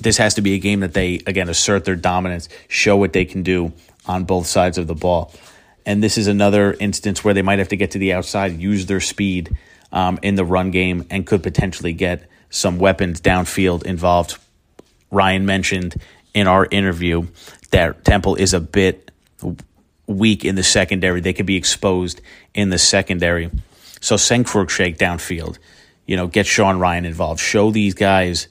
This 0.00 0.16
has 0.16 0.34
to 0.34 0.42
be 0.42 0.54
a 0.54 0.58
game 0.58 0.80
that 0.80 0.94
they 0.94 1.20
again 1.26 1.48
assert 1.48 1.84
their 1.84 1.96
dominance, 1.96 2.48
show 2.68 2.96
what 2.96 3.12
they 3.12 3.24
can 3.24 3.42
do 3.42 3.72
on 4.06 4.24
both 4.24 4.46
sides 4.46 4.78
of 4.78 4.86
the 4.86 4.94
ball. 4.94 5.32
And 5.84 6.02
this 6.02 6.16
is 6.16 6.28
another 6.28 6.72
instance 6.78 7.24
where 7.24 7.34
they 7.34 7.42
might 7.42 7.58
have 7.58 7.68
to 7.68 7.76
get 7.76 7.92
to 7.92 7.98
the 7.98 8.12
outside, 8.12 8.58
use 8.60 8.86
their 8.86 9.00
speed 9.00 9.56
um, 9.92 10.18
in 10.22 10.34
the 10.34 10.44
run 10.44 10.70
game, 10.70 11.06
and 11.10 11.26
could 11.26 11.42
potentially 11.42 11.92
get 11.92 12.28
some 12.50 12.78
weapons 12.78 13.20
downfield 13.20 13.84
involved. 13.84 14.38
Ryan 15.10 15.46
mentioned 15.46 15.96
in 16.34 16.46
our 16.46 16.66
interview 16.70 17.26
that 17.70 18.04
Temple 18.04 18.34
is 18.36 18.54
a 18.54 18.60
bit 18.60 19.10
weak 20.06 20.44
in 20.44 20.54
the 20.54 20.62
secondary. 20.62 21.20
They 21.20 21.32
could 21.32 21.46
be 21.46 21.56
exposed 21.56 22.20
in 22.54 22.70
the 22.70 22.78
secondary. 22.78 23.50
So 24.00 24.16
Senkford 24.16 24.70
shake 24.70 24.98
downfield. 24.98 25.58
You 26.06 26.16
know, 26.16 26.26
get 26.26 26.46
Sean 26.46 26.78
Ryan 26.78 27.04
involved. 27.04 27.40
Show 27.40 27.70
these 27.70 27.94
guys 27.94 28.48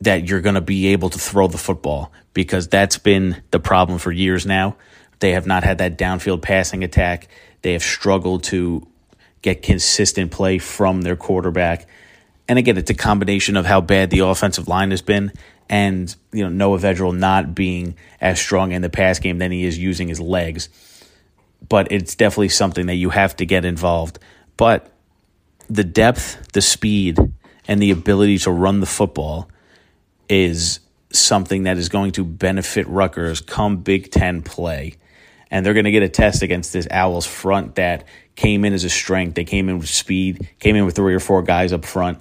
that 0.00 0.28
you're 0.28 0.40
going 0.40 0.54
to 0.56 0.60
be 0.60 0.88
able 0.88 1.10
to 1.10 1.18
throw 1.18 1.48
the 1.48 1.58
football 1.58 2.12
because 2.34 2.68
that's 2.68 2.98
been 2.98 3.42
the 3.50 3.60
problem 3.60 3.98
for 3.98 4.12
years 4.12 4.44
now. 4.44 4.76
They 5.20 5.32
have 5.32 5.46
not 5.46 5.64
had 5.64 5.78
that 5.78 5.96
downfield 5.96 6.42
passing 6.42 6.84
attack. 6.84 7.28
They 7.62 7.72
have 7.72 7.82
struggled 7.82 8.44
to 8.44 8.86
get 9.46 9.62
consistent 9.62 10.32
play 10.32 10.58
from 10.58 11.02
their 11.02 11.14
quarterback. 11.14 11.86
And 12.48 12.58
again, 12.58 12.76
it's 12.76 12.90
a 12.90 12.94
combination 12.94 13.56
of 13.56 13.64
how 13.64 13.80
bad 13.80 14.10
the 14.10 14.18
offensive 14.18 14.66
line 14.66 14.90
has 14.90 15.02
been 15.02 15.32
and 15.68 16.14
you 16.32 16.42
know 16.42 16.48
Noah 16.48 16.78
Vedral 16.78 17.16
not 17.16 17.54
being 17.54 17.94
as 18.20 18.40
strong 18.40 18.72
in 18.72 18.82
the 18.82 18.90
pass 18.90 19.20
game 19.20 19.38
than 19.38 19.52
he 19.52 19.64
is 19.64 19.78
using 19.78 20.08
his 20.08 20.20
legs. 20.20 20.68
But 21.68 21.92
it's 21.92 22.16
definitely 22.16 22.48
something 22.48 22.86
that 22.86 22.96
you 22.96 23.10
have 23.10 23.36
to 23.36 23.46
get 23.46 23.64
involved. 23.64 24.18
But 24.56 24.92
the 25.70 25.84
depth, 25.84 26.52
the 26.52 26.60
speed, 26.60 27.18
and 27.68 27.80
the 27.80 27.92
ability 27.92 28.38
to 28.38 28.50
run 28.50 28.80
the 28.80 28.86
football 28.86 29.48
is 30.28 30.80
something 31.12 31.64
that 31.64 31.78
is 31.78 31.88
going 31.88 32.12
to 32.12 32.24
benefit 32.24 32.86
Rutgers 32.88 33.40
come 33.40 33.78
Big 33.78 34.10
Ten 34.10 34.42
play. 34.42 34.94
And 35.52 35.64
they're 35.64 35.74
going 35.74 35.84
to 35.84 35.92
get 35.92 36.02
a 36.02 36.08
test 36.08 36.42
against 36.42 36.72
this 36.72 36.88
Owls 36.90 37.26
front 37.26 37.76
that 37.76 38.04
came 38.36 38.64
in 38.64 38.72
as 38.72 38.84
a 38.84 38.90
strength. 38.90 39.34
They 39.34 39.44
came 39.44 39.68
in 39.68 39.78
with 39.78 39.88
speed, 39.88 40.48
came 40.60 40.76
in 40.76 40.84
with 40.84 40.94
three 40.94 41.14
or 41.14 41.20
four 41.20 41.42
guys 41.42 41.72
up 41.72 41.84
front 41.84 42.18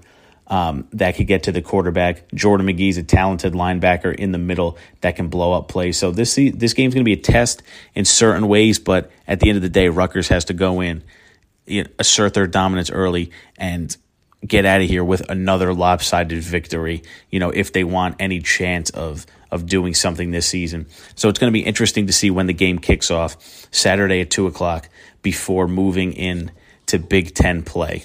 um, 0.47 0.88
that 0.93 1.15
could 1.15 1.28
get 1.28 1.43
to 1.43 1.51
the 1.51 1.62
quarterback. 1.62 2.32
Jordan 2.34 2.67
Magee's 2.67 2.97
a 2.97 3.04
talented 3.04 3.54
linebacker 3.54 4.13
in 4.13 4.32
the 4.32 4.38
middle 4.38 4.78
that 5.01 5.15
can 5.15 5.28
blow 5.28 5.54
up 5.54 5.67
plays. 5.67 5.97
So 5.97 6.12
this 6.12 6.36
this 6.36 6.73
game's 6.73 6.93
going 6.93 7.04
to 7.04 7.06
be 7.06 7.13
a 7.13 7.17
test 7.17 7.63
in 7.93 8.06
certain 8.06 8.47
ways, 8.47 8.80
but 8.80 9.12
at 9.28 9.39
the 9.39 9.49
end 9.49 9.58
of 9.58 9.62
the 9.62 9.69
day, 9.69 9.89
Rutgers 9.89 10.28
has 10.30 10.45
to 10.45 10.54
go 10.54 10.82
in, 10.82 11.04
you 11.65 11.84
know, 11.84 11.89
assert 11.99 12.34
their 12.34 12.47
dominance 12.47 12.89
early, 12.89 13.32
and 13.58 13.95
get 14.45 14.65
out 14.65 14.82
of 14.82 14.88
here 14.88 15.04
with 15.04 15.28
another 15.30 15.73
lopsided 15.73 16.43
victory. 16.43 17.01
You 17.32 17.39
know, 17.39 17.49
if 17.49 17.73
they 17.73 17.84
want 17.84 18.17
any 18.19 18.39
chance 18.39 18.89
of 18.91 19.25
of 19.51 19.65
doing 19.67 19.93
something 19.93 20.32
this 20.32 20.47
season. 20.47 20.86
So 21.15 21.30
it's 21.30 21.39
going 21.39 21.51
to 21.51 21.54
be 21.54 21.63
interesting 21.65 22.08
to 22.08 22.13
see 22.13 22.30
when 22.30 22.47
the 22.47 22.54
game 22.54 22.78
kicks 22.78 23.10
off 23.10 23.38
Saturday 23.71 24.21
at 24.21 24.30
two 24.30 24.47
o'clock 24.47 24.89
before 25.25 25.67
moving 25.67 26.13
in 26.13 26.51
to 26.85 26.99
Big 26.99 27.33
Ten 27.33 27.63
play. 27.63 28.03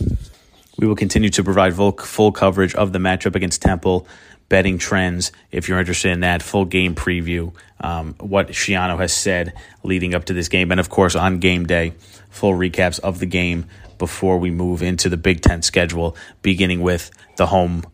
We 0.78 0.86
will 0.86 0.96
continue 0.96 1.28
to 1.28 1.44
provide 1.44 1.74
full, 1.74 2.32
coverage 2.32 2.74
of 2.74 2.94
the 2.94 2.98
matchup 2.98 3.34
against 3.36 3.60
Temple, 3.60 4.06
betting 4.48 4.78
trends 4.78 5.30
if 5.52 5.68
you're 5.68 5.78
interested 5.78 6.12
in 6.12 6.20
that, 6.20 6.42
full 6.42 6.64
game 6.64 6.94
preview, 6.94 7.52
um, 7.78 8.14
what 8.20 8.48
Schiano 8.48 8.98
has 8.98 9.12
said 9.12 9.52
leading 9.82 10.14
up 10.14 10.24
to 10.24 10.32
this 10.32 10.48
game, 10.48 10.70
and 10.70 10.80
of 10.80 10.88
course 10.88 11.14
on 11.14 11.40
game 11.40 11.66
day, 11.66 11.92
full 12.30 12.54
recaps 12.54 12.98
of 13.00 13.18
the 13.18 13.26
game 13.26 13.66
before 13.98 14.38
we 14.38 14.50
move 14.50 14.82
into 14.82 15.10
the 15.10 15.18
Big 15.18 15.42
Ten 15.42 15.60
schedule, 15.60 16.16
beginning 16.40 16.80
with 16.80 17.10
the 17.36 17.44
home 17.44 17.84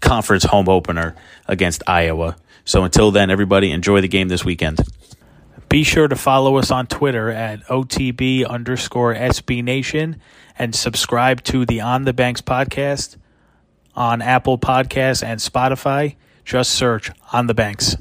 conference 0.00 0.42
home 0.42 0.68
opener 0.68 1.14
against 1.46 1.84
Iowa. 1.86 2.36
So 2.64 2.82
until 2.82 3.12
then, 3.12 3.30
everybody 3.30 3.70
enjoy 3.70 4.00
the 4.00 4.08
game 4.08 4.26
this 4.26 4.44
weekend. 4.44 4.80
Be 5.68 5.82
sure 5.82 6.08
to 6.08 6.16
follow 6.16 6.56
us 6.56 6.70
on 6.70 6.86
Twitter 6.86 7.28
at 7.28 7.62
OTB 7.66 8.48
underscore 8.48 9.14
SB 9.14 9.62
Nation 9.62 10.18
and 10.58 10.74
subscribe 10.74 11.42
to 11.44 11.66
the 11.66 11.82
On 11.82 12.04
the 12.04 12.14
Banks 12.14 12.40
podcast 12.40 13.16
on 13.94 14.22
Apple 14.22 14.56
Podcasts 14.58 15.22
and 15.22 15.38
Spotify. 15.40 16.16
Just 16.42 16.70
search 16.70 17.10
on 17.34 17.48
the 17.48 17.54
banks. 17.54 17.96